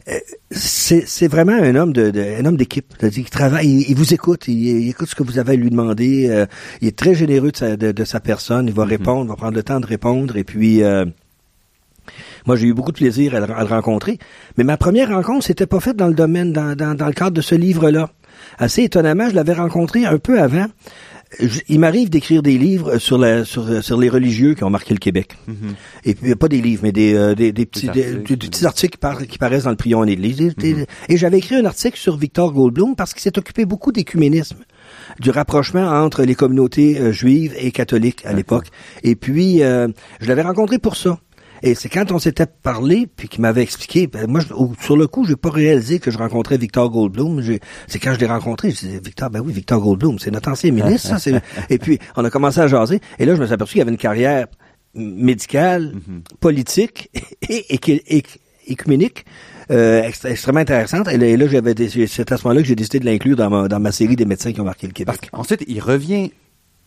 Euh, 0.08 0.18
c'est 0.52 1.28
vraiment 1.28 1.54
un 1.54 1.76
homme 1.76 1.94
de, 1.94 2.12
un 2.39 2.46
homme 2.46 2.58
d'équipe. 2.58 2.94
Il 3.02 3.30
travaille, 3.30 3.86
il, 3.88 3.96
vous 3.96 4.13
écoute, 4.13 4.48
il, 4.48 4.89
écoute 4.89 5.10
ce 5.10 5.15
que 5.15 5.24
vous 5.24 5.39
avez 5.39 5.54
à 5.54 5.56
lui 5.56 5.70
demander. 5.70 6.28
Euh, 6.30 6.46
il 6.82 6.88
est 6.88 6.98
très 6.98 7.13
généreux 7.13 7.52
de 7.52 7.58
sa, 7.58 7.78
de, 7.78 8.04
sa 8.04 8.20
personne. 8.20 8.68
Il 8.68 8.74
va 8.74 8.86
mm-hmm. 8.86 8.89
répondre, 8.89 9.26
il 9.26 9.30
va 9.30 9.36
prendre 9.36 9.56
le 9.56 9.63
temps 9.63 9.80
de 9.80 9.86
répondre. 9.86 10.36
Et 10.38 10.44
puis, 10.44 10.84
euh, 10.84 11.06
moi, 12.46 12.56
j'ai 12.56 12.68
eu 12.68 12.74
beaucoup 12.74 12.92
de 12.92 12.98
plaisir 12.98 13.36
à 13.36 13.39
le, 13.39 13.70
rencontrer. 13.70 14.18
Mais 14.58 14.63
ma 14.63 14.78
première 14.78 15.10
rencontre, 15.10 15.46
c'était 15.46 15.68
pas 15.68 15.80
faite 15.80 15.98
dans 15.98 16.08
le 16.08 16.15
domaine, 16.15 16.52
dans, 16.52 16.76
dans, 16.76 16.96
dans 16.96 17.08
le 17.08 17.13
cadre 17.13 17.32
de 17.32 17.42
ce 17.42 17.56
livre-là. 17.56 18.10
Assez 18.58 18.84
étonnamment, 18.84 19.30
je 19.30 19.36
l'avais 19.36 19.54
rencontré 19.54 20.06
un 20.06 20.18
peu 20.18 20.39
avant 20.39 20.65
il 21.68 21.80
m'arrive 21.80 22.10
d'écrire 22.10 22.42
des 22.42 22.58
livres 22.58 22.98
sur, 22.98 23.18
la, 23.18 23.46
sur, 23.46 23.84
sur, 23.84 24.00
les 24.00 24.10
religieux 24.10 24.56
qui 24.56 24.63
ont 24.63 24.70
marqué 24.70 24.94
le 24.94 25.00
Québec. 25.00 25.38
Mm-hmm. 25.48 25.74
Et 26.06 26.15
puis, 26.15 26.36
pas 26.36 26.48
des 26.48 26.62
livres, 26.62 26.82
mais 26.84 26.92
des, 26.92 27.13
euh, 27.13 27.36
des, 27.36 27.52
des, 27.52 27.65
petits, 27.65 27.88
articles, 27.88 28.24
des, 28.24 28.38
petits 28.38 28.65
articles 28.65 28.92
qui, 28.94 28.98
par, 28.98 29.28
qui, 29.28 29.38
paraissent 29.38 29.63
dans 29.63 29.70
le 29.70 29.76
Prion 29.76 30.04
et 30.04 30.15
l'Église. 30.15 30.54
Mm-hmm. 30.56 30.86
Et 31.10 31.18
j'avais 31.18 31.38
écrit 31.38 31.56
un 31.56 31.65
article 31.65 31.98
sur 31.98 32.18
Victor 32.18 32.52
Goldblum 32.52 32.96
parce 32.96 33.13
qu'il 33.13 33.22
s'est 33.22 33.38
occupé 33.38 33.65
beaucoup 33.65 33.92
d'écuménisme 33.92 34.58
du 35.20 35.30
rapprochement 35.30 35.88
entre 35.88 36.24
les 36.24 36.36
communautés 36.36 37.00
euh, 37.00 37.12
juives 37.12 37.54
et 37.58 37.72
catholiques 37.72 38.26
à 38.26 38.34
l'époque. 38.34 38.68
Et 39.04 39.15
puis, 39.15 39.63
euh, 39.63 39.88
je 40.22 40.28
l'avais 40.28 40.42
rencontré 40.42 40.80
pour 40.80 40.96
ça. 40.96 41.20
Et 41.63 41.76
c'est 41.76 41.89
quand 41.89 42.12
on 42.12 42.19
s'était 42.19 42.45
parlé, 42.45 43.08
puis 43.08 43.28
qu'il 43.28 43.41
m'avait 43.41 43.62
expliqué, 43.62 44.08
ben, 44.08 44.28
moi, 44.28 44.41
sur 44.82 44.98
le 44.98 45.08
coup, 45.08 45.26
j'ai 45.26 45.36
pas 45.36 45.50
réalisé 45.50 46.00
que 46.00 46.12
je 46.12 46.17
rencontrais 46.17 46.58
Victor 46.58 46.89
Goldblum. 46.89 47.41
C'est 47.88 48.00
quand 48.00 48.13
je 48.13 48.19
l'ai 48.19 48.26
rencontré, 48.26 48.72
je 48.72 48.80
disais, 48.80 49.02
Victor, 49.04 49.30
ben 49.30 49.41
oui, 49.41 49.54
Victor 49.54 49.80
Goldblum, 49.80 50.19
c'est 50.19 50.32
notre 50.32 50.50
ancien 50.50 50.72
ministre, 50.72 51.17
ça. 51.17 51.30
et 51.69 51.78
puis, 51.78 52.00
on 52.15 52.24
a 52.26 52.30
commencé 52.30 52.60
à 52.60 52.67
jaser. 52.67 53.00
Et 53.17 53.26
là, 53.26 53.36
je 53.36 53.41
me 53.41 53.45
suis 53.45 53.54
aperçu 53.54 53.74
qu'il 53.74 53.82
avait 53.82 53.91
une 53.91 53.98
carrière 53.98 54.48
médicale, 54.95 55.93
mm-hmm. 55.95 56.38
politique 56.39 57.10
et, 57.50 57.76
et, 57.76 58.24
écuménique. 58.67 59.26
Euh, 59.72 60.10
extrêmement 60.26 60.62
intéressante. 60.62 61.08
Et 61.10 61.38
là, 61.38 61.48
j'avais 61.48 61.76
c'est 62.08 62.32
à 62.32 62.38
ce 62.38 62.43
moment-là 62.43 62.62
que 62.62 62.67
j'ai 62.67 62.76
décidé 62.76 63.00
de 63.00 63.06
l'inclure 63.06 63.36
dans 63.36 63.50
ma, 63.50 63.67
dans 63.67 63.80
ma 63.80 63.91
série 63.91 64.15
des 64.15 64.26
médecins 64.26 64.52
qui 64.52 64.60
ont 64.62 64.65
marqué 64.65 64.88
le 64.88 64.93
Québec. 64.93 65.30
ensuite, 65.32 65.63
il 65.67 65.80
revient 65.80 66.32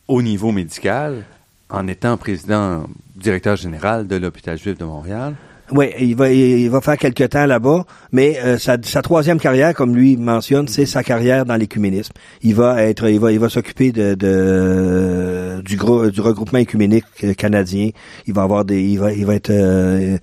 au 0.08 0.20
niveau 0.20 0.50
médical 0.50 1.24
en 1.72 1.88
étant 1.88 2.16
président 2.18 2.84
directeur 3.16 3.56
général 3.56 4.06
de 4.06 4.16
l'hôpital 4.16 4.58
juif 4.58 4.78
de 4.78 4.84
Montréal. 4.84 5.34
Oui, 5.74 5.86
il 5.98 6.14
va, 6.14 6.30
il 6.30 6.68
va 6.68 6.82
faire 6.82 6.98
quelques 6.98 7.30
temps 7.30 7.46
là-bas, 7.46 7.86
mais 8.12 8.38
euh, 8.44 8.58
sa, 8.58 8.76
sa, 8.82 9.00
troisième 9.00 9.40
carrière, 9.40 9.72
comme 9.72 9.96
lui 9.96 10.18
mentionne, 10.18 10.68
c'est 10.68 10.84
sa 10.84 11.02
carrière 11.02 11.46
dans 11.46 11.56
l'écuménisme. 11.56 12.12
Il 12.42 12.54
va 12.54 12.82
être, 12.82 13.08
il 13.08 13.18
va, 13.18 13.32
il 13.32 13.38
va 13.38 13.48
s'occuper 13.48 13.90
de, 13.90 14.14
de, 14.14 15.62
du 15.64 15.76
gros, 15.76 16.10
du 16.10 16.20
regroupement 16.20 16.58
écuménique 16.58 17.36
canadien. 17.38 17.88
Il 18.26 18.34
va 18.34 18.42
avoir 18.42 18.66
des, 18.66 18.82
il 18.82 18.98
va, 18.98 19.12
il 19.14 19.24
va 19.24 19.34
être, 19.34 19.48
euh, 19.48 20.18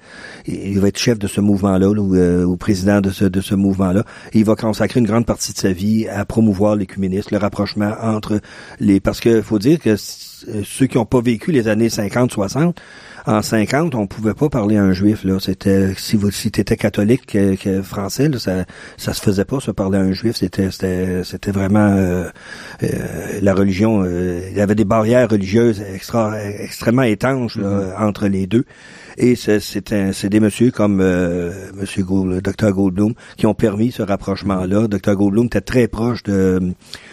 il 0.46 0.80
va 0.80 0.88
être 0.90 1.00
chef 1.00 1.18
de 1.18 1.26
ce 1.26 1.42
mouvement-là, 1.42 1.90
ou, 1.90 2.16
euh, 2.16 2.44
ou, 2.44 2.56
président 2.56 3.02
de 3.02 3.10
ce, 3.10 3.26
de 3.26 3.42
ce 3.42 3.56
mouvement-là. 3.56 4.04
Il 4.34 4.46
va 4.46 4.56
consacrer 4.56 5.00
une 5.00 5.08
grande 5.08 5.26
partie 5.26 5.54
de 5.54 5.58
sa 5.58 5.72
vie 5.72 6.08
à 6.08 6.26
promouvoir 6.26 6.76
l'écuménisme, 6.76 7.30
le 7.32 7.40
rapprochement 7.40 7.94
entre 8.04 8.40
les, 8.80 9.00
parce 9.00 9.20
que 9.20 9.42
faut 9.42 9.58
dire 9.58 9.80
que 9.80 9.96
ceux 9.98 10.86
qui 10.86 10.98
n'ont 10.98 11.06
pas 11.06 11.22
vécu 11.22 11.52
les 11.52 11.68
années 11.68 11.88
50-60, 11.88 12.76
en 13.26 13.42
50, 13.42 13.96
on 13.96 14.08
pouvait 14.08 14.34
pas 14.34 14.50
parler 14.50 14.78
à 14.78 14.84
un 14.84 14.94
juif. 14.94 15.24
Là, 15.24 15.40
c'était 15.40 15.94
si 15.98 16.16
vous 16.16 16.32
si 16.32 16.48
étais 16.48 16.78
catholique 16.78 17.26
que, 17.26 17.82
français, 17.82 18.30
là, 18.30 18.40
ça 18.40 18.66
ça 18.98 19.14
se 19.14 19.22
faisait 19.22 19.46
pas 19.46 19.60
se 19.60 19.72
parler 19.72 19.98
à 19.98 20.02
un 20.02 20.12
juif. 20.12 20.38
C'était 20.38 20.72
c'était 20.72 21.24
c'était 21.24 21.52
vraiment 21.52 21.94
euh, 21.96 22.26
euh, 22.84 22.88
la 23.42 23.54
religion. 23.54 24.04
Euh, 24.04 24.42
il 24.50 24.58
y 24.58 24.62
avait 24.62 24.76
des 24.76 24.86
barrières 24.86 25.30
religieuses 25.30 25.82
extra 25.82 26.42
extrêmement 26.44 27.04
étanches 27.04 27.58
mm-hmm. 27.58 27.98
entre 28.00 28.28
les 28.28 28.48
deux. 28.48 28.66
Et 29.22 29.36
c'est 29.36 29.60
c'est 29.60 30.30
des 30.30 30.40
messieurs 30.40 30.72
comme 30.72 31.02
euh, 31.02 31.52
Monsieur 31.74 32.04
Gould, 32.04 32.42
docteur 32.42 32.72
Goldblum 32.72 33.14
qui 33.36 33.46
ont 33.46 33.54
permis 33.54 33.92
ce 33.92 34.02
rapprochement-là. 34.02 34.88
Docteur 34.88 35.16
Goldblum 35.18 35.48
était 35.48 35.60
très 35.60 35.90
proche 35.90 36.24
de, 36.24 36.72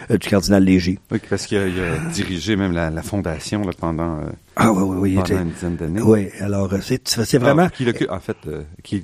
euh, 0.09 0.17
du 0.17 0.29
cardinal 0.29 0.63
Léger. 0.63 0.99
Oui, 1.11 1.19
parce 1.29 1.45
qu'il 1.45 1.57
a, 1.57 2.09
dirigé 2.13 2.55
même 2.55 2.71
la, 2.71 2.89
la 2.89 3.01
fondation 3.01 3.61
là, 3.61 3.71
pendant, 3.77 4.19
euh, 4.19 4.29
ah, 4.55 4.71
oui, 4.71 4.83
oui, 4.83 4.97
oui, 4.99 5.13
pendant 5.15 5.25
était, 5.25 5.35
une 5.35 5.49
dizaine 5.49 5.75
d'années. 5.75 6.01
Oui, 6.01 6.29
alors 6.39 6.73
c'est 6.81 7.05
c'est 7.09 7.37
vraiment... 7.39 7.67
Ah, 7.67 7.91
qui 7.91 8.09
en 8.09 8.19
fait, 8.21 8.37
qui 8.83 9.03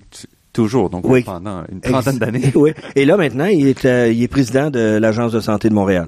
toujours, 0.54 0.90
donc 0.90 1.06
oui. 1.06 1.24
pendant 1.24 1.66
une 1.70 1.82
trentaine 1.82 2.20
d'années. 2.20 2.52
oui, 2.56 2.72
et 2.96 3.04
là 3.04 3.18
maintenant, 3.18 3.48
il 3.48 3.68
est, 3.68 3.84
il 3.84 4.24
est 4.24 4.28
président 4.30 4.70
de 4.70 4.98
l'Agence 4.98 5.34
de 5.34 5.42
santé 5.42 5.68
de 5.68 5.74
Montréal. 5.74 6.08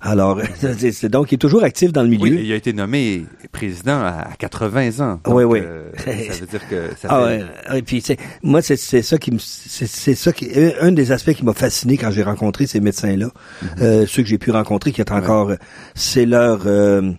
Alors, 0.00 0.40
c'est 0.60 1.08
donc 1.08 1.32
il 1.32 1.36
est 1.36 1.38
toujours 1.38 1.64
actif 1.64 1.92
dans 1.92 2.02
le 2.02 2.08
milieu. 2.08 2.36
Oui, 2.36 2.42
il 2.44 2.52
a 2.52 2.56
été 2.56 2.72
nommé 2.72 3.24
président 3.52 4.00
à 4.00 4.28
80 4.38 5.00
ans. 5.00 5.20
oui, 5.28 5.44
oui. 5.44 5.60
Euh, 5.62 5.90
ça 5.96 6.40
veut 6.40 6.46
dire 6.46 6.68
que 6.68 6.90
ça 7.00 7.08
ah, 7.10 7.26
fait... 7.26 7.78
Et 7.78 7.82
puis, 7.82 8.02
moi, 8.42 8.62
c'est 8.62 8.76
ça 8.76 9.18
qui 9.18 9.32
me, 9.32 9.38
c'est 9.38 10.14
ça 10.14 10.32
qui, 10.32 10.50
un 10.80 10.92
des 10.92 11.12
aspects 11.12 11.32
qui 11.32 11.44
m'a 11.44 11.54
fasciné 11.54 11.96
quand 11.96 12.10
j'ai 12.10 12.22
rencontré 12.22 12.66
ces 12.66 12.80
médecins-là, 12.80 13.26
mm-hmm. 13.26 13.82
euh, 13.82 14.06
ceux 14.06 14.22
que 14.22 14.28
j'ai 14.28 14.38
pu 14.38 14.50
rencontrer, 14.50 14.92
qui 14.92 15.00
est 15.00 15.12
encore, 15.12 15.52
c'est 15.94 16.26
leur 16.26 16.62
euh, 16.66 17.12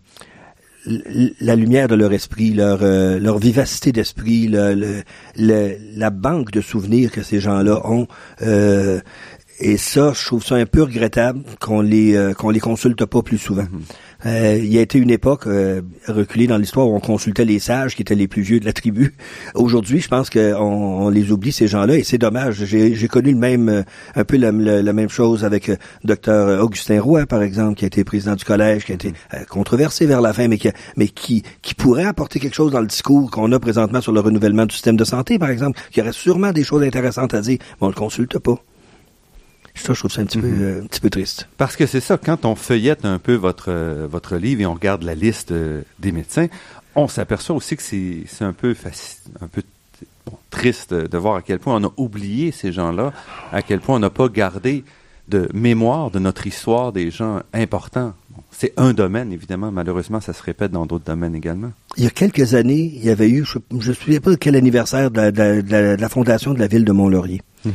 la 1.41 1.55
lumière 1.55 1.87
de 1.87 1.95
leur 1.95 2.13
esprit, 2.13 2.53
leur 2.53 2.79
leur 2.81 3.37
vivacité 3.39 3.91
d'esprit, 3.91 4.47
le, 4.47 5.03
la 5.35 6.09
banque 6.09 6.51
de 6.51 6.61
souvenirs 6.61 7.11
que 7.11 7.23
ces 7.23 7.39
gens-là 7.39 7.81
ont. 7.85 8.07
Euh, 8.41 9.01
et 9.59 9.77
ça, 9.77 10.13
je 10.13 10.23
trouve 10.23 10.43
ça 10.43 10.55
un 10.55 10.65
peu 10.65 10.83
regrettable 10.83 11.41
qu'on 11.59 11.81
les 11.81 12.15
euh, 12.15 12.33
qu'on 12.33 12.51
les 12.51 12.59
consulte 12.59 13.03
pas 13.05 13.23
plus 13.23 13.39
souvent. 13.39 13.63
Mhm. 13.63 13.81
Euh, 14.25 14.57
il 14.57 14.71
y 14.71 14.77
a 14.77 14.81
été 14.81 14.99
une 14.99 15.09
époque 15.09 15.47
euh, 15.47 15.81
reculée 16.07 16.47
dans 16.47 16.57
l'histoire 16.57 16.87
où 16.87 16.95
on 16.95 16.99
consultait 16.99 17.45
les 17.45 17.59
sages 17.59 17.95
qui 17.95 18.01
étaient 18.01 18.15
les 18.15 18.27
plus 18.27 18.41
vieux 18.41 18.59
de 18.59 18.65
la 18.65 18.73
tribu. 18.73 19.13
Aujourd'hui, 19.55 19.99
je 19.99 20.07
pense 20.07 20.29
qu'on 20.29 20.55
on 20.59 21.09
les 21.09 21.31
oublie 21.31 21.51
ces 21.51 21.67
gens-là 21.67 21.97
et 21.97 22.03
c'est 22.03 22.17
dommage. 22.17 22.65
J'ai 22.65 23.07
connu 23.07 23.31
le 23.31 23.37
même 23.37 23.83
un 24.15 24.23
peu 24.23 24.37
la, 24.37 24.51
même 24.51 25.09
chose 25.09 25.43
avec 25.43 25.71
docteur 26.03 26.63
Augustin 26.63 26.99
Roy, 27.01 27.25
par 27.25 27.41
exemple, 27.41 27.75
qui 27.75 27.85
a 27.85 27.87
été 27.87 28.03
président 28.03 28.35
du 28.35 28.43
collège, 28.43 28.85
qui 28.85 28.91
a 28.91 28.95
été 28.95 29.13
controversé 29.49 30.05
vers 30.05 30.21
la 30.21 30.33
fin, 30.33 30.47
mais 30.47 30.57
qui 30.57 30.69
mais 30.97 31.07
qui 31.07 31.43
qui 31.61 31.75
pourrait 31.75 32.05
apporter 32.05 32.39
quelque 32.39 32.55
chose 32.55 32.71
dans 32.71 32.81
le 32.81 32.87
discours 32.87 33.29
qu'on 33.29 33.51
a 33.51 33.59
présentement 33.59 34.01
sur 34.01 34.11
le 34.11 34.19
renouvellement 34.19 34.65
du 34.65 34.73
système 34.73 34.97
de 34.97 35.05
santé, 35.05 35.37
par 35.39 35.49
exemple. 35.49 35.79
qui 35.91 36.01
aurait 36.01 36.11
sûrement 36.11 36.51
des 36.51 36.63
choses 36.63 36.83
intéressantes 36.83 37.33
à 37.33 37.41
dire, 37.41 37.57
mais 37.59 37.87
on 37.87 37.87
le 37.87 37.93
consulte 37.93 38.39
pas. 38.39 38.61
Ça, 39.77 39.93
je 39.93 39.99
trouve 39.99 40.11
ça 40.11 40.21
un 40.21 40.25
petit, 40.25 40.39
peu, 40.39 40.47
mhm. 40.47 40.61
euh, 40.61 40.81
un 40.83 40.87
petit 40.87 40.99
peu 40.99 41.09
triste. 41.09 41.47
Parce 41.57 41.75
que 41.75 41.85
c'est 41.85 42.01
ça, 42.01 42.17
quand 42.17 42.45
on 42.45 42.55
feuillette 42.55 43.05
un 43.05 43.19
peu 43.19 43.35
votre, 43.35 43.69
euh, 43.69 44.07
votre 44.09 44.35
livre 44.35 44.61
et 44.61 44.65
on 44.65 44.73
regarde 44.73 45.03
la 45.03 45.15
liste 45.15 45.51
euh, 45.51 45.81
des 45.99 46.11
médecins, 46.11 46.47
on 46.95 47.07
s'aperçoit 47.07 47.55
aussi 47.55 47.77
que 47.77 47.83
c'est 47.83 48.25
un 48.41 48.53
peu 48.53 48.75
un 49.41 49.47
peu 49.47 49.61
triste 50.49 50.93
de 50.93 51.17
voir 51.17 51.35
à 51.35 51.41
quel 51.41 51.59
point 51.59 51.75
on 51.75 51.87
a 51.87 51.93
oublié 51.97 52.51
ces 52.51 52.71
gens-là, 52.71 53.13
à 53.51 53.61
quel 53.61 53.79
point 53.79 53.97
on 53.97 53.99
n'a 53.99 54.09
pas 54.09 54.29
gardé 54.29 54.83
de 55.27 55.49
mémoire 55.53 56.09
de 56.09 56.19
notre 56.19 56.47
histoire 56.47 56.91
des 56.91 57.11
gens 57.11 57.41
importants. 57.53 58.13
c'est 58.51 58.73
un 58.77 58.93
domaine, 58.93 59.31
évidemment. 59.31 59.71
Malheureusement, 59.71 60.21
ça 60.21 60.33
se 60.33 60.41
répète 60.41 60.71
dans 60.71 60.85
d'autres 60.85 61.05
domaines 61.05 61.35
également. 61.35 61.71
Il 61.97 62.03
y 62.03 62.07
a 62.07 62.09
quelques 62.09 62.55
années, 62.55 62.91
il 62.95 63.03
y 63.03 63.09
avait 63.09 63.29
eu, 63.29 63.45
je 63.45 63.59
ne 63.89 63.93
sais 63.93 64.19
pas 64.19 64.35
quel 64.37 64.55
anniversaire 64.55 65.11
de 65.11 65.99
la, 65.99 66.09
fondation 66.09 66.53
de 66.53 66.59
la 66.59 66.67
ville 66.67 66.85
de 66.85 66.91
Mont-Laurier. 66.91 67.41
Mm-hmm. 67.67 67.71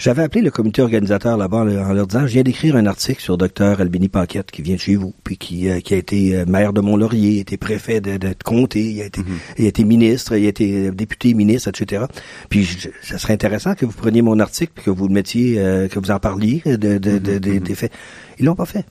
J'avais 0.00 0.22
appelé 0.22 0.40
le 0.40 0.50
comité 0.50 0.80
organisateur 0.80 1.36
là-bas 1.36 1.58
en 1.58 1.92
leur 1.92 2.06
disant, 2.06 2.22
je 2.22 2.32
viens 2.32 2.42
d'écrire 2.42 2.74
un 2.74 2.86
article 2.86 3.20
sur 3.20 3.36
docteur 3.36 3.82
Albini 3.82 4.08
Paquette 4.08 4.50
qui 4.50 4.62
vient 4.62 4.76
de 4.76 4.80
chez 4.80 4.96
vous, 4.96 5.12
puis 5.24 5.36
qui, 5.36 5.68
euh, 5.68 5.80
qui 5.80 5.92
a 5.92 5.98
été 5.98 6.36
euh, 6.36 6.46
maire 6.46 6.72
de 6.72 6.80
Mont-Laurier, 6.80 7.38
été 7.38 7.58
préfet 7.58 8.00
de, 8.00 8.16
de, 8.16 8.34
comté, 8.42 8.80
il 8.80 9.02
a 9.02 9.04
été, 9.04 9.20
mhm. 9.20 9.38
il 9.58 9.66
a 9.66 9.68
été 9.68 9.84
ministre, 9.84 10.34
il 10.38 10.46
a 10.46 10.48
été 10.48 10.86
euh, 10.86 10.90
député, 10.90 11.34
ministre, 11.34 11.68
etc. 11.68 12.06
Puis 12.48 12.66
ça 13.02 13.18
serait 13.18 13.34
intéressant 13.34 13.74
que 13.74 13.84
vous 13.84 13.92
preniez 13.92 14.22
mon 14.22 14.40
article 14.40 14.72
puis 14.74 14.84
que 14.86 14.90
vous 14.90 15.06
le 15.06 15.12
mettiez, 15.12 15.56
que 15.56 15.98
vous 15.98 16.10
en 16.10 16.18
parliez 16.18 16.62
de, 16.64 16.76
de, 16.76 16.96
de 17.18 17.50
mhm. 17.50 17.58
des 17.58 17.74
faits. 17.74 17.92
Ils 18.38 18.46
l'ont 18.46 18.54
pas 18.54 18.64
fait. 18.64 18.86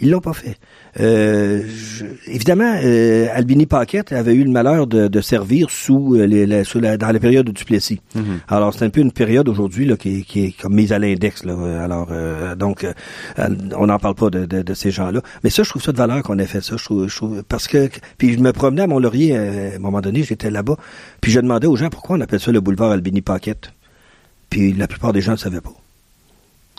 Ils 0.00 0.10
l'ont 0.10 0.20
pas 0.20 0.34
fait. 0.34 0.58
Euh, 0.98 1.62
évidemment, 2.26 2.74
euh, 2.82 3.28
Albini 3.32 3.66
Paquette 3.66 4.12
avait 4.12 4.34
eu 4.34 4.42
le 4.42 4.50
malheur 4.50 4.86
de, 4.86 5.08
de 5.08 5.20
servir 5.20 5.70
sous, 5.70 6.16
euh, 6.16 6.26
les, 6.26 6.64
sous 6.64 6.80
la, 6.80 6.96
dans 6.96 7.12
la 7.12 7.18
période 7.20 7.46
de 7.46 7.52
Duplessis. 7.52 8.00
Mm-hmm. 8.16 8.22
Alors, 8.48 8.74
c'est 8.74 8.84
un 8.84 8.90
peu 8.90 9.00
une 9.00 9.12
période 9.12 9.48
aujourd'hui 9.48 9.96
qui, 9.98 10.24
qui, 10.24 10.44
est 10.46 10.60
comme 10.60 10.74
mise 10.74 10.92
à 10.92 10.98
l'index. 10.98 11.44
Là. 11.44 11.54
Alors, 11.82 12.08
euh, 12.10 12.56
donc, 12.56 12.86
on 13.38 13.86
n'en 13.86 13.98
parle 13.98 14.14
pas 14.14 14.30
de, 14.30 14.46
de, 14.46 14.62
de 14.62 14.74
ces 14.74 14.90
gens-là. 14.90 15.20
Mais 15.44 15.50
ça, 15.50 15.62
je 15.62 15.70
trouve 15.70 15.82
ça 15.82 15.92
de 15.92 15.98
valeur 15.98 16.22
qu'on 16.22 16.38
ait 16.38 16.46
fait 16.46 16.62
ça. 16.62 16.76
Je 16.76 16.84
trouve, 16.84 17.08
je 17.08 17.16
trouve, 17.16 17.42
parce 17.44 17.68
que, 17.68 17.88
puis 18.18 18.34
je 18.34 18.38
me 18.40 18.52
promenais 18.52 18.82
à 18.82 18.86
Mont-Laurier 18.86 19.36
à 19.36 19.76
un 19.76 19.78
moment 19.78 20.00
donné, 20.00 20.22
j'étais 20.22 20.50
là-bas, 20.50 20.76
puis 21.20 21.30
je 21.30 21.40
demandais 21.40 21.66
aux 21.66 21.76
gens 21.76 21.88
pourquoi 21.88 22.16
on 22.16 22.20
appelle 22.20 22.40
ça 22.40 22.50
le 22.50 22.60
boulevard 22.60 22.90
Albini 22.90 23.20
Paquette. 23.20 23.72
Puis 24.48 24.72
la 24.72 24.88
plupart 24.88 25.12
des 25.12 25.20
gens 25.20 25.32
ne 25.32 25.36
savaient 25.36 25.60
pas. 25.60 25.79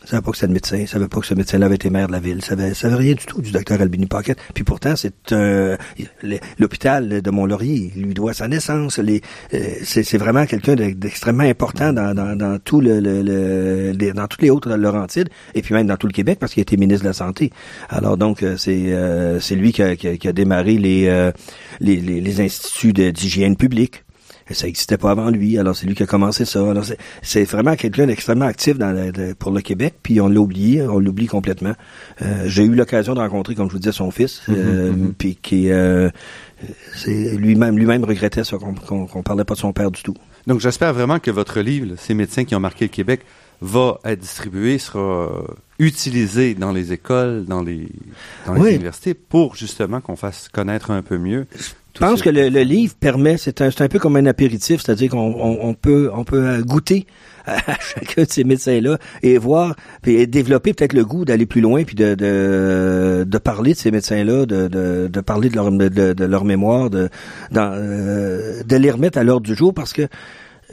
Ça 0.04 0.12
savait 0.12 0.22
pas 0.24 0.32
que 0.32 0.38
c'était 0.38 0.48
le 0.48 0.54
médecin, 0.54 0.80
ça 0.88 0.94
savait 0.94 1.08
pas 1.08 1.20
que 1.20 1.28
ce 1.28 1.36
médecin-là 1.36 1.68
avait 1.68 1.76
été 1.76 1.92
maire 1.92 2.08
de 2.08 2.12
la 2.12 2.20
ville, 2.20 2.42
ça 2.42 2.50
savait, 2.50 2.74
savait 2.74 2.96
rien 2.96 3.14
du 3.14 3.24
tout 3.26 3.40
du 3.42 3.52
docteur 3.52 3.80
Albini 3.80 4.08
Paquette. 4.08 4.40
Puis 4.56 4.64
pourtant, 4.64 4.96
c'est 4.96 5.32
euh, 5.32 5.78
l'hôpital 6.58 7.22
de 7.22 7.32
Mont-Laurier, 7.32 7.92
lui 7.96 8.16
doit 8.16 8.34
sa 8.34 8.48
naissance. 8.48 8.98
Les, 8.98 9.22
euh, 9.54 9.60
c'est, 9.84 10.18
vraiment 10.18 10.48
quelqu'un 10.48 10.76
d'extrêmement 10.76 11.44
important 11.44 11.94
dans, 11.94 12.16
dans, 12.16 12.36
dans 12.36 12.58
tout 12.58 12.82
le, 12.82 13.00
le, 13.00 13.94
dans 14.14 14.28
toutes 14.28 14.42
les 14.42 14.50
autres 14.50 14.76
Laurentides, 14.76 15.30
et 15.54 15.62
puis 15.62 15.76
même 15.76 15.88
dans 15.88 15.98
tout 15.98 16.08
le 16.08 16.14
Québec 16.14 16.40
parce 16.40 16.54
qu'il 16.54 16.62
a 16.62 16.64
été 16.64 16.78
ministre 16.78 17.04
de 17.04 17.10
la 17.10 17.14
santé. 17.14 17.52
Alors 17.90 18.18
donc, 18.18 18.42
euh, 18.42 18.58
c'est 18.58 18.92
c'est 19.40 19.56
lui 19.56 19.72
qui 19.72 19.84
a, 19.84 19.96
qui 19.96 20.28
a, 20.28 20.34
démarré 20.34 20.78
les, 20.78 21.32
les, 21.80 21.98
les, 21.98 22.42
instituts 22.42 22.94
d'hygiène 22.94 23.56
publique 23.56 24.04
ça 24.54 24.68
n'existait 24.68 24.98
pas 24.98 25.12
avant 25.12 25.30
lui. 25.30 25.58
Alors 25.58 25.76
c'est 25.76 25.86
lui 25.86 25.96
qui 25.96 26.04
a 26.04 26.08
commencé 26.08 26.46
ça. 26.46 26.60
Alors 26.70 26.86
c'est 27.22 27.44
vraiment 27.44 27.76
quelqu'un 27.76 28.08
d'extrêmement 28.08 28.46
actif 28.46 28.78
dans 28.78 29.12
pour 29.40 29.52
le 29.52 29.62
Québec. 29.62 29.96
Puis 30.04 30.22
on 30.22 30.28
l'a 30.28 30.40
oublié, 30.40 30.84
on 30.84 31.00
l'oublie 31.00 31.28
complètement. 31.28 31.74
Euh, 32.22 32.44
j'ai 32.46 32.64
eu 32.64 32.76
l'occasion 32.76 33.14
de 33.14 33.20
rencontrer, 33.20 33.56
comme 33.56 33.68
je 33.68 33.74
vous 33.74 33.80
disais, 33.80 33.92
son 33.92 34.12
fils, 34.12 34.42
mm-hmm, 34.48 34.56
euh, 34.56 34.92
mm-hmm. 34.92 35.14
puis 35.18 35.36
qui 35.42 35.72
euh, 35.72 36.10
lui-même 37.08 37.78
lui-même 37.78 38.04
regrettait 38.04 38.44
ça 38.44 38.58
qu'on 38.58 39.06
qu 39.06 39.24
parlait 39.24 39.46
pas 39.46 39.56
de 39.56 39.60
son 39.60 39.74
père 39.74 39.92
du 39.92 40.04
tout. 40.04 40.16
Donc 40.48 40.60
j'espère 40.60 40.94
vraiment 40.94 41.20
que 41.20 41.32
votre 41.32 41.60
livre, 41.60 41.96
ces 41.98 42.14
médecins 42.14 42.46
qui 42.46 42.56
ont 42.56 42.60
marqué 42.60 42.86
le 42.86 42.90
Québec, 42.90 43.22
va 43.62 44.00
être 44.06 44.20
distribué, 44.20 44.80
sera 44.80 45.30
utilisé 45.78 46.56
dans 46.56 46.72
les 46.72 46.94
écoles, 46.94 47.46
dans 47.46 47.62
les, 47.62 47.88
dans 48.48 48.54
les 48.54 48.76
universités, 48.76 49.14
pour 49.14 49.56
justement 49.56 50.02
qu'on 50.02 50.16
fasse 50.16 50.50
connaître 50.50 50.90
un 50.90 51.04
peu 51.04 51.20
mieux 51.20 51.46
je 51.94 52.00
pense 52.00 52.22
que 52.22 52.30
le, 52.30 52.48
livre 52.48 52.94
permet, 53.00 53.38
c'est 53.38 53.62
un, 53.62 53.70
un, 53.78 53.88
peu 53.88 54.00
comme 54.00 54.16
un 54.16 54.26
apéritif, 54.26 54.82
c'est-à-dire 54.82 55.12
qu'on 55.12 55.36
on, 55.62 55.74
peut, 55.74 56.10
on 56.14 56.24
peut 56.24 56.46
euh, 56.46 56.62
goûter 56.62 57.06
à 57.46 57.58
chacun 57.80 58.24
de 58.24 58.30
ces 58.30 58.44
médecins-là 58.44 58.98
et 59.24 59.38
voir, 59.38 59.76
puis 60.02 60.28
développer 60.28 60.74
peut-être 60.74 60.94
le 60.94 61.04
goût 61.04 61.26
d'aller 61.26 61.46
plus 61.46 61.62
loin, 61.62 61.84
puis 61.84 61.96
de, 61.96 62.16
de, 62.16 63.26
de 63.28 63.38
parler 63.38 63.74
de 63.74 63.78
ces 63.78 63.92
médecins-là, 63.92 64.46
de, 64.46 64.68
de, 64.68 65.10
de 65.12 65.22
parler 65.22 65.50
de 65.50 65.56
leur, 65.56 65.72
de, 65.72 66.14
de 66.14 66.26
leur 66.26 66.46
mémoire, 66.46 66.90
de, 66.90 67.10
dans, 67.52 67.72
euh, 67.74 68.64
de 68.64 68.76
les 68.78 68.92
remettre 68.92 69.18
à 69.18 69.24
l'ordre 69.24 69.46
du 69.46 69.56
jour, 69.56 69.74
parce 69.74 69.92
que 69.92 70.08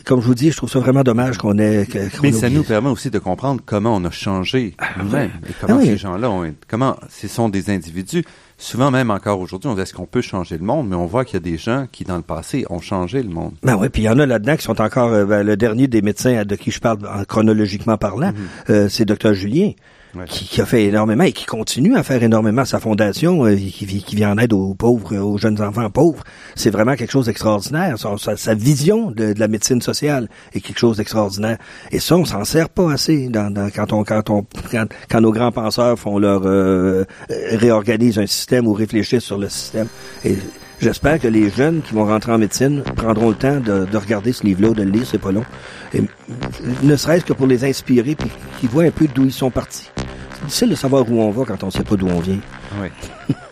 comme 0.04 0.20
je 0.20 0.26
vous 0.26 0.34
dis, 0.34 0.50
je 0.50 0.56
trouve 0.56 0.70
ça 0.70 0.78
vraiment 0.78 1.02
dommage 1.02 1.38
qu'on 1.38 1.58
ait. 1.58 1.86
Mais 2.22 2.32
ça 2.32 2.48
nous 2.48 2.62
permet 2.62 2.88
aussi 2.88 3.10
de 3.10 3.18
comprendre 3.18 3.60
comment 3.64 3.96
on 3.96 4.04
a 4.04 4.10
changé 4.10 4.74
ah, 4.78 5.24
et 5.24 5.28
comment 5.60 5.80
ah 5.80 5.84
ces 5.84 5.96
gens-là 5.96 6.30
ont, 6.30 6.54
comment 6.68 6.96
ce 7.10 7.28
sont 7.28 7.48
des 7.48 7.70
individus 7.70 8.24
souvent 8.58 8.90
même 8.90 9.10
encore 9.10 9.40
aujourd'hui, 9.40 9.70
on 9.70 9.74
dit 9.74 9.80
est-ce 9.80 9.94
qu'on 9.94 10.06
peut 10.06 10.20
changer 10.20 10.58
le 10.58 10.64
monde, 10.64 10.88
mais 10.88 10.96
on 10.96 11.06
voit 11.06 11.24
qu'il 11.24 11.34
y 11.34 11.36
a 11.36 11.40
des 11.40 11.56
gens 11.56 11.86
qui, 11.90 12.04
dans 12.04 12.16
le 12.16 12.22
passé, 12.22 12.66
ont 12.68 12.80
changé 12.80 13.22
le 13.22 13.30
monde. 13.30 13.54
Ben 13.62 13.76
oui, 13.76 13.88
puis 13.88 14.02
il 14.02 14.04
y 14.06 14.08
en 14.08 14.18
a 14.18 14.26
là-dedans 14.26 14.56
qui 14.56 14.64
sont 14.64 14.80
encore, 14.80 15.12
euh, 15.12 15.24
ben, 15.24 15.42
le 15.42 15.56
dernier 15.56 15.86
des 15.86 16.02
médecins 16.02 16.44
de 16.44 16.56
qui 16.56 16.70
je 16.70 16.80
parle 16.80 16.98
chronologiquement 17.26 17.96
parlant, 17.96 18.30
mm-hmm. 18.30 18.70
euh, 18.70 18.88
c'est 18.88 19.04
docteur 19.04 19.32
Julien 19.32 19.72
qui, 20.26 20.60
a 20.60 20.66
fait 20.66 20.84
énormément 20.84 21.24
et 21.24 21.32
qui 21.32 21.44
continue 21.44 21.96
à 21.96 22.02
faire 22.02 22.22
énormément 22.22 22.64
sa 22.64 22.80
fondation, 22.80 23.44
euh, 23.44 23.54
qui, 23.54 24.02
qui, 24.02 24.16
vient 24.16 24.32
en 24.32 24.38
aide 24.38 24.52
aux 24.52 24.74
pauvres, 24.74 25.16
aux 25.16 25.38
jeunes 25.38 25.60
enfants 25.60 25.90
pauvres. 25.90 26.24
C'est 26.54 26.70
vraiment 26.70 26.96
quelque 26.96 27.10
chose 27.10 27.26
d'extraordinaire. 27.26 27.96
Sa, 27.98 28.54
vision 28.54 29.10
de, 29.10 29.34
la 29.36 29.48
médecine 29.48 29.82
sociale 29.82 30.28
est 30.54 30.60
quelque 30.60 30.78
chose 30.78 30.96
d'extraordinaire. 30.96 31.58
Et 31.90 31.98
ça, 31.98 32.16
on 32.16 32.24
s'en 32.24 32.44
sert 32.44 32.68
pas 32.68 32.92
assez 32.92 33.28
dans, 33.28 33.70
quand 33.74 33.92
on 33.92 34.04
quand 34.04 34.30
on 34.30 34.46
quand, 34.70 35.20
nos 35.20 35.32
grands 35.32 35.52
penseurs 35.52 35.98
font 35.98 36.18
leur 36.18 36.42
euh, 36.44 37.04
réorganisent 37.28 38.18
un 38.18 38.26
système 38.26 38.66
ou 38.66 38.72
réfléchissent 38.72 39.24
sur 39.24 39.38
le 39.38 39.48
système. 39.48 39.88
Et 40.24 40.36
J'espère 40.80 41.18
que 41.18 41.26
les 41.26 41.50
jeunes 41.50 41.82
qui 41.82 41.92
vont 41.92 42.06
rentrer 42.06 42.30
en 42.30 42.38
médecine 42.38 42.82
prendront 42.94 43.30
le 43.30 43.34
temps 43.34 43.58
de, 43.58 43.84
de 43.84 43.96
regarder 43.96 44.32
ce 44.32 44.44
livre-là, 44.44 44.74
de 44.74 44.84
le 44.84 44.90
lire, 44.90 45.04
c'est 45.04 45.18
pas 45.18 45.32
long. 45.32 45.44
Et, 45.92 46.02
ne 46.82 46.96
serait-ce 46.96 47.24
que 47.24 47.32
pour 47.32 47.48
les 47.48 47.64
inspirer, 47.64 48.14
puis 48.14 48.30
qu'ils 48.60 48.68
voient 48.68 48.84
un 48.84 48.92
peu 48.92 49.08
d'où 49.12 49.24
ils 49.24 49.32
sont 49.32 49.50
partis. 49.50 49.90
C'est 50.38 50.44
difficile 50.46 50.68
de 50.70 50.74
savoir 50.74 51.10
où 51.10 51.20
on 51.20 51.30
va 51.30 51.44
quand 51.44 51.62
on 51.64 51.70
sait 51.70 51.82
pas 51.82 51.96
d'où 51.96 52.08
on 52.08 52.20
vient. 52.20 52.38
Oui. 52.80 52.88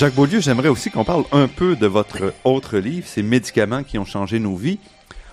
Jacques 0.00 0.14
Beaulieu, 0.14 0.40
j'aimerais 0.40 0.70
aussi 0.70 0.90
qu'on 0.90 1.04
parle 1.04 1.24
un 1.30 1.46
peu 1.46 1.76
de 1.76 1.86
votre 1.86 2.32
autre 2.44 2.78
livre, 2.78 3.06
ces 3.06 3.22
médicaments 3.22 3.82
qui 3.82 3.98
ont 3.98 4.06
changé 4.06 4.38
nos 4.38 4.56
vies, 4.56 4.78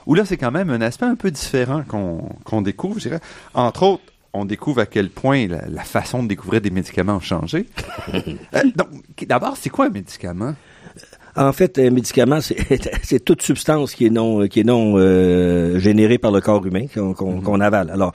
où 0.06 0.14
là, 0.14 0.26
c'est 0.26 0.36
quand 0.36 0.52
même 0.52 0.70
un 0.70 0.82
aspect 0.82 1.06
un 1.06 1.16
peu 1.16 1.32
différent 1.32 1.86
qu'on 1.88 2.62
découvre, 2.62 2.96
je 2.96 3.08
dirais. 3.08 3.22
Entre 3.54 3.84
autres, 3.84 4.04
on 4.34 4.44
découvre 4.44 4.82
à 4.82 4.86
quel 4.86 5.10
point 5.10 5.48
la, 5.48 5.84
façon 5.86 6.22
de 6.22 6.28
découvrir 6.28 6.60
des 6.60 6.70
médicaments 6.70 7.16
a 7.16 7.22
changé. 7.22 7.66
Euh, 8.14 8.64
donc, 8.76 8.90
d'abord, 9.26 9.56
c'est 9.56 9.70
quoi 9.70 9.86
un 9.86 9.90
médicament? 9.90 10.54
En 11.38 11.54
fait, 11.54 11.80
un 11.80 11.90
médicament, 11.90 12.40
c'est 13.04 13.24
toute 13.24 13.42
substance 13.42 13.96
qui 13.96 14.08
est 14.08 14.10
non, 14.10 14.50
qui 14.50 14.60
est 14.60 14.66
non 14.66 14.96
euh, 14.98 15.80
générée 15.80 16.18
par 16.18 16.32
le 16.32 16.42
corps 16.42 16.66
humain, 16.66 16.88
qu'on 16.94 17.14
mm-hmm. 17.14 17.62
avale. 17.62 17.90
Alors, 17.90 18.12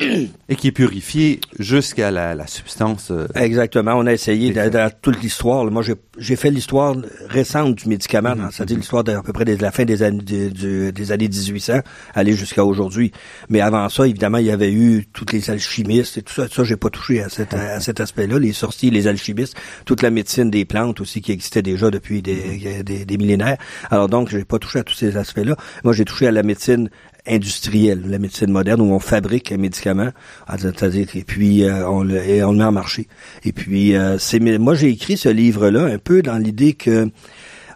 et 0.00 0.56
qui 0.56 0.68
est 0.68 0.72
purifié 0.72 1.40
jusqu'à 1.58 2.10
la, 2.10 2.34
la, 2.34 2.46
substance. 2.46 3.10
Euh, 3.10 3.26
Exactement. 3.34 3.94
On 3.94 4.06
a 4.06 4.12
essayé 4.12 4.52
dans 4.52 4.90
toute 5.02 5.20
l'histoire. 5.22 5.64
Moi, 5.70 5.82
j'ai 6.18 6.36
fait 6.36 6.50
l'histoire 6.50 6.94
récente 7.28 7.74
du 7.74 7.88
médicament, 7.88 8.34
mm-hmm. 8.34 8.50
c'est-à-dire 8.52 8.76
l'histoire 8.76 9.04
d'à 9.04 9.22
peu 9.22 9.32
près 9.32 9.44
de 9.44 9.60
la 9.60 9.72
fin 9.72 9.84
des 9.84 10.02
années, 10.02 10.22
des 10.22 11.12
années 11.12 11.28
1800, 11.28 11.80
aller 12.14 12.32
jusqu'à 12.34 12.64
aujourd'hui. 12.64 13.12
Mais 13.48 13.60
avant 13.60 13.88
ça, 13.88 14.06
évidemment, 14.06 14.38
il 14.38 14.46
y 14.46 14.50
avait 14.50 14.72
eu 14.72 15.06
toutes 15.12 15.32
les 15.32 15.50
alchimistes 15.50 16.18
et 16.18 16.22
tout 16.22 16.34
ça. 16.34 16.48
Ça, 16.48 16.64
j'ai 16.64 16.76
pas 16.76 16.90
touché 16.90 17.22
à, 17.22 17.28
cet, 17.28 17.54
à 17.54 17.80
cet 17.80 18.00
aspect-là. 18.00 18.38
Les 18.38 18.52
sorciers, 18.52 18.90
les 18.90 19.06
alchimistes, 19.06 19.56
toute 19.84 20.02
la 20.02 20.10
médecine 20.10 20.50
des 20.50 20.64
plantes 20.64 21.00
aussi 21.00 21.20
qui 21.20 21.32
existait 21.32 21.62
déjà 21.62 21.90
depuis 21.90 22.22
des, 22.22 22.36
mm-hmm. 22.36 22.82
des, 22.82 23.04
des 23.04 23.16
millénaires. 23.16 23.58
Alors 23.90 24.08
donc, 24.08 24.28
j'ai 24.28 24.44
pas 24.44 24.58
touché 24.58 24.78
à 24.78 24.84
tous 24.84 24.94
ces 24.94 25.16
aspects-là. 25.16 25.56
Moi, 25.82 25.92
j'ai 25.92 26.04
touché 26.04 26.28
à 26.28 26.32
la 26.32 26.42
médecine 26.42 26.88
industrielle, 27.28 28.02
la 28.06 28.18
médecine 28.18 28.50
moderne, 28.50 28.80
où 28.80 28.92
on 28.92 28.98
fabrique 28.98 29.52
un 29.52 29.56
médicament, 29.56 30.10
c'est-à-dire 30.58 31.06
et 31.14 31.24
puis 31.24 31.64
euh, 31.64 31.88
on, 31.88 32.02
le, 32.02 32.16
et 32.16 32.42
on 32.42 32.52
le 32.52 32.58
met 32.58 32.64
en 32.64 32.72
marché. 32.72 33.08
Et 33.44 33.52
puis 33.52 33.96
euh, 33.96 34.18
c'est 34.18 34.40
moi 34.40 34.74
j'ai 34.74 34.88
écrit 34.88 35.16
ce 35.16 35.28
livre-là 35.28 35.84
un 35.84 35.98
peu 35.98 36.22
dans 36.22 36.38
l'idée 36.38 36.72
que 36.74 37.10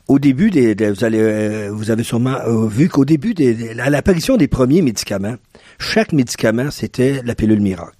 au 0.08 0.18
début 0.18 0.50
vous 0.50 1.04
allez 1.04 1.20
euh, 1.20 1.70
vous 1.72 1.90
avez 1.90 2.02
sûrement 2.02 2.38
vu 2.66 2.88
qu'au 2.88 3.04
début 3.04 3.34
des, 3.34 3.78
à 3.78 3.90
l'apparition 3.90 4.36
des 4.36 4.48
premiers 4.48 4.82
médicaments, 4.82 5.36
chaque 5.78 6.12
médicament 6.12 6.70
c'était 6.70 7.20
la 7.24 7.34
pilule 7.34 7.60
miracle. 7.60 7.96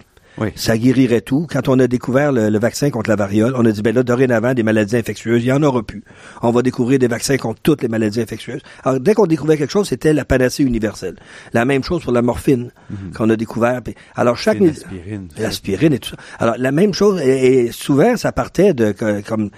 Ça 0.55 0.78
guérirait 0.78 1.20
tout. 1.20 1.47
Quand 1.51 1.68
on 1.68 1.78
a 1.78 1.87
découvert 1.87 2.33
le, 2.33 2.59
vaccin 2.59 2.91
contre 2.91 3.11
la 3.11 3.16
variole, 3.16 3.55
on 3.57 3.64
a 3.64 3.72
dit, 3.72 3.83
ben 3.83 3.95
là, 3.95 4.03
dorénavant, 4.03 4.55
des 4.55 4.62
maladies 4.62 4.97
infectieuses, 4.97 5.43
il 5.43 5.49
y 5.49 5.53
en 5.53 5.62
aura 5.62 5.83
plus. 5.83 6.03
On 6.43 6.51
va 6.51 6.62
découvrir 6.62 6.99
des 6.99 7.09
vaccins 7.09 7.37
contre 7.37 7.61
toutes 7.62 7.83
les 7.83 7.89
maladies 7.89 8.20
infectieuses. 8.20 8.62
Alors, 8.85 9.01
dès 9.01 9.14
qu'on 9.14 9.26
découvrait 9.26 9.57
quelque 9.57 9.72
chose, 9.72 9.89
c'était 9.89 10.12
la 10.12 10.24
panacée 10.24 10.62
universelle. 10.62 11.16
La 11.53 11.64
même 11.64 11.85
chose 11.85 12.03
pour 12.03 12.12
la 12.12 12.22
morphine 12.22 12.70
mhm. 12.91 13.12
qu'on 13.12 13.30
a 13.30 13.37
découvert. 13.37 13.80
Alors, 14.14 14.37
chaque... 14.37 14.61
L'aspirine. 14.61 15.28
L'aspirine 15.39 15.93
et 15.93 15.99
tout 15.99 16.11
ça. 16.11 16.16
Alors, 16.39 16.55
la 16.59 16.72
même 16.72 16.95
chose, 16.95 17.20
et, 17.20 17.70
souvent, 17.72 18.16
ça 18.16 18.33
partait 18.33 18.74
de, 18.74 18.93
comme, 19.26 19.51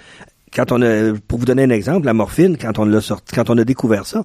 quand 0.53 0.71
on 0.71 0.81
a, 0.81 1.13
pour 1.27 1.39
vous 1.39 1.45
donner 1.45 1.63
un 1.63 1.69
exemple, 1.69 2.05
la 2.05 2.13
morphine, 2.13 2.57
quand 2.57 2.79
on 2.79 2.85
l'a 2.85 3.01
sorti, 3.01 3.35
quand 3.35 3.49
on 3.49 3.57
a 3.57 3.63
découvert 3.63 4.05
ça, 4.05 4.23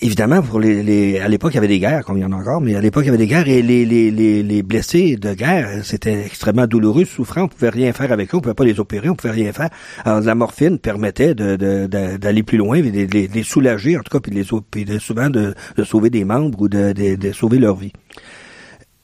évidemment, 0.00 0.42
pour 0.42 0.60
les, 0.60 1.18
à 1.18 1.28
l'époque, 1.28 1.52
il 1.52 1.56
y 1.56 1.58
avait 1.58 1.68
des 1.68 1.78
guerres, 1.78 2.04
comme 2.04 2.16
il 2.18 2.20
y 2.20 2.24
en 2.24 2.32
a 2.32 2.36
encore, 2.36 2.60
mais 2.60 2.74
à 2.74 2.80
l'époque, 2.80 3.04
il 3.04 3.06
y 3.06 3.08
avait 3.10 3.18
des 3.18 3.26
guerres 3.26 3.48
et 3.48 3.62
les, 3.62 3.84
les, 3.84 4.10
les, 4.10 4.42
les 4.42 4.62
blessés 4.62 5.16
de 5.16 5.34
guerre, 5.34 5.84
c'était 5.84 6.24
extrêmement 6.24 6.66
douloureux, 6.66 7.04
souffrant, 7.04 7.42
on 7.42 7.48
pouvait 7.48 7.70
rien 7.70 7.92
faire 7.92 8.12
avec 8.12 8.34
eux, 8.34 8.38
on 8.38 8.40
pouvait 8.40 8.54
pas 8.54 8.64
les 8.64 8.80
opérer, 8.80 9.08
on 9.08 9.16
pouvait 9.16 9.32
rien 9.32 9.52
faire. 9.52 9.70
Alors, 10.04 10.20
la 10.20 10.34
morphine 10.34 10.78
permettait 10.78 11.34
d'aller 11.34 12.42
plus 12.42 12.58
loin, 12.58 12.80
de, 12.80 12.88
les 12.88 13.42
soulager, 13.42 13.96
en 13.96 14.02
tout 14.02 14.10
cas, 14.10 14.20
puis 14.20 14.32
les, 14.32 14.44
puis 14.70 14.86
souvent 15.00 15.30
de, 15.30 15.54
de 15.76 15.84
sauver 15.84 16.10
des 16.10 16.24
membres 16.24 16.60
ou 16.62 16.68
de, 16.68 16.92
de 16.92 17.32
sauver 17.32 17.58
leur 17.58 17.76
vie 17.76 17.92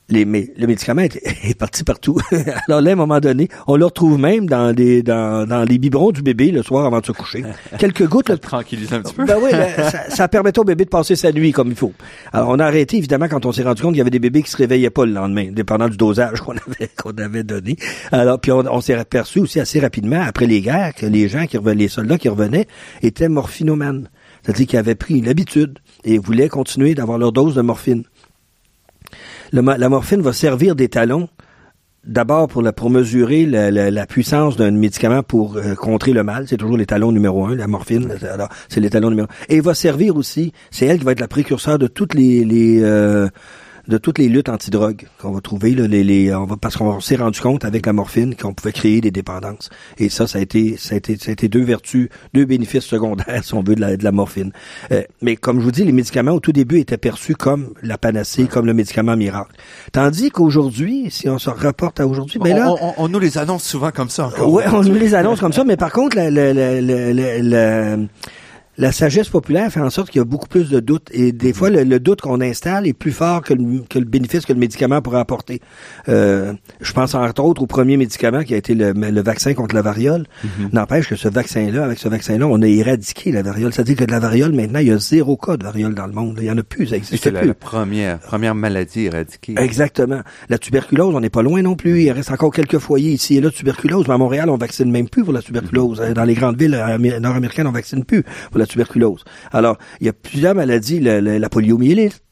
les, 0.08 0.24
le 0.24 0.66
médicament 0.66 1.02
est, 1.02 1.54
parti 1.58 1.84
partout. 1.84 2.18
Alors 2.68 2.80
là, 2.80 2.90
à 2.90 2.92
un 2.92 2.96
moment 2.96 3.18
donné, 3.20 3.48
on 3.66 3.76
le 3.76 3.84
retrouve 3.84 4.18
même 4.18 4.46
dans 4.46 4.74
les, 4.74 5.02
dans, 5.02 5.46
dans 5.46 5.64
les 5.64 5.78
biberons 5.78 6.12
du 6.12 6.22
bébé 6.22 6.50
le 6.50 6.62
soir 6.62 6.86
avant 6.86 7.00
de 7.00 7.06
se 7.06 7.12
coucher. 7.12 7.44
Quelques 7.78 8.06
gouttes. 8.06 8.28
Ça 8.28 8.38
tranquillise 8.38 8.92
un 8.92 9.02
petit 9.02 9.14
peu. 9.14 9.24
Ben 9.24 9.36
oui, 9.42 9.50
ça, 9.50 10.10
ça, 10.10 10.28
permettait 10.28 10.60
au 10.60 10.64
bébé 10.64 10.84
de 10.84 10.90
passer 10.90 11.16
sa 11.16 11.32
nuit 11.32 11.52
comme 11.52 11.68
il 11.68 11.76
faut. 11.76 11.92
Alors 12.32 12.48
on 12.50 12.58
a 12.58 12.64
arrêté, 12.64 12.96
évidemment, 12.96 13.28
quand 13.28 13.46
on 13.46 13.52
s'est 13.52 13.62
rendu 13.62 13.82
compte 13.82 13.92
qu'il 13.92 13.98
y 13.98 14.00
avait 14.00 14.10
des 14.10 14.18
bébés 14.18 14.42
qui 14.42 14.50
se 14.50 14.56
réveillaient 14.56 14.90
pas 14.90 15.06
le 15.06 15.12
lendemain, 15.12 15.50
dépendant 15.50 15.88
du 15.88 15.96
dosage 15.96 16.40
qu'on 16.40 16.52
avait, 16.52 16.90
qu'on 16.96 17.12
avait 17.12 17.42
donné. 17.42 17.76
Alors, 18.12 18.40
puis 18.40 18.52
on, 18.52 18.80
s'est 18.80 18.94
aperçu 18.94 19.40
aussi 19.40 19.60
assez 19.60 19.80
rapidement, 19.80 20.22
après 20.22 20.46
les 20.46 20.60
guerres, 20.60 20.94
que 20.94 21.06
les 21.06 21.28
gens 21.28 21.46
qui 21.46 21.56
revenaient, 21.56 21.74
les 21.74 21.88
soldats 21.88 22.18
qui 22.18 22.28
revenaient, 22.28 22.66
étaient 23.02 23.28
morphinomanes. 23.28 24.08
C'est-à-dire 24.42 24.66
qu'ils 24.66 24.78
avaient 24.78 24.94
pris 24.94 25.20
l'habitude 25.20 25.78
et 26.04 26.18
voulaient 26.18 26.48
continuer 26.48 26.94
d'avoir 26.94 27.18
leur 27.18 27.32
dose 27.32 27.54
de 27.54 27.62
morphine 27.62 28.04
la 29.52 29.88
morphine 29.88 30.20
va 30.20 30.32
servir 30.32 30.74
d'étalon 30.74 31.28
d'abord 32.06 32.48
pour, 32.48 32.62
la, 32.62 32.72
pour 32.72 32.90
mesurer 32.90 33.44
la, 33.46 34.06
puissance 34.06 34.56
d'un 34.56 34.70
médicament 34.70 35.22
pour 35.22 35.56
euh, 35.56 35.74
contrer 35.74 36.12
le 36.12 36.22
mal. 36.22 36.46
C'est 36.48 36.56
toujours 36.56 36.76
l'étalon 36.76 37.12
numéro 37.12 37.46
un, 37.46 37.54
la 37.54 37.66
morphine. 37.66 38.12
Alors, 38.32 38.48
c'est 38.68 38.80
l'étalon 38.80 39.10
numéro 39.10 39.28
un. 39.28 39.44
Et 39.48 39.56
il 39.56 39.62
va 39.62 39.74
servir 39.74 40.16
aussi, 40.16 40.52
c'est 40.70 40.86
elle 40.86 40.98
qui 40.98 41.04
va 41.04 41.12
être 41.12 41.20
la 41.20 41.28
précurseur 41.28 41.78
de 41.78 41.86
toutes 41.86 42.14
les, 42.14 42.44
les 42.44 42.80
euh, 42.82 43.28
de 43.88 43.98
toutes 43.98 44.18
les 44.18 44.28
luttes 44.28 44.48
antidrogue 44.48 45.06
qu'on 45.18 45.32
va 45.32 45.40
trouver, 45.40 45.74
là, 45.74 45.86
les, 45.86 46.02
les, 46.04 46.34
on 46.34 46.44
va, 46.44 46.56
parce 46.56 46.76
qu'on 46.76 47.00
s'est 47.00 47.16
rendu 47.16 47.40
compte 47.40 47.64
avec 47.64 47.86
la 47.86 47.92
morphine 47.92 48.34
qu'on 48.34 48.54
pouvait 48.54 48.72
créer 48.72 49.00
des 49.00 49.10
dépendances. 49.10 49.70
Et 49.98 50.08
ça, 50.08 50.26
ça 50.26 50.38
a 50.38 50.42
été, 50.42 50.76
ça 50.76 50.94
a 50.94 50.98
été, 50.98 51.16
ça 51.16 51.30
a 51.30 51.32
été 51.32 51.48
deux 51.48 51.62
vertus, 51.62 52.08
deux 52.34 52.44
bénéfices 52.44 52.84
secondaires, 52.84 53.40
si 53.44 53.54
on 53.54 53.62
veut, 53.62 53.74
de 53.74 53.80
la, 53.80 53.96
de 53.96 54.04
la 54.04 54.12
morphine. 54.12 54.52
Euh, 54.92 55.02
mais 55.22 55.36
comme 55.36 55.60
je 55.60 55.64
vous 55.64 55.72
dis, 55.72 55.84
les 55.84 55.92
médicaments 55.92 56.32
au 56.32 56.40
tout 56.40 56.52
début 56.52 56.78
étaient 56.78 56.96
perçus 56.96 57.34
comme 57.34 57.74
la 57.82 57.98
panacée, 57.98 58.46
comme 58.46 58.66
le 58.66 58.74
médicament 58.74 59.16
miracle. 59.16 59.52
Tandis 59.92 60.30
qu'aujourd'hui, 60.30 61.06
si 61.10 61.28
on 61.28 61.38
se 61.38 61.50
rapporte 61.50 62.00
à 62.00 62.06
aujourd'hui, 62.06 62.38
ben 62.38 62.56
là, 62.56 62.74
on, 62.80 62.94
on, 62.96 63.08
nous 63.08 63.18
les 63.18 63.38
annonce 63.38 63.64
souvent 63.64 63.90
comme 63.90 64.10
ça. 64.10 64.26
Encore. 64.26 64.52
Ouais, 64.52 64.64
on 64.72 64.82
nous 64.82 64.94
les 64.94 65.14
annonce 65.14 65.40
comme 65.40 65.52
ça, 65.52 65.64
mais 65.64 65.76
par 65.76 65.92
contre, 65.92 66.16
la, 66.16 66.30
la, 66.30 66.52
la, 66.52 67.42
la 67.42 67.96
sagesse 68.92 69.28
populaire 69.28 69.70
fait 69.72 69.80
en 69.80 69.90
sorte 69.90 70.10
qu'il 70.10 70.18
y 70.18 70.22
a 70.22 70.24
beaucoup 70.24 70.48
plus 70.48 70.68
de 70.68 70.80
doutes. 70.80 71.08
Et 71.12 71.32
des 71.32 71.52
fois, 71.52 71.70
le, 71.70 71.98
doute 71.98 72.20
qu'on 72.20 72.40
installe 72.40 72.86
est 72.86 72.92
plus 72.92 73.12
fort 73.12 73.42
que 73.42 73.54
le, 73.54 73.82
que 73.88 73.98
le, 73.98 74.04
bénéfice 74.04 74.44
que 74.44 74.52
le 74.52 74.58
médicament 74.58 75.00
pourrait 75.00 75.20
apporter. 75.20 75.60
Euh, 76.08 76.52
je 76.80 76.92
pense 76.92 77.14
entre 77.14 77.42
autres 77.42 77.62
au 77.62 77.66
premier 77.66 77.96
médicament 77.96 78.42
qui 78.42 78.54
a 78.54 78.56
été 78.56 78.74
le, 78.74 78.92
le 78.92 79.22
vaccin 79.22 79.54
contre 79.54 79.74
la 79.74 79.82
variole. 79.82 80.26
Mhm. 80.44 80.70
N'empêche 80.72 81.08
que 81.08 81.16
ce 81.16 81.28
vaccin-là, 81.28 81.84
avec 81.84 81.98
ce 81.98 82.08
vaccin-là, 82.08 82.46
on 82.46 82.60
a 82.60 82.66
éradiqué 82.66 83.32
la 83.32 83.42
variole. 83.42 83.72
C'est-à-dire 83.72 83.96
que 83.96 84.04
de 84.04 84.12
la 84.12 84.20
variole, 84.20 84.52
maintenant, 84.52 84.80
il 84.80 84.88
y 84.88 84.92
a 84.92 84.98
zéro 84.98 85.36
cas 85.36 85.56
de 85.56 85.64
variole 85.64 85.94
dans 85.94 86.06
le 86.06 86.12
monde. 86.12 86.38
Il 86.40 86.46
y 86.46 86.50
en 86.50 86.58
a 86.58 86.62
plus, 86.62 86.88
ça 86.88 86.96
existe 86.96 87.22
plus. 87.22 87.32
C'est 87.32 87.46
la, 87.46 87.54
première, 87.54 88.18
première 88.18 88.54
maladie 88.54 89.06
éradiquée. 89.06 89.54
Exactement. 89.56 90.20
La 90.48 90.58
tuberculose, 90.58 91.14
on 91.14 91.20
n'est 91.20 91.30
pas 91.30 91.42
loin 91.42 91.62
non 91.62 91.76
plus. 91.76 92.02
Il 92.02 92.10
reste 92.12 92.30
encore 92.30 92.52
quelques 92.52 92.78
foyers 92.78 93.12
ici 93.12 93.36
et 93.36 93.40
là 93.40 93.48
de 93.48 93.54
tuberculose. 93.54 94.06
Mais 94.06 94.14
à 94.14 94.18
Montréal, 94.18 94.50
on 94.50 94.56
vaccine 94.56 94.90
même 94.90 95.08
plus 95.08 95.24
pour 95.24 95.32
la 95.32 95.40
tuberculose. 95.40 96.02
Dans 96.14 96.24
les 96.24 96.34
grandes 96.34 96.58
villes 96.58 96.78
nord-américaines, 97.20 97.66
on 97.66 97.72
vaccine 97.72 98.04
plus 98.04 98.22
pour 98.50 98.58
la 98.58 98.65
tuberculose. 98.66 99.24
Alors, 99.52 99.78
il 100.00 100.06
y 100.06 100.10
a 100.10 100.12
plusieurs 100.12 100.54
maladies, 100.54 101.00
la, 101.00 101.48
poliomyélite, 101.48 102.22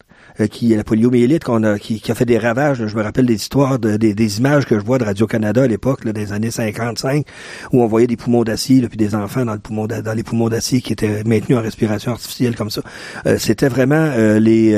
euh, 0.40 0.48
qui 0.48 0.74
la 0.74 0.82
poliomyélite 0.82 1.44
qu'on 1.44 1.62
a 1.62 1.78
qui, 1.78 2.02
a 2.10 2.14
fait 2.14 2.24
des 2.24 2.38
ravages. 2.38 2.84
je 2.86 2.96
me 2.96 3.02
rappelle 3.02 3.26
des 3.26 3.34
histoires, 3.34 3.78
de, 3.78 3.96
des, 3.96 4.38
images 4.38 4.66
que 4.66 4.76
je 4.76 4.84
vois 4.84 4.98
de 4.98 5.04
Radio 5.04 5.28
Canada 5.28 5.62
à 5.62 5.66
l'époque, 5.68 6.04
des 6.04 6.32
années 6.32 6.50
55, 6.50 7.24
où 7.72 7.82
on 7.82 7.86
voyait 7.86 8.08
des 8.08 8.16
poumons 8.16 8.42
d'acier, 8.42 8.80
puis 8.88 8.96
des 8.96 9.14
enfants 9.14 9.44
dans 9.44 9.52
le 9.52 9.60
poumon 9.60 9.86
dans 9.86 10.16
les 10.16 10.22
poumons 10.24 10.48
d'acier 10.48 10.80
qui 10.80 10.92
étaient 10.92 11.22
maintenus 11.24 11.56
en 11.56 11.62
respiration 11.62 12.10
artificielle 12.10 12.56
comme 12.56 12.70
ça. 12.70 12.82
Euh, 13.26 13.36
c'était 13.38 13.68
vraiment 13.68 13.94
euh, 13.94 14.40
les 14.40 14.74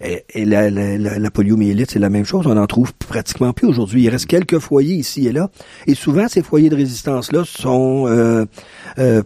et, 0.00 0.44
la, 0.46 0.70
la, 0.70 1.18
la, 1.18 1.30
poliomyélite, 1.30 1.90
c'est 1.90 1.98
la 1.98 2.08
même 2.08 2.24
chose. 2.24 2.46
On 2.46 2.56
en 2.56 2.66
trouve 2.66 2.94
pratiquement 2.94 3.52
plus 3.52 3.66
aujourd'hui. 3.66 4.04
Il 4.04 4.08
reste 4.08 4.26
quelques 4.26 4.58
foyers 4.58 4.94
ici 4.94 5.26
et 5.26 5.32
là, 5.32 5.50
et 5.86 5.94
souvent 5.94 6.28
ces 6.28 6.42
foyers 6.42 6.70
de 6.70 6.76
résistance 6.76 7.30
là 7.32 7.42
sont, 7.44 8.46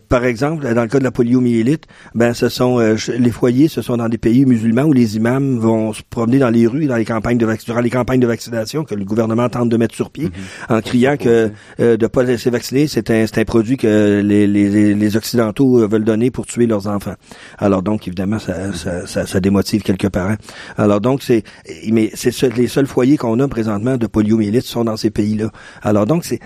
par 0.09 0.25
exemple, 0.25 0.75
dans 0.75 0.83
le 0.83 0.89
cas 0.89 0.99
de 0.99 1.05
la 1.05 1.13
poliomyélite, 1.13 1.87
ben 2.17 2.35
ce 2.35 2.49
sont 2.49 2.79
les 2.79 3.31
foyers, 3.31 3.69
ce 3.69 3.81
sont 3.81 3.97
dans 3.97 4.09
des 4.09 4.19
pays 4.19 4.45
musulmans 4.45 4.83
où 4.83 4.93
les 4.93 5.17
imams 5.17 5.52
vont 5.59 5.93
se 5.93 6.03
promener 6.09 6.39
dans 6.39 6.51
les 6.51 6.67
rues 6.67 6.87
dans 6.87 6.97
les 6.97 7.05
campagnes 7.05 7.39
de 7.39 7.47
durant 7.65 7.81
les 7.81 7.91
campagnes 7.91 8.21
de 8.21 8.27
vaccination 8.27 8.85
que 8.85 8.95
le 8.95 9.05
gouvernement 9.05 9.49
tente 9.49 9.69
de 9.69 9.77
mettre 9.77 9.95
sur 9.95 10.11
pied 10.11 10.27
mhm. 10.27 10.77
en 10.77 10.81
criant 10.81 11.17
que 11.17 11.51
euh, 11.81 11.97
de 11.97 12.07
pas 12.07 12.23
laisser 12.23 12.51
vacciner 12.51 12.87
c'est 12.87 13.11
un 13.11 13.25
un 13.35 13.45
produit 13.45 13.77
que 13.77 14.21
les, 14.23 14.47
les, 14.47 14.95
les 14.95 15.17
occidentaux 15.17 15.81
euh, 15.81 15.87
veulent 15.87 16.05
donner 16.05 16.31
pour 16.31 16.47
tuer 16.47 16.67
leurs 16.67 16.87
enfants. 16.87 17.15
Alors 17.59 17.83
donc 17.83 18.07
évidemment 18.07 18.39
ça 18.39 18.73
ça, 18.73 19.07
ça, 19.07 19.27
ça 19.27 19.41
démotive 19.41 19.83
quelques 19.83 20.09
parents. 20.09 20.37
Alors 20.77 21.01
donc 21.01 21.23
c'est 21.23 21.43
mais 21.91 22.11
c'est 22.15 22.33
les 22.57 22.69
seuls 22.69 22.87
foyers 22.87 23.17
qu'on 23.17 23.39
a 23.41 23.49
présentement 23.49 23.97
de 23.97 24.07
poliomyélite 24.07 24.65
sont 24.65 24.85
dans 24.85 24.97
ces 24.97 25.11
pays-là. 25.11 25.51
Alors 25.83 26.07
donc 26.07 26.25
c'est 26.25 26.41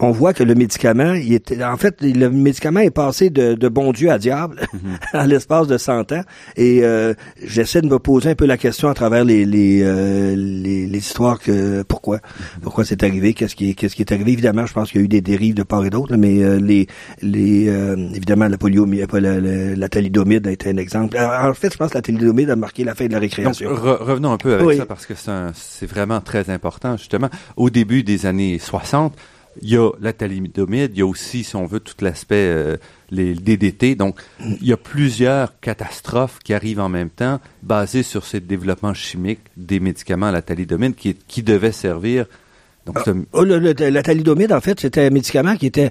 on 0.00 0.10
voit 0.10 0.32
que 0.32 0.42
le 0.42 0.54
médicament, 0.54 1.12
il 1.12 1.34
était, 1.34 1.62
en 1.62 1.76
fait, 1.76 2.00
le 2.00 2.30
médicament 2.30 2.80
est 2.80 2.90
passé 2.90 3.28
de, 3.28 3.54
de 3.54 3.68
bon 3.68 3.92
Dieu 3.92 4.10
à 4.10 4.18
diable 4.18 4.60
en 5.12 5.24
l'espace 5.24 5.66
de 5.66 5.76
100 5.76 6.12
ans. 6.12 6.22
Et 6.56 6.82
euh, 6.82 7.12
j'essaie 7.44 7.82
de 7.82 7.86
me 7.86 7.98
poser 7.98 8.30
un 8.30 8.34
peu 8.34 8.46
la 8.46 8.56
question 8.56 8.88
à 8.88 8.94
travers 8.94 9.24
les 9.24 9.44
les, 9.44 9.82
euh, 9.82 10.34
les, 10.36 10.86
les, 10.86 10.98
histoires 10.98 11.38
que 11.38 11.82
pourquoi 11.82 12.16
mhm. 12.16 12.62
pourquoi 12.62 12.84
c'est 12.84 13.02
arrivé, 13.02 13.34
qu'est-ce 13.34 13.54
qui 13.54 13.74
qu'est-ce 13.74 13.94
qui 13.94 14.02
est 14.02 14.12
arrivé. 14.12 14.32
Évidemment, 14.32 14.64
je 14.64 14.72
pense 14.72 14.90
qu'il 14.90 15.00
y 15.00 15.02
a 15.02 15.04
eu 15.04 15.08
des 15.08 15.20
dérives 15.20 15.54
de 15.54 15.62
part 15.62 15.84
et 15.84 15.90
d'autre, 15.90 16.16
mais 16.16 16.42
euh, 16.42 16.58
les 16.58 16.86
les 17.20 17.66
évidemment 18.14 18.48
la 18.48 18.56
polio, 18.56 18.86
la, 18.86 19.20
la, 19.20 19.40
la, 19.76 19.88
thalidomide 19.88 20.46
a 20.46 20.50
été 20.50 20.70
un 20.70 20.76
exemple. 20.78 21.18
en 21.18 21.52
fait, 21.54 21.72
je 21.72 21.76
pense 21.76 21.90
que 21.90 21.98
la 21.98 22.02
thalidomide 22.02 22.50
a 22.50 22.56
marqué 22.56 22.84
la 22.84 22.94
fin 22.94 23.06
de 23.06 23.12
la 23.12 23.18
récréation. 23.18 23.70
Donc, 23.70 23.78
revenons 23.80 24.32
un 24.32 24.38
peu 24.38 24.54
avec 24.54 24.78
ça 24.78 24.86
parce 24.86 25.06
que 25.06 25.14
c'est 25.54 25.86
vraiment 25.86 26.20
très 26.20 26.48
important 26.48 26.96
justement. 26.96 27.28
Au 27.56 27.68
début 27.68 28.02
des 28.02 28.26
années 28.26 28.58
60 28.58 29.14
il 29.62 29.70
y 29.70 29.76
a 29.76 29.90
la 30.00 30.12
thalidomide, 30.12 30.92
il 30.94 30.98
y 30.98 31.02
a 31.02 31.06
aussi, 31.06 31.44
si 31.44 31.56
on 31.56 31.66
veut, 31.66 31.80
tout 31.80 31.94
l'aspect 32.00 32.36
euh, 32.36 32.76
les 33.10 33.34
DDT. 33.34 33.94
Donc, 33.94 34.20
il 34.40 34.66
y 34.66 34.72
a 34.72 34.76
plusieurs 34.76 35.58
catastrophes 35.60 36.38
qui 36.42 36.54
arrivent 36.54 36.80
en 36.80 36.88
même 36.88 37.10
temps, 37.10 37.40
basées 37.62 38.02
sur 38.02 38.24
ce 38.24 38.36
développement 38.36 38.94
chimique 38.94 39.40
des 39.56 39.80
médicaments 39.80 40.26
à 40.26 40.32
la 40.32 40.42
thalidomide 40.42 40.94
qui, 40.94 41.14
qui 41.14 41.42
devaient 41.42 41.72
servir 41.72 42.26
ah, 42.94 43.02
oh, 43.32 43.44
la 43.44 44.02
thalidomide, 44.02 44.52
en 44.52 44.60
fait, 44.60 44.80
c'était 44.80 45.06
un 45.06 45.10
médicament 45.10 45.56
qui 45.56 45.66
était, 45.66 45.90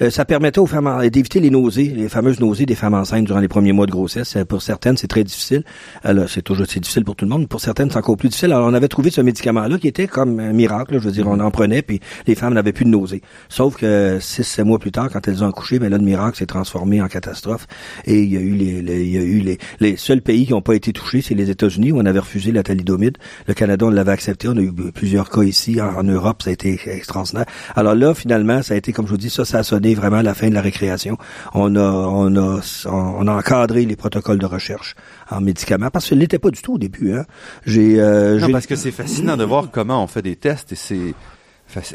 euh, 0.00 0.10
ça 0.10 0.24
permettait 0.24 0.58
aux 0.58 0.66
femmes 0.66 1.08
d'éviter 1.08 1.38
les 1.38 1.50
nausées, 1.50 1.92
les 1.94 2.08
fameuses 2.08 2.40
nausées 2.40 2.66
des 2.66 2.74
femmes 2.74 2.94
enceintes 2.94 3.24
durant 3.24 3.40
les 3.40 3.48
premiers 3.48 3.72
mois 3.72 3.86
de 3.86 3.90
grossesse. 3.90 4.36
Euh, 4.36 4.44
pour 4.44 4.62
certaines, 4.62 4.96
c'est 4.96 5.06
très 5.06 5.22
difficile. 5.22 5.64
Alors, 6.02 6.28
c'est 6.28 6.40
toujours, 6.42 6.66
c'est 6.68 6.80
difficile 6.80 7.04
pour 7.04 7.14
tout 7.14 7.26
le 7.26 7.30
monde. 7.30 7.46
Pour 7.46 7.60
certaines, 7.60 7.90
c'est 7.90 7.98
encore 7.98 8.16
plus 8.16 8.30
difficile. 8.30 8.52
Alors, 8.52 8.66
on 8.66 8.74
avait 8.74 8.88
trouvé 8.88 9.10
ce 9.10 9.20
médicament-là 9.20 9.78
qui 9.78 9.88
était 9.88 10.06
comme 10.06 10.40
un 10.40 10.52
miracle. 10.52 10.94
je 10.94 11.04
veux 11.04 11.12
dire, 11.12 11.28
on 11.28 11.38
en 11.40 11.50
prenait, 11.50 11.82
puis 11.82 12.00
les 12.26 12.34
femmes 12.34 12.54
n'avaient 12.54 12.72
plus 12.72 12.86
de 12.86 12.90
nausées. 12.90 13.20
Sauf 13.48 13.76
que 13.76 14.18
six, 14.20 14.44
sept 14.44 14.64
mois 14.64 14.78
plus 14.78 14.92
tard, 14.92 15.10
quand 15.12 15.28
elles 15.28 15.44
ont 15.44 15.48
accouché, 15.48 15.78
ben 15.78 15.90
là, 15.90 15.98
le 15.98 16.04
miracle 16.04 16.38
s'est 16.38 16.46
transformé 16.46 17.02
en 17.02 17.08
catastrophe. 17.08 17.66
Et 18.06 18.22
il 18.22 18.32
y 18.32 18.38
a 18.38 18.40
eu 18.40 18.54
les, 18.54 19.02
il 19.04 19.10
y 19.10 19.18
a 19.18 19.22
eu 19.22 19.40
les, 19.40 19.58
les 19.80 19.96
seuls 19.96 20.22
pays 20.22 20.46
qui 20.46 20.52
n'ont 20.52 20.62
pas 20.62 20.74
été 20.74 20.92
touchés, 20.92 21.20
c'est 21.20 21.34
les 21.34 21.50
États-Unis 21.50 21.92
où 21.92 21.98
on 21.98 22.06
avait 22.06 22.18
refusé 22.18 22.50
la 22.50 22.62
thalidomide. 22.62 23.18
Le 23.46 23.54
Canada, 23.54 23.86
on 23.86 23.90
l'avait 23.90 24.12
accepté. 24.12 24.48
On 24.48 24.56
a 24.56 24.60
eu 24.60 24.72
plusieurs 24.72 25.28
cas 25.28 25.42
ici 25.42 25.80
en 25.80 26.02
Europe 26.02 26.29
ça 26.40 26.50
a 26.50 26.52
été 26.52 26.80
extraordinaire. 26.86 27.46
Alors 27.76 27.94
là, 27.94 28.14
finalement, 28.14 28.62
ça 28.62 28.74
a 28.74 28.76
été, 28.76 28.92
comme 28.92 29.06
je 29.06 29.12
vous 29.12 29.16
dis, 29.16 29.30
ça, 29.30 29.44
ça 29.44 29.58
a 29.58 29.62
sonné 29.62 29.94
vraiment 29.94 30.18
à 30.18 30.22
la 30.22 30.34
fin 30.34 30.48
de 30.48 30.54
la 30.54 30.60
récréation. 30.60 31.16
On 31.54 31.76
a, 31.76 31.80
on 31.80 32.36
a, 32.36 32.60
on 32.86 33.26
a 33.26 33.32
encadré 33.32 33.84
les 33.84 33.96
protocoles 33.96 34.38
de 34.38 34.46
recherche 34.46 34.94
en 35.30 35.40
médicaments 35.40 35.90
parce 35.90 36.06
que 36.06 36.10
ce 36.10 36.14
n'était 36.14 36.38
pas 36.38 36.50
du 36.50 36.62
tout 36.62 36.74
au 36.74 36.78
début. 36.78 37.14
Hein. 37.14 37.24
J'ai, 37.66 38.00
euh, 38.00 38.38
non, 38.38 38.50
parce 38.50 38.66
que 38.66 38.76
c'est 38.76 38.92
fascinant 38.92 39.36
de 39.36 39.44
voir 39.44 39.70
comment 39.70 40.02
on 40.02 40.06
fait 40.06 40.22
des 40.22 40.36
tests 40.36 40.72
et 40.72 40.76
c'est 40.76 41.14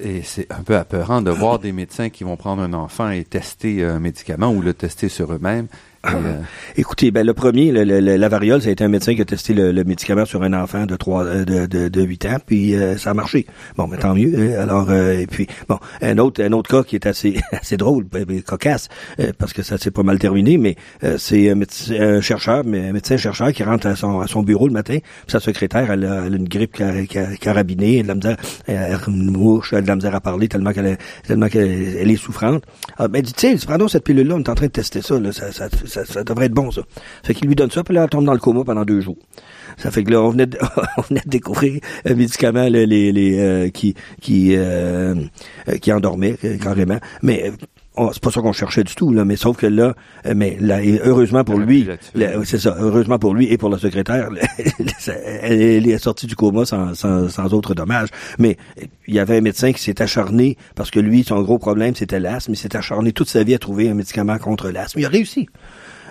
et 0.01 0.21
c'est 0.23 0.49
un 0.53 0.63
peu 0.63 0.77
apeurant 0.77 1.21
de 1.21 1.31
voir 1.31 1.59
des 1.59 1.73
médecins 1.73 2.09
qui 2.09 2.23
vont 2.23 2.38
prendre 2.38 2.61
un 2.61 2.71
enfant 2.71 3.09
et 3.09 3.25
tester 3.25 3.83
un 3.83 3.99
médicament 3.99 4.49
ou 4.49 4.61
le 4.61 4.73
tester 4.73 5.09
sur 5.09 5.33
eux-mêmes 5.33 5.67
euh, 6.14 6.41
Écoutez, 6.78 7.12
ben 7.12 7.26
le 7.26 7.34
premier, 7.34 7.72
le- 7.72 7.84
le- 7.84 8.16
la 8.18 8.30
variole, 8.30 8.62
ça 8.62 8.70
a 8.70 8.72
été 8.72 8.84
un 8.84 8.88
médecin 8.89 9.16
qui 9.16 9.22
a 9.22 9.26
testé 9.26 9.53
le, 9.53 9.72
le 9.72 9.84
médicament 9.84 10.26
sur 10.26 10.43
un 10.43 10.53
enfant 10.53 10.86
de 10.86 10.95
trois, 10.95 11.24
euh, 11.26 11.45
de, 11.45 11.66
de, 11.66 11.88
de 11.88 12.01
8 12.01 12.26
ans, 12.26 12.38
puis 12.45 12.76
euh, 12.76 12.97
ça 12.97 13.12
a 13.12 13.14
marché. 13.14 13.45
Bon, 13.78 13.88
mais 13.88 13.97
tant 13.97 14.14
mieux. 14.16 14.34
hein. 14.38 14.60
Alors, 14.62 14.89
euh, 14.89 15.14
et 15.20 15.28
puis, 15.28 15.47
bon, 15.70 15.78
un 16.01 16.18
autre, 16.18 16.43
un 16.43 16.51
autre 16.51 16.70
cas 16.70 16.84
qui 16.84 16.95
est 16.95 17.06
assez, 17.06 17.39
assez 17.51 17.78
drôle, 17.78 18.03
ben, 18.03 18.24
ben, 18.26 18.41
cocasse, 18.41 18.89
euh, 19.20 19.32
parce 19.38 19.53
que 19.53 19.64
ça 19.64 19.78
s'est 19.78 19.91
pas 19.91 20.03
mal 20.03 20.20
terminé, 20.20 20.58
mais 20.58 20.76
c'est 21.18 21.49
un, 21.49 21.56
médecin- 21.56 21.99
un 21.99 22.22
chercheur, 22.22 22.64
mais 22.66 22.89
un 22.89 22.93
médecin 22.93 23.18
chercheur 23.18 23.51
qui 23.53 23.64
rentre 23.64 23.88
à 23.88 23.95
son, 23.95 24.20
à 24.20 24.28
son 24.28 24.43
bureau 24.43 24.68
le 24.68 24.74
matin, 24.74 24.97
puis 24.99 25.32
sa 25.32 25.39
secrétaire, 25.39 25.91
elle 25.91 26.06
a, 26.06 26.24
elle 26.26 26.34
a 26.34 26.38
une 26.38 26.47
grippe 26.49 26.74
car- 26.74 26.93
car- 27.10 27.34
carabinée, 27.39 27.99
elle 27.99 28.12
a 28.12 28.16
de 28.16 28.28
la 28.28 28.36
misère, 28.36 28.38
elle 28.68 28.97
une 29.08 29.32
mouche, 29.32 29.70
elle 29.74 29.80
a 29.80 29.82
de 29.82 29.88
la 29.88 29.95
misère 29.95 30.16
à 30.16 30.22
parler 30.22 30.47
tellement 30.47 30.74
qu'elle 30.74 30.97
tellement 31.28 31.47
qu'elle 31.47 31.97
elle 31.97 32.12
est 32.12 32.16
souffrante. 32.16 32.64
Ah, 32.97 33.08
ben, 33.08 33.22
dit, 33.22 33.34
tiens, 33.34 33.56
prends 33.66 33.78
cette 33.88 34.03
pilule-là, 34.03 34.36
on 34.36 34.39
est 34.39 34.49
en 34.49 34.56
train 34.56 34.66
de 34.68 34.72
tester 34.72 35.01
ça, 35.01 35.20
là, 35.20 35.32
ça, 35.32 35.51
ça, 35.51 35.68
ça 36.04 36.24
devrait 36.26 36.48
être 36.48 36.54
bon, 36.54 36.72
ça. 36.72 36.82
Fait 37.24 37.34
qu'il 37.34 37.48
lui 37.48 37.56
donne 37.56 37.72
ça, 37.72 37.84
puis 37.84 37.93
là, 37.96 38.04
elle 38.04 38.10
tombe 38.10 38.26
dans 38.26 38.34
le 38.34 38.39
coma 38.39 38.64
pendant 38.66 38.84
deux 38.84 39.00
jours. 39.00 39.18
Ça 39.78 39.91
fait 39.91 40.04
que 40.04 40.12
là, 40.12 40.22
on 40.22 40.30
venait 40.30 40.48
de, 40.48 40.58
on 40.98 41.02
venait 41.04 41.22
de 41.24 41.30
découvrir 41.30 41.80
un 42.06 42.14
médicament 42.16 42.64
là, 42.64 42.70
les, 42.86 43.12
les, 43.12 43.39
euh, 43.39 43.70
qui, 43.70 43.93
qui, 44.22 44.56
euh, 44.56 45.16
euh, 45.70 45.78
qui 45.78 45.91
endormait 45.93 46.36
euh, 46.43 46.58
carrément. 46.58 46.98
Mais 47.22 47.52
euh, 47.98 48.10
c'est 48.12 48.22
pas 48.22 48.30
ça 48.32 48.41
qu'on 48.41 48.52
cherchait 48.52 48.84
du 48.84 48.93
tout, 48.93 49.14
là, 49.14 49.24
mais 49.24 49.38
sauf 49.38 49.56
que 49.56 49.68
là, 49.68 49.96
mais 50.36 50.58
là, 50.60 50.84
et 50.84 51.00
heureusement 51.06 51.46
pour 51.46 51.58
lui, 51.58 51.88
c'est 52.43 52.58
ça, 52.60 52.76
heureusement 52.78 53.18
pour 53.20 53.34
lui 53.34 53.50
et 53.52 53.58
pour 53.58 53.70
la 53.70 53.78
secrétaire, 53.78 54.30
ça- 55.00 55.14
elle, 55.14 55.62
elle 55.62 55.88
est 55.89 55.98
sortie 55.98 56.28
du 56.28 56.36
coma 56.36 56.66
sans, 56.66 56.93
sans, 56.93 57.30
sans 57.30 57.54
autre 57.54 57.74
dommage. 57.74 58.10
Mais 58.38 58.58
il 59.08 59.14
y 59.14 59.20
avait 59.20 59.38
un 59.38 59.41
médecin 59.41 59.72
qui 59.72 59.82
s'est 59.82 60.02
acharné, 60.02 60.58
parce 60.76 60.91
que 60.91 61.00
lui, 61.00 61.24
son 61.24 61.41
gros 61.41 61.58
problème, 61.58 61.96
c'était 61.96 62.20
l'asthme, 62.20 62.52
il 62.52 62.58
s'est 62.58 62.76
acharné 62.76 63.14
toute 63.14 63.30
sa 63.30 63.43
vie 63.43 63.56
à 63.56 63.60
trouver 63.60 63.89
un 63.89 63.93
médicament 63.93 64.38
contre 64.39 64.70
l'asthme. 64.72 65.00
Il 65.00 65.06
a 65.06 65.10
réussi. 65.10 65.48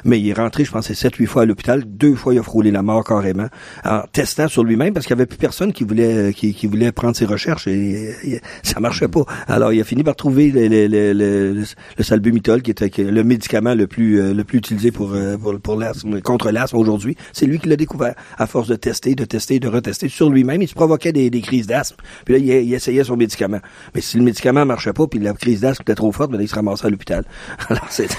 Mais 0.05 0.21
il 0.21 0.29
est 0.29 0.35
rentré, 0.35 0.65
je 0.65 0.71
pense, 0.71 0.87
c'est 0.87 0.95
sept, 0.95 1.15
huit 1.17 1.27
fois 1.27 1.43
à 1.43 1.45
l'hôpital. 1.47 1.85
Deux 1.85 2.15
fois, 2.15 2.35
il 2.35 2.39
a 2.39 2.43
frôlé 2.43 2.71
la 2.71 2.83
mort 2.83 3.05
carrément. 3.05 3.49
En 3.85 4.03
testant 4.13 4.49
sur 4.49 4.65
lui-même, 4.65 4.93
parce 4.93 5.07
qu'il 5.07 5.17
n'y 5.17 5.23
avait 5.23 5.27
plus 5.27 5.39
personne 5.39 5.73
qui 5.73 5.85
voulait, 5.85 6.33
qui, 6.35 6.67
voulait 6.67 6.93
prendre 6.93 7.17
ses 7.17 7.25
recherches 7.25 7.67
et, 7.67 8.15
et 8.25 8.41
ça 8.63 8.81
marchait 8.81 9.09
pas. 9.09 9.25
Alors, 9.49 9.73
il 9.73 9.81
a 9.81 9.85
fini 9.85 10.03
par 10.03 10.17
trouver 10.17 10.51
le, 10.51 11.13
le, 11.13 11.65
salbumitol, 12.03 12.63
qui 12.63 12.71
était 12.71 12.91
le 13.03 13.25
médicament 13.25 13.75
le 13.75 13.87
plus, 13.87 14.21
euh, 14.21 14.35
le 14.35 14.45
plus 14.45 14.59
utilisé 14.59 14.91
pour, 14.91 15.15
euh, 15.15 15.37
pour, 15.37 15.59
pour 15.61 15.77
l'asthme, 15.77 16.21
contre 16.21 16.51
l'asthme 16.51 16.77
aujourd'hui. 16.77 17.17
C'est 17.33 17.47
lui 17.47 17.59
qui 17.59 17.69
l'a 17.69 17.77
découvert. 17.77 18.15
À 18.39 18.47
force 18.47 18.69
de 18.69 18.77
tester, 18.77 19.15
de 19.15 19.25
tester, 19.25 19.59
de 19.61 19.69
retester 19.69 20.09
sur 20.09 20.31
lui-même, 20.31 20.63
il 20.63 20.69
se 20.69 20.75
provoquait 20.75 21.13
des, 21.13 21.31
crises 21.41 21.67
d'asthme. 21.67 21.97
Puis 22.25 22.35
là, 22.35 22.41
il, 22.41 22.75
essayait 22.75 23.05
son 23.05 23.17
médicament. 23.17 23.61
Mais 23.95 24.01
si 24.01 24.17
le 24.17 24.25
médicament 24.25 24.65
marchait 24.65 24.93
pas, 24.93 25.07
puis 25.07 25.19
la 25.19 25.33
crise 25.33 25.61
d'asthme 25.61 25.83
était 25.83 25.95
trop 25.95 26.13
forte, 26.13 26.31
ben 26.31 26.41
il 26.41 26.49
se 26.49 26.55
ramassait 26.55 26.87
à 26.87 26.91
l'hôpital. 26.91 27.25
Alors, 27.69 27.87
c'était... 27.91 28.15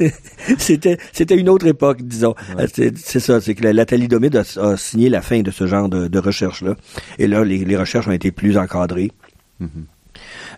c'était 0.58 0.98
c'était 1.12 1.36
une 1.36 1.48
autre 1.48 1.66
époque, 1.66 2.02
disons. 2.02 2.34
Euh, 2.58 2.66
C'est 2.96 3.20
ça, 3.20 3.40
c'est 3.40 3.54
que 3.54 3.64
la, 3.64 3.72
la 3.72 3.86
thalidomide 3.86 4.36
a, 4.36 4.60
a 4.60 4.76
signé 4.76 5.08
la 5.08 5.22
fin 5.22 5.40
de 5.40 5.50
ce 5.50 5.66
genre 5.66 5.88
de, 5.88 6.08
de 6.08 6.18
recherche-là. 6.18 6.76
Et 7.18 7.26
là, 7.26 7.44
les, 7.44 7.64
les 7.64 7.76
recherches 7.76 8.08
ont 8.08 8.12
été 8.12 8.30
plus 8.30 8.56
encadrées. 8.56 9.10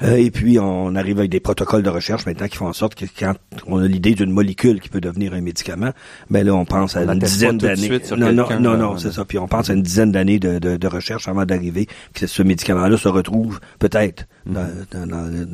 Euh, 0.02 0.16
et 0.16 0.30
puis, 0.30 0.58
on 0.58 0.94
arrive 0.96 1.18
avec 1.18 1.30
des 1.30 1.40
protocoles 1.40 1.82
de 1.82 1.88
recherche 1.90 2.26
maintenant 2.26 2.48
qui 2.48 2.56
font 2.56 2.66
en 2.66 2.72
sorte 2.72 2.94
que 2.94 3.04
quand 3.18 3.34
on 3.66 3.78
a 3.78 3.86
l'idée 3.86 4.14
d'une 4.14 4.30
molécule 4.30 4.80
qui 4.80 4.88
peut 4.88 5.00
devenir 5.00 5.34
un 5.34 5.40
médicament, 5.40 5.92
ben 6.30 6.44
là, 6.44 6.54
on 6.54 6.64
pense 6.64 6.96
à 6.96 7.02
On 7.02 7.12
une 7.12 7.18
dizaine 7.18 7.58
d'années. 7.58 8.00
Non, 8.16 8.32
non, 8.60 8.76
non, 8.76 8.98
c'est 8.98 9.12
ça. 9.12 9.24
Puis 9.24 9.38
on 9.38 9.46
pense 9.48 9.70
à 9.70 9.74
une 9.74 9.82
dizaine 9.82 10.12
d'années 10.12 10.38
de, 10.38 10.58
de, 10.58 10.76
de 10.76 10.86
recherche 10.88 11.28
avant 11.28 11.44
d'arriver 11.44 11.86
que 12.14 12.26
ce 12.26 12.42
médicament-là 12.42 12.96
se 12.96 13.08
retrouve 13.08 13.60
peut-être 13.78 14.26
dans, 14.46 14.68
dans, 14.90 15.06
dans, 15.06 15.46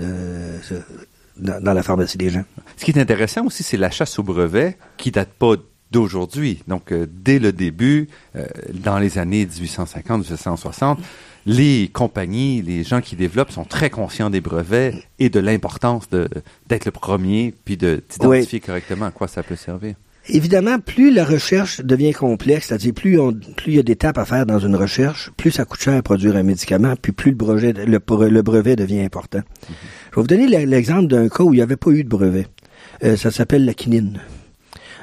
dans- 1.39 1.61
dans 1.63 1.73
la 1.73 1.83
pharmacie 1.83 2.19
des 2.19 2.31
gens. 2.31 2.45
Ce 2.77 2.85
qui 2.85 2.91
est 2.93 2.99
intéressant 3.01 3.45
aussi, 3.47 3.63
c'est 3.63 3.77
la 3.77 3.91
chasse 3.91 4.19
au 4.19 4.23
brevet 4.23 4.77
qui 4.97 5.11
date 5.11 5.31
pas 5.31 5.55
d'aujourd'hui. 5.91 6.63
Donc, 6.69 6.93
euh, 6.93 7.07
dès 7.11 7.39
le 7.39 7.53
début, 7.53 8.09
euh, 8.37 8.47
dans 8.75 8.99
les 8.99 9.17
années 9.19 9.47
1850-1860, 9.47 10.99
les 11.47 11.89
compagnies, 11.93 12.61
les 12.63 12.85
gens 12.85 13.01
qui 13.01 13.17
développent 13.17 13.51
sont 13.53 13.65
très 13.65 13.89
conscients 13.91 14.29
des 14.29 14.41
brevets 14.43 14.95
et 15.19 15.31
de 15.31 15.41
l'importance 15.41 16.09
d'être 16.11 16.85
le 16.85 16.91
premier, 16.91 17.55
puis 17.65 17.77
de 17.77 18.03
d'identifier 18.11 18.61
correctement 18.61 19.07
à 19.07 19.11
quoi 19.11 19.29
ça 19.29 19.43
peut 19.43 19.57
servir. 19.57 19.95
Évidemment, 20.29 20.79
plus 20.79 21.11
la 21.13 21.25
recherche 21.25 21.81
devient 21.81 22.13
complexe, 22.13 22.67
c'est-à-dire 22.69 22.93
plus 22.93 23.19
on, 23.19 23.33
plus 23.33 23.73
il 23.73 23.75
y 23.75 23.79
a 23.79 23.83
d'étapes 23.83 24.19
à 24.19 24.25
faire 24.25 24.45
dans 24.45 24.59
une 24.59 24.77
recherche, 24.77 25.31
plus 25.37 25.51
ça 25.51 25.65
coûte 25.65 25.81
cher 25.81 25.97
à 25.97 26.03
produire 26.03 26.37
un 26.37 26.43
médicament, 26.43 26.95
puis 27.01 27.13
plus 27.13 27.31
le 27.31 27.37
brevet, 27.37 27.73
le, 27.73 27.99
le 28.29 28.43
brevet 28.43 28.77
devient 28.77 29.01
important. 29.01 29.41
Je 30.11 30.17
vais 30.17 30.21
vous 30.23 30.27
donner 30.27 30.47
le- 30.47 30.67
l'exemple 30.71 31.07
d'un 31.09 31.29
cas 31.29 31.45
où 31.45 31.55
il 31.55 31.57
n'y 31.57 31.63
avait 31.63 31.77
pas 31.77 31.91
eu 31.91 32.05
de 32.05 32.09
brevet. 32.09 32.47
Euh, 33.05 33.17
ça 33.17 33.31
s'appelle 33.31 33.65
la 33.65 33.75
quinine. 33.75 34.21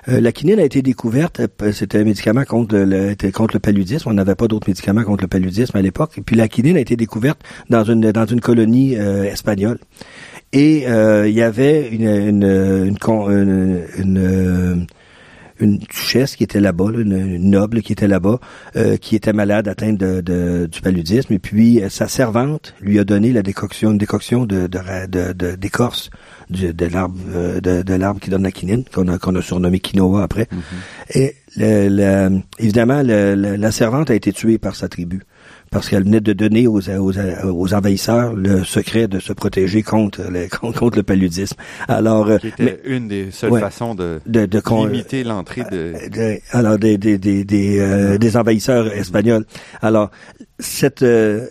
Euh, 0.07 0.21
la 0.21 0.31
quinine 0.31 0.59
a 0.59 0.63
été 0.63 0.83
découverte, 0.83 1.39
euh, 1.63 1.71
c'était 1.71 1.97
un 1.97 2.03
médicament 2.03 2.43
contre 2.43 2.75
le, 2.77 3.15
contre 3.31 3.55
le 3.55 3.59
paludisme. 3.59 4.07
On 4.09 4.13
n'avait 4.13 4.35
pas 4.35 4.47
d'autres 4.47 4.69
médicaments 4.69 5.03
contre 5.03 5.23
le 5.23 5.27
paludisme 5.27 5.75
à 5.75 5.81
l'époque. 5.81 6.11
Et 6.17 6.21
puis 6.21 6.35
la 6.35 6.47
quinine 6.47 6.77
a 6.77 6.79
été 6.79 6.95
découverte 6.95 7.41
dans 7.71 7.83
une 7.83 8.11
dans 8.11 8.25
une 8.27 8.41
colonie 8.41 8.95
euh, 8.97 9.23
espagnole. 9.23 9.79
Et 10.53 10.87
euh, 10.87 11.27
il 11.27 11.33
y 11.33 11.41
avait 11.41 11.87
une 11.89 12.07
une 12.07 12.43
une, 12.43 13.83
une, 13.97 14.87
une, 15.59 15.77
duchesse 15.77 16.35
qui 16.35 16.43
était 16.43 16.59
là-bas, 16.59 16.91
là, 16.91 16.99
une, 16.99 17.13
une 17.35 17.49
noble 17.49 17.81
qui 17.81 17.93
était 17.93 18.07
là-bas, 18.07 18.39
euh, 18.75 18.97
qui 18.97 19.15
était 19.15 19.33
malade, 19.33 19.67
atteinte 19.67 19.97
de, 19.97 20.21
de- 20.21 20.67
du 20.71 20.81
paludisme. 20.81 21.33
Et 21.33 21.39
puis 21.39 21.81
euh, 21.81 21.89
sa 21.89 22.07
servante 22.07 22.73
lui 22.81 22.99
a 22.99 23.03
donné 23.03 23.31
la 23.31 23.41
décoction, 23.41 23.91
une 23.91 23.97
décoction 23.97 24.45
de 24.45 24.67
de- 24.67 25.07
de- 25.07 25.33
de- 25.33 25.55
d'écorce 25.55 26.09
l'arbre 26.85 27.15
euh, 27.33 27.59
de, 27.61 27.81
de 27.81 27.93
l'arbre 27.93 28.19
qui 28.19 28.29
donne 28.29 28.43
la 28.43 28.51
quinine, 28.51 28.83
qu'on 28.93 29.07
a, 29.07 29.17
qu'on 29.17 29.35
a 29.35 29.41
surnommé 29.41 29.79
quinoa 29.79 30.23
après. 30.23 30.47
Et 31.13 31.35
le, 31.57 31.87
le- 31.89 32.41
évidemment, 32.59 33.01
le- 33.01 33.35
le- 33.35 33.55
la 33.55 33.71
servante 33.71 34.09
a 34.11 34.15
été 34.15 34.31
tuée 34.33 34.57
par 34.57 34.75
sa 34.75 34.87
tribu 34.89 35.21
parce 35.71 35.89
qu'elle 35.89 36.03
venait 36.03 36.21
de 36.21 36.33
donner 36.33 36.67
aux, 36.67 36.79
aux, 36.89 37.13
aux 37.43 37.73
envahisseurs 37.73 38.33
le 38.33 38.63
secret 38.63 39.07
de 39.07 39.19
se 39.19 39.33
protéger 39.33 39.83
contre 39.83 40.21
le, 40.29 40.47
contre, 40.71 40.89
le 40.95 41.03
paludisme. 41.03 41.57
Alors, 41.87 42.27
euh, 42.29 42.37
Qui 42.37 42.47
était 42.47 42.63
mais- 42.63 42.79
une 42.85 43.07
des 43.07 43.31
seules 43.31 43.51
Ouais. 43.51 43.59
façons 43.59 43.93
de, 43.95 44.19
de, 44.25 44.45
de 44.45 44.61
limiter 44.87 45.23
l'entrée 45.23 45.63
de... 45.63 45.93
euh, 45.95 46.09
de- 46.09 46.39
alors 46.51 46.77
des 46.77 46.97
des 46.97 47.17
des 47.17 47.43
des, 47.43 47.79
euh, 47.79 48.17
des 48.17 48.37
envahisseurs 48.37 48.87
espagnols. 48.93 49.45
Alors 49.81 50.11
cette 50.59 51.03
euh, 51.03 51.47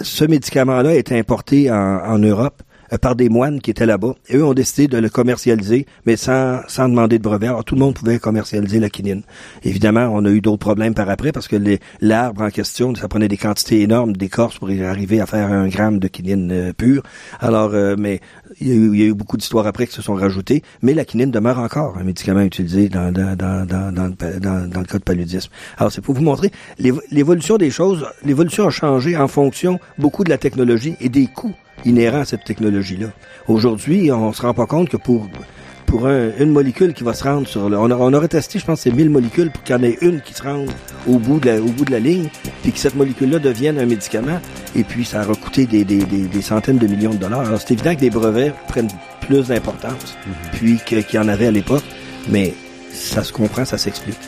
ce 0.00 0.24
médicament-là 0.24 0.94
est 0.96 1.12
importé 1.12 1.70
en, 1.70 1.76
en 1.76 2.18
Europe 2.18 2.62
par 2.98 3.16
des 3.16 3.28
moines 3.28 3.60
qui 3.60 3.70
étaient 3.70 3.86
là-bas. 3.86 4.14
Eux 4.34 4.44
ont 4.44 4.54
décidé 4.54 4.88
de 4.88 4.98
le 4.98 5.08
commercialiser, 5.08 5.86
mais 6.06 6.16
sans, 6.16 6.60
sans 6.68 6.88
demander 6.88 7.18
de 7.18 7.22
brevet. 7.22 7.46
Alors, 7.46 7.64
tout 7.64 7.74
le 7.74 7.80
monde 7.80 7.94
pouvait 7.94 8.18
commercialiser 8.18 8.80
la 8.80 8.90
quinine. 8.90 9.22
Évidemment, 9.62 10.10
on 10.12 10.24
a 10.24 10.30
eu 10.30 10.40
d'autres 10.40 10.58
problèmes 10.58 10.94
par 10.94 11.08
après 11.08 11.32
parce 11.32 11.48
que 11.48 11.56
l'arbre 12.00 12.42
en 12.42 12.50
question, 12.50 12.94
ça 12.94 13.08
prenait 13.08 13.28
des 13.28 13.36
quantités 13.36 13.80
énormes 13.82 14.16
d'écorce 14.16 14.58
pour 14.58 14.68
arriver 14.70 15.20
à 15.20 15.26
faire 15.26 15.50
un 15.50 15.68
gramme 15.68 15.98
de 15.98 16.08
quinine 16.08 16.50
euh, 16.52 16.72
pure. 16.72 17.02
Alors, 17.40 17.70
euh, 17.74 17.96
mais 17.98 18.20
il 18.60 18.68
y, 18.68 19.02
a 19.02 19.06
eu, 19.06 19.14
beaucoup 19.14 19.36
d'histoires 19.36 19.66
après 19.66 19.86
qui 19.86 19.94
se 19.94 20.02
sont 20.02 20.14
rajoutées, 20.14 20.62
mais 20.82 20.94
la 20.94 21.04
quinine 21.04 21.30
demeure 21.30 21.58
encore 21.58 21.96
un 21.98 22.04
médicament 22.04 22.40
utilisé 22.40 22.88
dans, 22.88 23.12
dans, 23.12 23.36
le, 23.36 24.40
dans, 24.40 24.82
cas 24.84 24.98
de 24.98 25.04
paludisme. 25.04 25.50
Alors, 25.78 25.92
c'est 25.92 26.00
pour 26.00 26.14
vous 26.14 26.22
montrer 26.22 26.50
l'évo- 26.78 27.02
l'évolution 27.10 27.56
des 27.56 27.70
choses. 27.70 28.06
L'évolution 28.24 28.66
a 28.66 28.70
changé 28.70 29.16
en 29.16 29.28
fonction 29.28 29.78
beaucoup 29.98 30.24
de 30.24 30.30
la 30.30 30.38
technologie 30.38 30.96
et 31.00 31.08
des 31.08 31.26
coûts 31.26 31.54
inhérents 31.84 32.20
à 32.20 32.24
cette 32.24 32.44
technologie-là. 32.44 33.08
Aujourd'hui, 33.48 34.10
on 34.12 34.32
se 34.32 34.42
rend 34.42 34.54
pas 34.54 34.66
compte 34.66 34.88
que 34.88 34.96
pour 34.96 35.28
pour 35.86 36.06
un- 36.06 36.30
une 36.38 36.50
molécule 36.52 36.94
qui 36.94 37.02
va 37.02 37.14
se 37.14 37.24
rendre 37.24 37.48
sur 37.48 37.68
le, 37.68 37.76
on, 37.76 37.90
a- 37.90 37.96
on 37.96 38.12
aurait 38.12 38.28
testé, 38.28 38.60
je 38.60 38.64
pense, 38.64 38.82
c'est 38.82 38.92
1000 38.92 39.10
molécules 39.10 39.50
pour 39.50 39.64
qu'il 39.64 39.74
y 39.74 39.78
en 39.78 39.82
ait 39.82 39.98
une 40.02 40.20
qui 40.20 40.34
se 40.34 40.42
rende 40.44 40.68
au 41.08 41.18
bout 41.18 41.40
de 41.40 41.46
la, 41.50 41.60
au 41.60 41.64
bout 41.64 41.84
de 41.84 41.90
la 41.90 41.98
ligne, 41.98 42.28
puis 42.62 42.70
que 42.70 42.78
cette 42.78 42.94
molécule-là 42.94 43.40
devienne 43.40 43.76
un 43.76 43.86
médicament, 43.86 44.38
et 44.76 44.84
puis 44.84 45.04
ça 45.04 45.22
aura 45.24 45.34
coûté 45.34 45.66
des, 45.66 45.84
des, 45.84 46.04
des, 46.04 46.28
des 46.28 46.42
centaines 46.42 46.78
de 46.78 46.86
millions 46.86 47.10
de 47.10 47.16
dollars. 47.16 47.40
Alors 47.40 47.60
c'est 47.60 47.72
évident 47.72 47.92
que 47.96 48.00
des 48.00 48.10
brevets 48.10 48.54
prennent 48.68 48.86
plus 49.22 49.48
d'importance, 49.48 50.16
puis 50.52 50.78
que- 50.78 51.00
qu'il 51.00 51.18
y 51.18 51.22
en 51.22 51.26
avait 51.26 51.48
à 51.48 51.50
l'époque, 51.50 51.82
mais 52.28 52.54
ça 52.92 53.24
se 53.24 53.32
comprend, 53.32 53.64
ça 53.64 53.76
s'explique. 53.76 54.18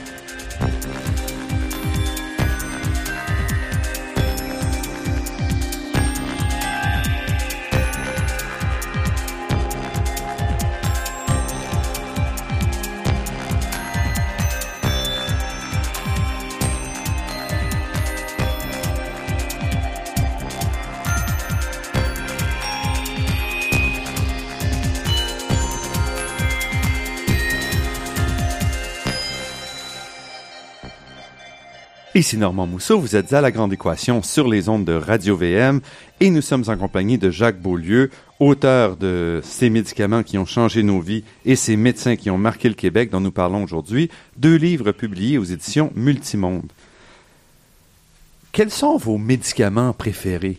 Ici 32.15 32.37
Normand 32.37 32.67
Mousseau, 32.67 33.01
vous 33.01 33.17
êtes 33.17 33.33
à 33.33 33.41
La 33.41 33.51
Grande 33.51 33.73
Équation 33.73 34.23
sur 34.23 34.47
les 34.47 34.69
ondes 34.69 34.85
de 34.85 34.93
Radio 34.93 35.35
VM 35.35 35.81
et 36.21 36.29
nous 36.29 36.43
sommes 36.43 36.65
en 36.67 36.77
compagnie 36.77 37.17
de 37.17 37.31
Jacques 37.31 37.59
Beaulieu, 37.59 38.11
auteur 38.39 38.99
de 38.99 39.41
Ces 39.43 39.71
médicaments 39.71 40.23
qui 40.23 40.37
ont 40.37 40.45
changé 40.45 40.83
nos 40.83 41.01
vies 41.01 41.25
et 41.47 41.57
ces 41.57 41.75
médecins 41.75 42.17
qui 42.17 42.29
ont 42.29 42.37
marqué 42.37 42.69
le 42.69 42.75
Québec 42.75 43.09
dont 43.09 43.21
nous 43.21 43.31
parlons 43.31 43.65
aujourd'hui, 43.65 44.11
deux 44.37 44.57
livres 44.57 44.93
publiés 44.93 45.39
aux 45.39 45.45
éditions 45.45 45.91
Multimonde. 45.95 46.71
Quels 48.53 48.71
sont 48.71 48.99
vos 48.99 49.17
médicaments 49.17 49.95
préférés? 49.95 50.59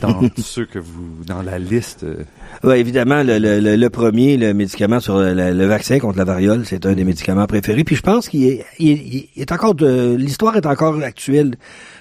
Dans 0.00 0.20
ceux 0.38 0.64
que 0.64 0.78
vous 0.78 1.24
dans 1.26 1.42
la 1.42 1.58
liste 1.58 2.04
Oui, 2.64 2.76
évidemment, 2.76 3.22
le, 3.22 3.38
le, 3.38 3.76
le, 3.76 3.90
premier, 3.90 4.36
le 4.36 4.54
médicament 4.54 5.00
sur 5.00 5.18
le, 5.18 5.66
vaccin 5.66 5.98
contre 5.98 6.18
la 6.18 6.24
variole, 6.24 6.64
c'est 6.66 6.86
un 6.86 6.94
des 6.94 7.04
médicaments 7.04 7.46
préférés. 7.46 7.84
Puis 7.84 7.96
je 7.96 8.02
pense 8.02 8.28
qu'il 8.28 8.44
est, 8.44 8.64
il, 8.78 9.28
est 9.36 9.52
encore 9.52 9.74
de 9.74 10.14
l'histoire 10.14 10.56
est 10.56 10.66
encore 10.66 11.00
actuelle 11.02 11.54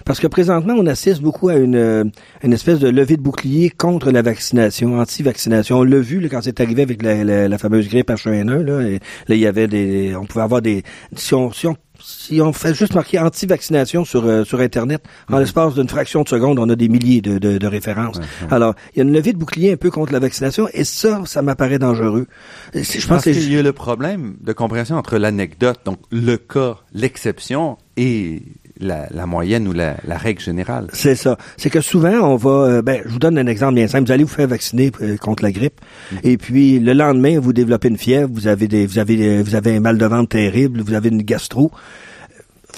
parce 0.05 0.19
que 0.19 0.27
présentement 0.27 0.73
on 0.77 0.85
assiste 0.87 1.21
beaucoup 1.21 1.49
à 1.49 1.55
une, 1.55 2.11
une 2.43 2.53
espèce 2.53 2.79
de 2.79 2.89
levée 2.89 3.17
de 3.17 3.21
bouclier 3.21 3.69
contre 3.69 4.11
la 4.11 4.21
vaccination, 4.21 4.99
anti-vaccination. 4.99 5.79
On 5.79 5.83
l'a 5.83 5.99
vu 5.99 6.19
là, 6.19 6.29
quand 6.29 6.41
c'est 6.41 6.59
arrivé 6.59 6.81
avec 6.81 7.03
la, 7.03 7.47
la, 7.47 7.57
fameuse 7.57 7.87
grippe 7.87 8.09
H1N1 8.09 8.61
là, 8.63 8.81
et, 8.81 8.99
là 9.27 9.35
il 9.35 9.39
y 9.39 9.47
avait 9.47 9.67
des, 9.67 10.15
on 10.15 10.25
pouvait 10.25 10.43
avoir 10.43 10.61
des 10.61 10.83
si 11.15 11.33
on, 11.33 11.51
si 11.51 11.67
on 11.67 11.75
si 12.03 12.41
on 12.41 12.53
fait 12.53 12.73
juste 12.73 12.93
marquer 12.95 13.19
anti-vaccination 13.19 14.05
sur, 14.05 14.25
euh, 14.25 14.43
sur 14.43 14.59
Internet, 14.59 15.03
en 15.29 15.35
mhm. 15.35 15.39
l'espace 15.41 15.73
d'une 15.75 15.89
fraction 15.89 16.23
de 16.23 16.29
seconde, 16.29 16.59
on 16.59 16.69
a 16.69 16.75
des 16.75 16.89
milliers 16.89 17.21
de, 17.21 17.37
de, 17.37 17.57
de 17.57 17.67
références. 17.67 18.19
Alors, 18.49 18.75
il 18.93 18.97
y 18.97 19.01
a 19.01 19.03
une 19.03 19.13
levée 19.13 19.33
de 19.33 19.37
bouclier 19.37 19.73
un 19.73 19.77
peu 19.77 19.91
contre 19.91 20.13
la 20.13 20.19
vaccination, 20.19 20.67
et 20.73 20.83
ça, 20.83 21.21
ça 21.25 21.41
m'apparaît 21.41 21.79
dangereux. 21.79 22.27
Je 22.73 23.07
pense 23.07 23.23
qu'il 23.23 23.51
y 23.51 23.57
a 23.57 23.61
le 23.61 23.73
problème 23.73 24.35
de 24.41 24.53
compréhension 24.53 24.95
entre 24.97 25.17
l'anecdote, 25.17 25.79
donc 25.85 25.99
le 26.11 26.37
cas, 26.37 26.77
l'exception, 26.93 27.77
et 27.97 28.41
la, 28.81 29.07
la, 29.11 29.25
moyenne 29.25 29.67
ou 29.67 29.73
la, 29.73 29.95
la 30.05 30.17
règle 30.17 30.41
générale. 30.41 30.87
C'est 30.93 31.15
ça. 31.15 31.37
C'est 31.57 31.69
que 31.69 31.81
souvent, 31.81 32.19
on 32.21 32.35
va... 32.35 32.49
Euh, 32.49 32.81
ben, 32.81 33.01
je 33.05 33.11
vous 33.11 33.19
donne 33.19 33.37
un 33.37 33.47
exemple 33.47 33.75
bien 33.75 33.87
simple. 33.87 34.05
Vous 34.07 34.11
allez 34.11 34.23
vous 34.23 34.29
faire 34.29 34.47
vacciner 34.47 34.91
euh, 35.01 35.17
contre 35.17 35.43
la 35.43 35.51
grippe, 35.51 35.79
mhm. 36.11 36.19
et 36.23 36.37
puis 36.37 36.79
le 36.79 36.93
lendemain, 36.93 37.39
vous 37.39 37.53
développez 37.53 37.87
une 37.87 37.97
fièvre, 37.97 38.29
vous 38.33 38.47
avez 38.47 38.67
des, 38.67 38.85
vous 38.85 38.99
avez, 38.99 39.41
vous 39.41 39.55
avez 39.55 39.75
un 39.75 39.79
mal 39.79 39.97
de 39.97 40.05
ventre 40.05 40.29
terrible, 40.29 40.81
vous 40.81 40.93
avez 40.93 41.09
une 41.09 41.21
gastro 41.21 41.71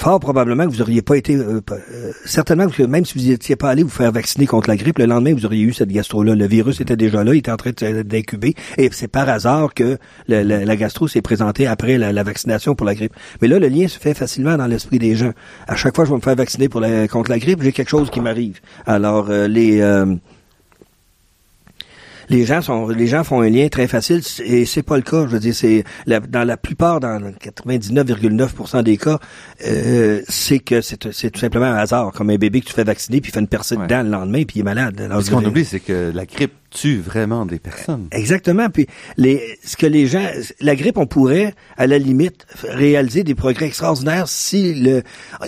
fort 0.04 0.20
probablement 0.20 0.66
que 0.66 0.72
vous 0.72 0.82
auriez 0.82 1.02
pas 1.02 1.16
été, 1.16 1.34
euh, 1.34 1.62
euh, 1.72 2.12
certainement 2.26 2.68
que 2.68 2.84
même 2.84 3.06
si 3.06 3.18
vous 3.18 3.26
n'étiez 3.30 3.56
pas 3.56 3.70
allé 3.70 3.84
vous 3.84 3.90
faire 3.90 4.12
vacciner 4.12 4.46
contre 4.46 4.68
la 4.68 4.76
grippe, 4.76 5.00
le 5.00 5.06
lendemain 5.06 5.34
vous 5.34 5.46
auriez 5.46 5.64
eu 5.64 5.72
cette 5.72 5.94
gastro-là. 5.94 6.36
Le 6.36 6.46
virus 6.46 6.82
était 6.82 6.98
déjà 6.98 7.24
là, 7.24 7.34
il 7.34 7.38
était 7.38 7.52
en 7.52 7.56
train 7.56 7.72
d'incuber, 8.04 8.54
et 8.78 8.90
c'est 8.92 9.08
par 9.08 9.30
hasard 9.30 9.74
que 9.74 9.98
la, 10.28 10.76
gastro 10.76 11.08
s'est 11.08 11.22
présentée 11.22 11.68
après 11.68 11.98
la, 11.98 12.24
vaccination 12.24 12.76
pour 12.76 12.86
la 12.86 12.96
grippe. 12.96 13.14
Mais 13.42 13.48
là, 13.48 13.60
le 13.60 13.70
lien 13.70 13.88
se 13.88 13.98
fait 13.98 14.14
facilement 14.14 14.58
dans 14.58 14.68
l'esprit 14.68 15.00
des 15.00 15.16
gens. 15.16 15.32
À 15.70 15.78
chaque 15.78 15.96
fois 15.96 16.04
que 16.04 16.10
je 16.10 16.14
vais 16.14 16.18
me 16.18 16.22
faire 16.22 16.36
vacciner 16.36 16.68
pour 16.68 16.82
la, 16.82 17.08
contre 17.08 17.32
la 17.32 17.40
grippe, 17.40 17.64
j'ai 17.64 17.72
quelque 17.72 17.90
chose 17.90 18.10
qui 18.10 18.20
m'arrive. 18.20 18.60
Alors 18.86 19.28
euh, 19.30 19.48
les 19.48 19.80
les 22.30 22.46
gens 22.46 22.62
sont, 22.62 22.88
les 22.88 23.08
gens 23.08 23.24
font 23.24 23.42
un 23.42 23.50
lien 23.50 23.68
très 23.68 23.88
facile 23.88 24.22
et 24.44 24.66
c'est 24.66 24.84
pas 24.84 24.98
le 24.98 25.04
cas. 25.04 25.26
Je 25.26 25.32
veux 25.32 25.40
dire, 25.40 25.56
c'est 25.56 25.84
dans 26.08 26.48
la 26.48 26.58
plupart, 26.58 27.00
dans 27.00 27.20
99,9% 27.20 28.84
des 28.84 28.98
cas, 28.98 29.20
euh, 29.68 30.22
c'est 30.28 30.60
que 30.60 30.82
c'est 30.82 30.98
tout 30.98 31.40
simplement 31.40 31.66
un 31.66 31.76
hasard, 31.76 32.12
comme 32.12 32.30
un 32.30 32.38
bébé 32.38 32.62
que 32.62 32.68
tu 32.68 32.74
fais 32.74 32.84
vacciner 32.84 33.22
puis 33.22 33.32
il 33.32 33.34
fait 33.34 33.40
une 33.40 33.48
percée 33.48 33.76
dedans 33.76 34.04
le 34.04 34.10
lendemain 34.10 34.44
puis 34.44 34.58
il 34.58 34.60
est 34.62 34.64
malade. 34.64 35.02
ce 35.22 35.32
qu'on 35.32 35.44
oublie, 35.44 35.66
c'est 35.66 35.80
que 35.80 36.12
la 36.14 36.26
grippe 36.26 36.54
tue 36.74 37.00
vraiment 37.00 37.46
des 37.46 37.60
personnes. 37.60 38.08
Exactement. 38.12 38.70
Puis 38.70 38.88
les, 39.18 39.58
ce 39.64 39.78
que 39.78 39.86
les 39.86 40.08
gens, 40.08 40.26
la 40.60 40.76
grippe, 40.76 40.98
on 40.98 41.06
pourrait 41.06 41.54
à 41.78 41.88
la 41.88 41.98
limite 41.98 42.46
réaliser 42.64 43.24
des 43.24 43.36
progrès 43.36 43.68
extraordinaires 43.68 44.28
si 44.28 44.74
le, 44.74 45.04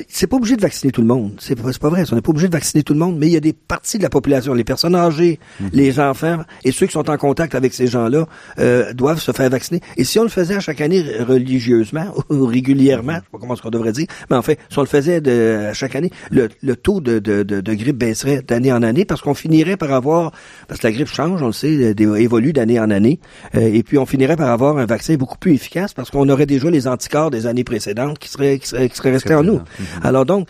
c'est 0.07 0.27
pas 0.27 0.37
obligé 0.37 0.55
de 0.55 0.61
vacciner 0.61 0.91
tout 0.91 1.01
le 1.01 1.07
monde. 1.07 1.33
C'est 1.39 1.55
pas, 1.55 1.71
pas 1.79 1.89
vrai. 1.89 2.03
On 2.11 2.15
n'est 2.15 2.21
pas 2.21 2.29
obligé 2.29 2.47
de 2.47 2.53
vacciner 2.53 2.83
tout 2.83 2.93
le 2.93 2.99
monde, 2.99 3.17
mais 3.17 3.27
il 3.27 3.33
y 3.33 3.37
a 3.37 3.41
des 3.41 3.53
parties 3.53 3.97
de 3.97 4.03
la 4.03 4.09
population, 4.09 4.53
les 4.53 4.63
personnes 4.63 4.95
âgées, 4.95 5.39
mhm. 5.59 5.69
les 5.73 5.99
enfants 5.99 6.43
et 6.63 6.71
ceux 6.71 6.85
qui 6.85 6.93
sont 6.93 7.09
en 7.09 7.17
contact 7.17 7.55
avec 7.55 7.73
ces 7.73 7.87
gens-là 7.87 8.27
euh, 8.59 8.93
doivent 8.93 9.21
se 9.21 9.31
faire 9.31 9.49
vacciner. 9.49 9.81
Et 9.97 10.03
si 10.03 10.19
on 10.19 10.23
le 10.23 10.29
faisait 10.29 10.55
à 10.55 10.59
chaque 10.59 10.81
année 10.81 11.03
religieusement 11.19 12.13
ou 12.29 12.45
régulièrement, 12.45 13.13
je 13.13 13.19
sais 13.19 13.25
pas 13.31 13.37
comment 13.39 13.55
ce 13.55 13.61
qu'on 13.61 13.69
devrait 13.69 13.91
dire, 13.91 14.07
mais 14.29 14.35
en 14.35 14.41
fait, 14.41 14.59
si 14.69 14.77
on 14.77 14.81
le 14.81 14.87
faisait 14.87 15.21
de, 15.21 15.67
à 15.69 15.73
chaque 15.73 15.95
année, 15.95 16.11
le, 16.29 16.49
le 16.61 16.75
taux 16.75 17.01
de, 17.01 17.19
de, 17.19 17.43
de, 17.43 17.61
de 17.61 17.73
grippe 17.73 17.97
baisserait 17.97 18.41
d'année 18.41 18.71
en 18.71 18.83
année 18.83 19.05
parce 19.05 19.21
qu'on 19.21 19.33
finirait 19.33 19.77
par 19.77 19.91
avoir, 19.91 20.31
parce 20.67 20.79
que 20.79 20.87
la 20.87 20.93
grippe 20.93 21.07
change, 21.15 21.41
on 21.41 21.47
le 21.47 21.53
sait, 21.53 21.93
euh, 21.99 22.15
évolue 22.15 22.53
d'année 22.53 22.79
en 22.79 22.89
année. 22.89 23.19
Euh, 23.55 23.59
et 23.61 23.83
puis, 23.83 23.97
on 23.97 24.05
finirait 24.05 24.35
par 24.35 24.49
avoir 24.49 24.77
un 24.77 24.85
vaccin 24.85 25.15
beaucoup 25.15 25.37
plus 25.37 25.53
efficace 25.53 25.93
parce 25.93 26.11
qu'on 26.11 26.27
aurait 26.29 26.45
déjà 26.45 26.69
les 26.69 26.87
anticorps 26.87 27.31
des 27.31 27.47
années 27.47 27.63
précédentes 27.63 28.19
qui 28.19 28.29
seraient, 28.29 28.59
qui 28.59 28.67
seraient, 28.67 29.11
restés 29.11 29.35
en 29.35 29.43
nous. 29.43 29.57
Mm-hmm. 29.57 30.03
Alors 30.03 30.25
donc, 30.25 30.47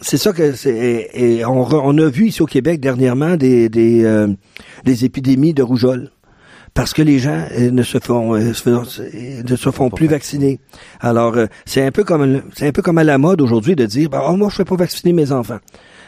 c'est 0.00 0.16
ça 0.16 0.32
que 0.32 0.52
c'est. 0.52 1.10
Et 1.14 1.44
on, 1.44 1.66
on, 1.70 1.98
a 1.98 2.08
vu 2.08 2.26
ici 2.28 2.42
au 2.42 2.46
Québec 2.46 2.80
dernièrement 2.80 3.36
des 3.36 3.68
des, 3.68 4.04
euh, 4.04 4.28
des 4.84 5.04
épidémies 5.04 5.54
de 5.54 5.62
rougeole 5.62 6.10
parce 6.74 6.94
que 6.94 7.02
les 7.02 7.18
gens 7.18 7.46
ne 7.58 7.82
se 7.82 7.98
font 7.98 8.34
ne 8.34 8.52
se 9.56 9.70
font 9.70 9.90
plus 9.90 10.06
vacciner. 10.06 10.58
Alors 11.00 11.36
c'est 11.66 11.84
un 11.84 11.92
peu 11.92 12.02
comme 12.02 12.42
c'est 12.54 12.66
un 12.66 12.72
peu 12.72 12.82
comme 12.82 12.98
à 12.98 13.04
la 13.04 13.18
mode 13.18 13.42
aujourd'hui 13.42 13.76
de 13.76 13.84
dire 13.84 14.08
bah, 14.08 14.24
oh, 14.28 14.36
moi 14.36 14.48
je 14.50 14.56
fais 14.56 14.64
pas 14.64 14.76
vacciner 14.76 15.12
mes 15.12 15.30
enfants. 15.30 15.58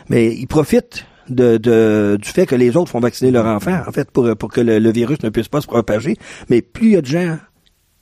Mais 0.08 0.34
ils 0.34 0.46
profitent 0.46 1.04
de, 1.28 1.56
de, 1.56 2.18
du 2.20 2.28
fait 2.28 2.46
que 2.46 2.54
les 2.54 2.76
autres 2.76 2.90
font 2.90 3.00
vacciner 3.00 3.30
leurs 3.30 3.46
enfants, 3.46 3.80
en 3.86 3.92
fait, 3.92 4.10
pour, 4.10 4.36
pour 4.36 4.50
que 4.50 4.60
le, 4.60 4.92
virus 4.92 5.22
ne 5.22 5.28
puisse 5.28 5.48
pas 5.48 5.60
se 5.60 5.66
propager. 5.66 6.16
Mais 6.48 6.62
plus 6.62 6.88
il 6.88 6.92
y 6.92 6.96
a 6.96 7.00
de 7.00 7.06
gens 7.06 7.38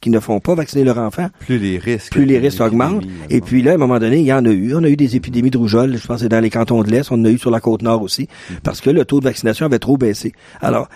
qui 0.00 0.10
ne 0.10 0.18
font 0.18 0.40
pas 0.40 0.54
vacciner 0.54 0.82
leurs 0.82 0.98
enfants, 0.98 1.28
plus 1.38 1.58
les 1.58 1.78
risques, 1.78 2.12
plus 2.12 2.24
les 2.24 2.38
risques 2.38 2.60
augmentent. 2.60 3.04
Et 3.30 3.40
puis 3.40 3.62
là, 3.62 3.72
à 3.72 3.74
un 3.74 3.78
moment 3.78 4.00
donné, 4.00 4.18
il 4.18 4.26
y 4.26 4.32
en 4.32 4.44
a 4.44 4.50
eu. 4.50 4.74
On 4.74 4.82
a 4.82 4.88
eu 4.88 4.96
des 4.96 5.14
épidémies 5.14 5.50
de 5.50 5.58
rougeole, 5.58 5.96
je 5.96 6.06
pense 6.06 6.22
que 6.22 6.26
dans 6.26 6.40
les 6.40 6.50
cantons 6.50 6.82
de 6.82 6.90
l'Est, 6.90 7.10
on 7.12 7.14
en 7.14 7.24
a 7.24 7.30
eu 7.30 7.38
sur 7.38 7.50
la 7.50 7.60
côte 7.60 7.82
nord 7.82 8.02
aussi, 8.02 8.24
mm-hmm. 8.24 8.60
parce 8.64 8.80
que 8.80 8.90
le 8.90 9.04
taux 9.04 9.20
de 9.20 9.24
vaccination 9.24 9.66
avait 9.66 9.78
trop 9.78 9.96
baissé. 9.96 10.32
Alors, 10.60 10.88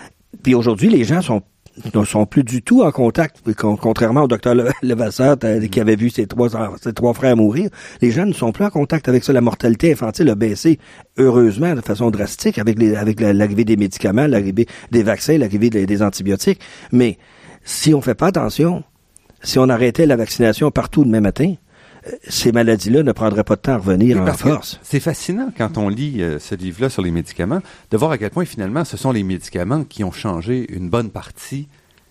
puis 0.42 0.54
aujourd'hui, 0.54 0.88
les 0.88 1.04
gens 1.04 1.22
sont 1.22 1.42
ne 1.94 2.04
sont 2.04 2.26
plus 2.26 2.44
du 2.44 2.62
tout 2.62 2.82
en 2.82 2.90
contact, 2.90 3.42
contrairement 3.54 4.22
au 4.22 4.28
docteur 4.28 4.54
Levasseur 4.82 5.36
qui 5.70 5.80
avait 5.80 5.96
vu 5.96 6.10
ses 6.10 6.26
trois, 6.26 6.48
ses 6.80 6.92
trois 6.92 7.14
frères 7.14 7.36
mourir. 7.36 7.70
Les 8.00 8.10
gens 8.10 8.26
ne 8.26 8.32
sont 8.32 8.52
plus 8.52 8.64
en 8.64 8.70
contact 8.70 9.08
avec 9.08 9.24
ça. 9.24 9.32
La 9.32 9.40
mortalité 9.40 9.92
infantile 9.92 10.30
a 10.30 10.34
baissé, 10.34 10.78
heureusement, 11.18 11.74
de 11.74 11.80
façon 11.80 12.10
drastique 12.10 12.58
avec 12.58 12.78
les, 12.78 12.96
avec 12.96 13.20
l'arrivée 13.20 13.64
des 13.64 13.76
médicaments, 13.76 14.26
l'arrivée 14.26 14.66
des 14.90 15.02
vaccins, 15.02 15.36
l'arrivée 15.38 15.70
des, 15.70 16.02
antibiotiques. 16.02 16.60
Mais 16.92 17.18
si 17.64 17.94
on 17.94 18.00
fait 18.00 18.14
pas 18.14 18.28
attention, 18.28 18.84
si 19.42 19.58
on 19.58 19.68
arrêtait 19.68 20.06
la 20.06 20.16
vaccination 20.16 20.70
partout 20.70 21.04
demain 21.04 21.20
matin, 21.20 21.54
ces 22.28 22.52
maladies-là 22.52 23.02
ne 23.02 23.12
prendraient 23.12 23.44
pas 23.44 23.56
de 23.56 23.60
temps 23.60 23.72
à 23.72 23.78
revenir 23.78 24.20
en 24.20 24.32
force. 24.32 24.78
C'est 24.82 25.00
fascinant 25.00 25.50
quand 25.56 25.78
on 25.78 25.88
lit 25.88 26.22
euh, 26.22 26.38
ce 26.38 26.54
livre-là 26.54 26.88
sur 26.88 27.02
les 27.02 27.10
médicaments, 27.10 27.60
de 27.90 27.96
voir 27.96 28.10
à 28.12 28.18
quel 28.18 28.30
point 28.30 28.44
finalement 28.44 28.84
ce 28.84 28.96
sont 28.96 29.12
les 29.12 29.22
médicaments 29.22 29.84
qui 29.84 30.04
ont 30.04 30.12
changé 30.12 30.66
une 30.72 30.88
bonne 30.88 31.10
partie 31.10 31.68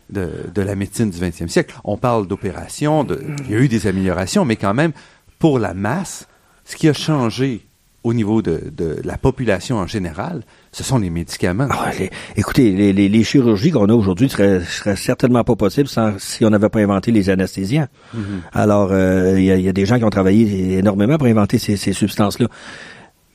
de, 0.10 0.30
de 0.54 0.62
la 0.62 0.76
médecine 0.76 1.10
du 1.10 1.18
20e 1.18 1.48
siècle. 1.48 1.76
On 1.84 1.98
parle 1.98 2.28
d'opérations, 2.28 3.06
il 3.46 3.52
y 3.52 3.56
a 3.56 3.60
eu 3.60 3.68
des 3.68 3.88
améliorations, 3.88 4.46
mais 4.46 4.56
quand 4.56 4.74
même, 4.74 4.92
pour 5.40 5.60
la 5.60 5.74
masse, 5.74 6.28
ce 6.66 6.76
qui 6.76 6.88
a 6.88 6.94
changé 6.94 7.66
au 8.04 8.14
niveau 8.14 8.42
de, 8.42 8.72
de 8.72 9.00
la 9.04 9.18
population 9.18 9.78
en 9.78 9.88
général, 9.88 10.44
ce 10.76 10.84
sont 10.84 10.98
les 10.98 11.10
médicaments. 11.10 11.70
Ah, 11.70 11.92
écoutez, 12.36 12.74
les, 12.74 12.92
les, 12.92 13.08
les 13.08 13.24
chirurgies 13.24 13.72
qu'on 13.72 13.88
a 13.88 13.94
aujourd'hui 13.94 14.28
seraient, 14.28 14.60
seraient 14.60 14.98
certainement 14.98 15.46
pas 15.46 15.56
possibles 15.56 15.88
sans, 15.88 16.20
si 16.20 16.44
on 16.44 16.50
n'avait 16.50 16.68
pas 16.68 16.82
inventé 16.82 17.14
les 17.14 17.30
anesthésiens. 17.30 17.88
Mm-hmm. 18.14 18.20
Alors, 18.52 18.90
euh, 18.92 19.40
il 19.40 19.46
y, 19.46 19.70
a, 19.70 19.72
des 19.72 19.86
gens 19.86 19.98
qui 19.98 20.04
ont 20.04 20.10
travaillé 20.10 20.78
énormément 20.78 21.18
pour 21.18 21.28
inventer 21.28 21.60
ces, 21.60 21.78
ces 21.78 21.94
substances-là. 21.94 22.48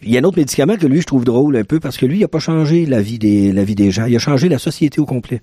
Il 0.03 0.11
y 0.11 0.19
a 0.19 0.21
un 0.21 0.25
autre 0.25 0.37
médicament 0.37 0.77
que 0.77 0.87
lui, 0.87 1.01
je 1.01 1.07
trouve 1.07 1.25
drôle 1.25 1.57
un 1.57 1.65
peu, 1.65 1.81
parce 1.81 1.97
que 1.97 2.05
lui, 2.05 2.19
il 2.19 2.21
n'a 2.21 2.29
pas 2.29 2.41
changé 2.41 2.85
la 2.85 3.01
vie 3.01 3.19
des, 3.19 3.53
la 3.53 3.65
vie 3.65 3.75
des 3.75 3.91
gens. 3.91 4.05
Il 4.05 4.15
a 4.15 4.19
changé 4.19 4.51
la 4.51 4.59
société 4.59 5.01
au 5.01 5.07
complet. 5.07 5.41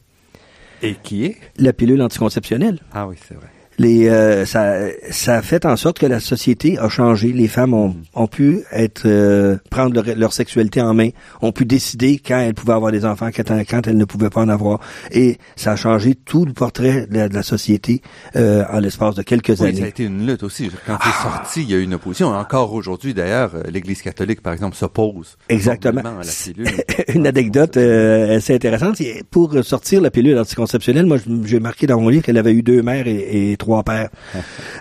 Et 0.84 0.98
qui 1.02 1.26
est? 1.26 1.38
La 1.58 1.74
pilule 1.74 2.04
anticonceptionnelle. 2.04 2.78
Ah 2.94 3.08
oui, 3.08 3.16
c'est 3.28 3.34
vrai 3.34 3.48
les 3.78 4.10
euh, 4.10 4.46
ça 4.46 4.80
ça 5.12 5.36
a 5.36 5.42
fait 5.42 5.66
en 5.66 5.76
sorte 5.76 6.00
que 6.00 6.06
la 6.06 6.20
société 6.20 6.78
a 6.80 6.90
changé. 6.90 7.32
Les 7.32 7.48
femmes 7.48 7.74
ont, 7.74 7.96
ont 8.16 8.28
pu 8.28 8.62
être 8.72 9.04
euh, 9.06 9.58
prendre 9.70 10.04
leur, 10.16 10.34
sexualité 10.34 10.82
en 10.82 10.94
main, 10.94 11.10
ont 11.42 11.52
pu 11.52 11.66
décider 11.66 12.20
quand 12.26 12.40
elles 12.40 12.54
pouvaient 12.54 12.74
avoir 12.74 12.92
des 12.92 13.06
enfants, 13.06 13.30
quand, 13.36 13.44
quand 13.70 13.88
elles 13.88 13.98
ne 13.98 14.06
pouvaient 14.06 14.30
pas 14.30 14.42
en 14.42 14.50
avoir, 14.50 14.80
et 15.12 15.38
ça 15.56 15.74
a 15.74 15.76
changé 15.76 16.16
tout 16.16 16.46
le 16.46 16.54
portrait 16.54 17.08
de 17.08 17.34
la, 17.34 17.44
société 17.44 18.02
euh, 18.36 18.64
en 18.72 18.80
l'espace 18.80 19.16
de 19.16 19.22
quelques 19.22 19.60
oui, 19.60 19.68
années. 19.68 19.80
Ça 19.80 19.86
a 19.86 19.90
été 19.90 20.04
une 20.04 20.26
lutte 20.26 20.44
aussi. 20.44 20.70
Quand 20.86 20.98
c'est 21.02 21.10
ah! 21.10 21.24
sorti, 21.24 21.62
il 21.64 21.72
y 21.72 21.74
a 21.76 21.78
eu 21.78 21.84
une 21.84 21.94
opposition. 21.94 22.30
Encore 22.30 22.74
aujourd'hui, 22.74 23.14
d'ailleurs, 23.14 23.52
l'Église 23.72 24.02
catholique, 24.02 24.42
par 24.42 24.54
exemple, 24.54 24.76
s'oppose 24.76 25.38
exactement. 25.50 26.02
À 26.02 26.04
la 26.04 27.14
une 27.14 27.28
anecdote 27.28 27.78
assez 27.78 28.56
intéressante. 28.56 29.02
Pour 29.30 29.54
sortir 29.64 30.02
la 30.02 30.10
pilule 30.10 30.38
anticonceptionnelle, 30.38 31.06
moi, 31.06 31.18
j'ai 31.46 31.60
marqué 31.60 31.88
dans 31.88 32.00
mon 32.00 32.10
livre 32.10 32.24
qu'elle 32.24 32.38
avait 32.38 32.54
eu 32.54 32.64
deux 32.64 32.82
mères 32.82 33.08
et, 33.08 33.52
et 33.52 33.58
trois 33.58 33.67
trois 33.68 33.84
pères. 33.84 34.10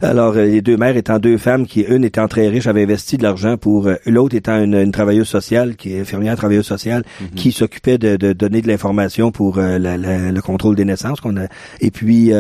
Alors, 0.01 0.37
euh, 0.37 0.45
les 0.45 0.63
deux 0.63 0.77
mères 0.77 0.97
étant 0.97 1.19
deux 1.19 1.39
femmes 1.39 1.67
qui, 1.67 1.81
une 1.81 2.05
étant 2.05 2.29
très 2.29 2.47
riche, 2.47 2.69
avaient 2.69 2.85
investi 2.85 3.17
de 3.17 3.25
l'argent 3.25 3.57
pour, 3.57 3.89
euh, 3.89 3.97
l'autre 4.07 4.37
étant 4.37 4.63
une, 4.63 4.93
travailleuse 4.93 5.27
sociale, 5.27 5.75
qui 5.75 5.95
est 5.95 6.01
infirmière 6.01 6.37
travailleuse 6.37 6.67
sociale, 6.67 7.03
mhm. 7.21 7.29
qui 7.31 7.51
s'occupait 7.51 7.99
de, 7.99 8.33
donner 8.33 8.63
de 8.63 8.69
l'information 8.69 9.33
pour 9.33 9.59
euh, 9.59 9.79
le 9.79 10.41
contrôle 10.41 10.77
des 10.77 10.85
naissances 10.85 11.21
qu'on 11.21 11.37
a. 11.37 11.49
Et 11.81 11.91
puis, 11.91 12.31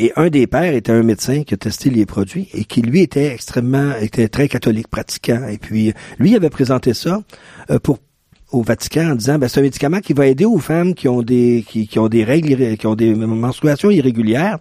et 0.00 0.12
un 0.16 0.28
des 0.28 0.46
pères 0.46 0.74
était 0.74 0.92
un 0.92 1.02
médecin 1.02 1.44
qui 1.44 1.54
a 1.54 1.56
testé 1.56 1.90
les 1.90 2.06
produits 2.06 2.48
et 2.54 2.64
qui 2.64 2.82
lui 2.82 3.00
était 3.02 3.32
extrêmement, 3.32 3.92
était 4.00 4.28
très 4.28 4.48
catholique, 4.48 4.88
pratiquant. 4.88 5.46
Et 5.48 5.58
puis 5.58 5.92
lui 6.18 6.34
avait 6.34 6.50
présenté 6.50 6.94
ça 6.94 7.20
pour 7.82 7.98
au 8.50 8.62
Vatican 8.62 9.10
en 9.10 9.14
disant 9.14 9.38
ben, 9.38 9.48
c'est 9.48 9.60
un 9.60 9.62
médicament 9.62 10.00
qui 10.00 10.12
va 10.12 10.26
aider 10.26 10.44
aux 10.44 10.58
femmes 10.58 10.94
qui 10.94 11.08
ont 11.08 11.22
des 11.22 11.64
qui, 11.68 11.86
qui 11.86 11.98
ont 11.98 12.08
des 12.08 12.24
règles 12.24 12.76
qui 12.76 12.86
ont 12.86 12.94
des 12.94 13.14
menstruations 13.14 13.90
irrégulières, 13.90 14.58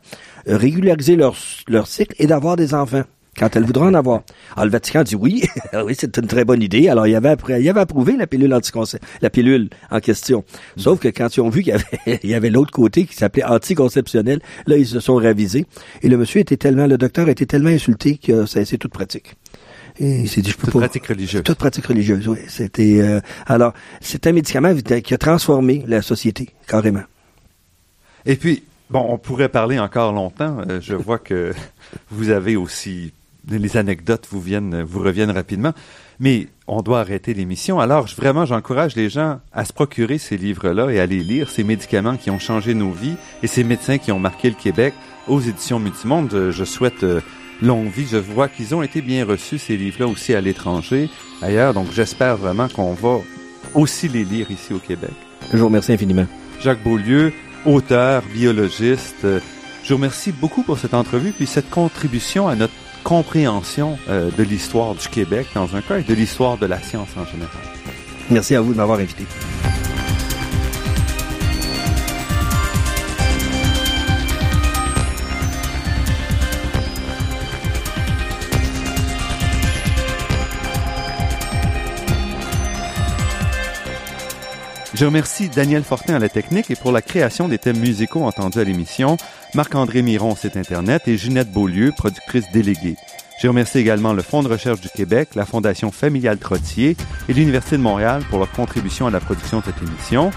euh, 0.47 0.57
régulariser 0.57 1.15
leur 1.15 1.35
leur 1.67 1.87
cycle 1.87 2.15
et 2.19 2.27
d'avoir 2.27 2.55
des 2.55 2.73
enfants 2.73 3.03
quand 3.37 3.55
elles 3.55 3.63
voudront 3.63 3.87
en 3.87 3.93
avoir. 3.93 4.23
Alors 4.55 4.65
le 4.65 4.71
Vatican 4.71 5.03
dit 5.03 5.15
oui, 5.15 5.43
oui, 5.85 5.95
c'est 5.97 6.17
une 6.17 6.27
très 6.27 6.43
bonne 6.43 6.61
idée. 6.61 6.89
Alors 6.89 7.07
il 7.07 7.11
y 7.11 7.15
avait 7.15 7.29
après, 7.29 7.61
il 7.61 7.69
avait 7.69 7.79
approuvé 7.79 8.17
la 8.17 8.27
pilule 8.27 8.53
la 9.21 9.29
pilule 9.29 9.69
en 9.91 9.99
question. 9.99 10.43
Sauf 10.75 10.99
que 10.99 11.07
quand 11.07 11.35
ils 11.37 11.41
ont 11.41 11.49
vu 11.49 11.63
qu'il 11.63 11.73
y 11.73 11.75
avait 11.75 12.19
il 12.23 12.29
y 12.29 12.33
avait 12.33 12.49
l'autre 12.49 12.71
côté 12.71 13.05
qui 13.05 13.15
s'appelait 13.15 13.45
anticonceptionnel, 13.45 14.41
là 14.65 14.77
ils 14.77 14.87
se 14.87 14.99
sont 14.99 15.15
ravisés 15.15 15.65
et 16.01 16.09
le 16.09 16.17
monsieur 16.17 16.41
était 16.41 16.57
tellement 16.57 16.87
le 16.87 16.97
docteur 16.97 17.29
était 17.29 17.45
tellement 17.45 17.69
insulté 17.69 18.17
que 18.17 18.45
ça 18.45 18.65
c'est 18.65 18.77
toute 18.77 18.91
pratique. 18.91 19.35
Et 19.99 20.23
dit, 20.23 20.27
je 20.35 20.55
peux 20.55 20.67
toute 20.67 20.79
pratique 20.79 21.07
religieuse. 21.07 21.43
Toute 21.43 21.57
pratique 21.57 21.85
religieuse, 21.85 22.27
oui. 22.27 22.39
C'était 22.47 22.99
euh, 23.01 23.19
alors, 23.45 23.73
c'est 24.01 24.27
un 24.27 24.31
médicament 24.31 24.73
qui 24.75 25.13
a 25.13 25.17
transformé 25.17 25.83
la 25.87 26.01
société 26.01 26.49
carrément. 26.67 27.03
Et 28.25 28.35
puis, 28.35 28.63
bon, 28.89 29.05
on 29.09 29.17
pourrait 29.17 29.49
parler 29.49 29.79
encore 29.79 30.13
longtemps. 30.13 30.57
Euh, 30.69 30.79
je 30.81 30.93
vois 30.95 31.17
que 31.19 31.53
vous 32.11 32.29
avez 32.29 32.55
aussi 32.55 33.11
les 33.49 33.77
anecdotes 33.77 34.27
vous 34.29 34.41
viennent, 34.41 34.83
vous 34.83 34.99
reviennent 34.99 35.31
rapidement. 35.31 35.73
Mais 36.19 36.47
on 36.67 36.81
doit 36.81 36.99
arrêter 36.99 37.33
l'émission. 37.33 37.79
Alors, 37.79 38.07
vraiment, 38.17 38.45
j'encourage 38.45 38.95
les 38.95 39.09
gens 39.09 39.39
à 39.53 39.65
se 39.65 39.71
procurer 39.71 40.17
ces 40.17 40.35
livres-là 40.35 40.89
et 40.89 40.99
à 40.99 41.05
les 41.05 41.23
lire, 41.23 41.49
ces 41.49 41.63
médicaments 41.63 42.17
qui 42.17 42.29
ont 42.31 42.39
changé 42.39 42.73
nos 42.73 42.91
vies 42.91 43.15
et 43.43 43.47
ces 43.47 43.63
médecins 43.63 43.99
qui 43.99 44.11
ont 44.11 44.19
marqué 44.19 44.49
le 44.49 44.55
Québec 44.55 44.93
aux 45.27 45.39
éditions 45.39 45.79
Multimonde. 45.79 46.51
Je 46.51 46.63
souhaite 46.63 47.03
euh, 47.03 47.21
longue 47.61 47.89
vie. 47.89 48.07
Je 48.09 48.17
vois 48.17 48.47
qu'ils 48.47 48.75
ont 48.75 48.81
été 48.81 49.01
bien 49.01 49.25
reçus, 49.25 49.57
ces 49.57 49.77
livres-là, 49.77 50.07
aussi 50.07 50.33
à 50.33 50.41
l'étranger, 50.41 51.09
ailleurs. 51.41 51.73
Donc, 51.73 51.87
j'espère 51.93 52.37
vraiment 52.37 52.67
qu'on 52.67 52.93
va 52.93 53.19
aussi 53.73 54.07
les 54.07 54.23
lire 54.23 54.51
ici 54.51 54.73
au 54.73 54.79
Québec. 54.79 55.11
Je 55.51 55.57
vous 55.57 55.65
remercie 55.65 55.93
infiniment. 55.93 56.25
Jacques 56.61 56.83
Beaulieu, 56.83 57.33
auteur, 57.65 58.23
biologiste. 58.33 59.27
Je 59.83 59.89
vous 59.89 59.95
remercie 59.95 60.31
beaucoup 60.31 60.63
pour 60.63 60.77
cette 60.77 60.93
entrevue 60.93 61.31
puis 61.31 61.45
cette 61.45 61.69
contribution 61.69 62.47
à 62.47 62.55
notre 62.55 62.73
compréhension 63.03 63.97
euh, 64.09 64.29
de 64.37 64.43
l'histoire 64.43 64.95
du 64.95 65.07
Québec 65.07 65.47
dans 65.55 65.75
un 65.75 65.81
cas 65.81 65.99
et 65.99 66.03
de 66.03 66.13
l'histoire 66.13 66.57
de 66.57 66.65
la 66.65 66.81
science 66.81 67.09
en 67.15 67.25
général. 67.25 67.51
Merci 68.29 68.55
à 68.55 68.61
vous 68.61 68.73
de 68.73 68.77
m'avoir 68.77 68.99
invité. 68.99 69.23
Je 84.97 85.05
remercie 85.05 85.47
Daniel 85.47 85.83
Fortin 85.83 86.15
à 86.15 86.19
la 86.19 86.27
technique 86.27 86.71
et 86.71 86.75
pour 86.75 86.91
la 86.91 87.03
création 87.03 87.47
des 87.47 87.59
thèmes 87.59 87.77
musicaux 87.77 88.23
entendus 88.23 88.57
à 88.57 88.63
l'émission, 88.63 89.15
Marc-André 89.53 90.01
Miron, 90.01 90.35
site 90.35 90.57
Internet, 90.57 91.03
et 91.07 91.17
Ginette 91.17 91.51
Beaulieu, 91.51 91.91
productrice 91.95 92.49
déléguée. 92.51 92.95
Je 93.39 93.47
remercie 93.47 93.77
également 93.77 94.13
le 94.13 94.23
Fonds 94.23 94.41
de 94.41 94.47
recherche 94.47 94.81
du 94.81 94.89
Québec, 94.89 95.35
la 95.35 95.45
Fondation 95.45 95.91
familiale 95.91 96.39
Trottier 96.39 96.97
et 97.29 97.33
l'Université 97.33 97.77
de 97.77 97.83
Montréal 97.83 98.23
pour 98.27 98.39
leur 98.39 98.49
contribution 98.49 99.05
à 99.05 99.11
la 99.11 99.19
production 99.19 99.59
de 99.59 99.65
cette 99.65 99.87
émission. 99.87 100.31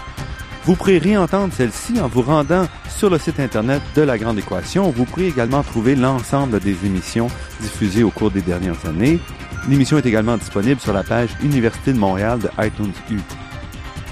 Vous 0.65 0.75
pourrez 0.75 0.99
réentendre 0.99 1.51
celle-ci 1.51 1.99
en 1.99 2.07
vous 2.07 2.21
rendant 2.21 2.67
sur 2.87 3.09
le 3.09 3.17
site 3.17 3.39
Internet 3.39 3.81
de 3.95 4.03
La 4.03 4.19
Grande 4.19 4.37
Équation. 4.37 4.91
Vous 4.91 5.05
pourrez 5.05 5.29
également 5.29 5.63
trouver 5.63 5.95
l'ensemble 5.95 6.59
des 6.59 6.85
émissions 6.85 7.29
diffusées 7.61 8.03
au 8.03 8.11
cours 8.11 8.29
des 8.29 8.43
dernières 8.43 8.85
années. 8.85 9.19
L'émission 9.67 9.97
est 9.97 10.05
également 10.05 10.37
disponible 10.37 10.79
sur 10.79 10.93
la 10.93 11.01
page 11.01 11.31
Université 11.41 11.93
de 11.93 11.97
Montréal 11.97 12.37
de 12.37 12.49
iTunes 12.63 12.93
U. 13.09 13.17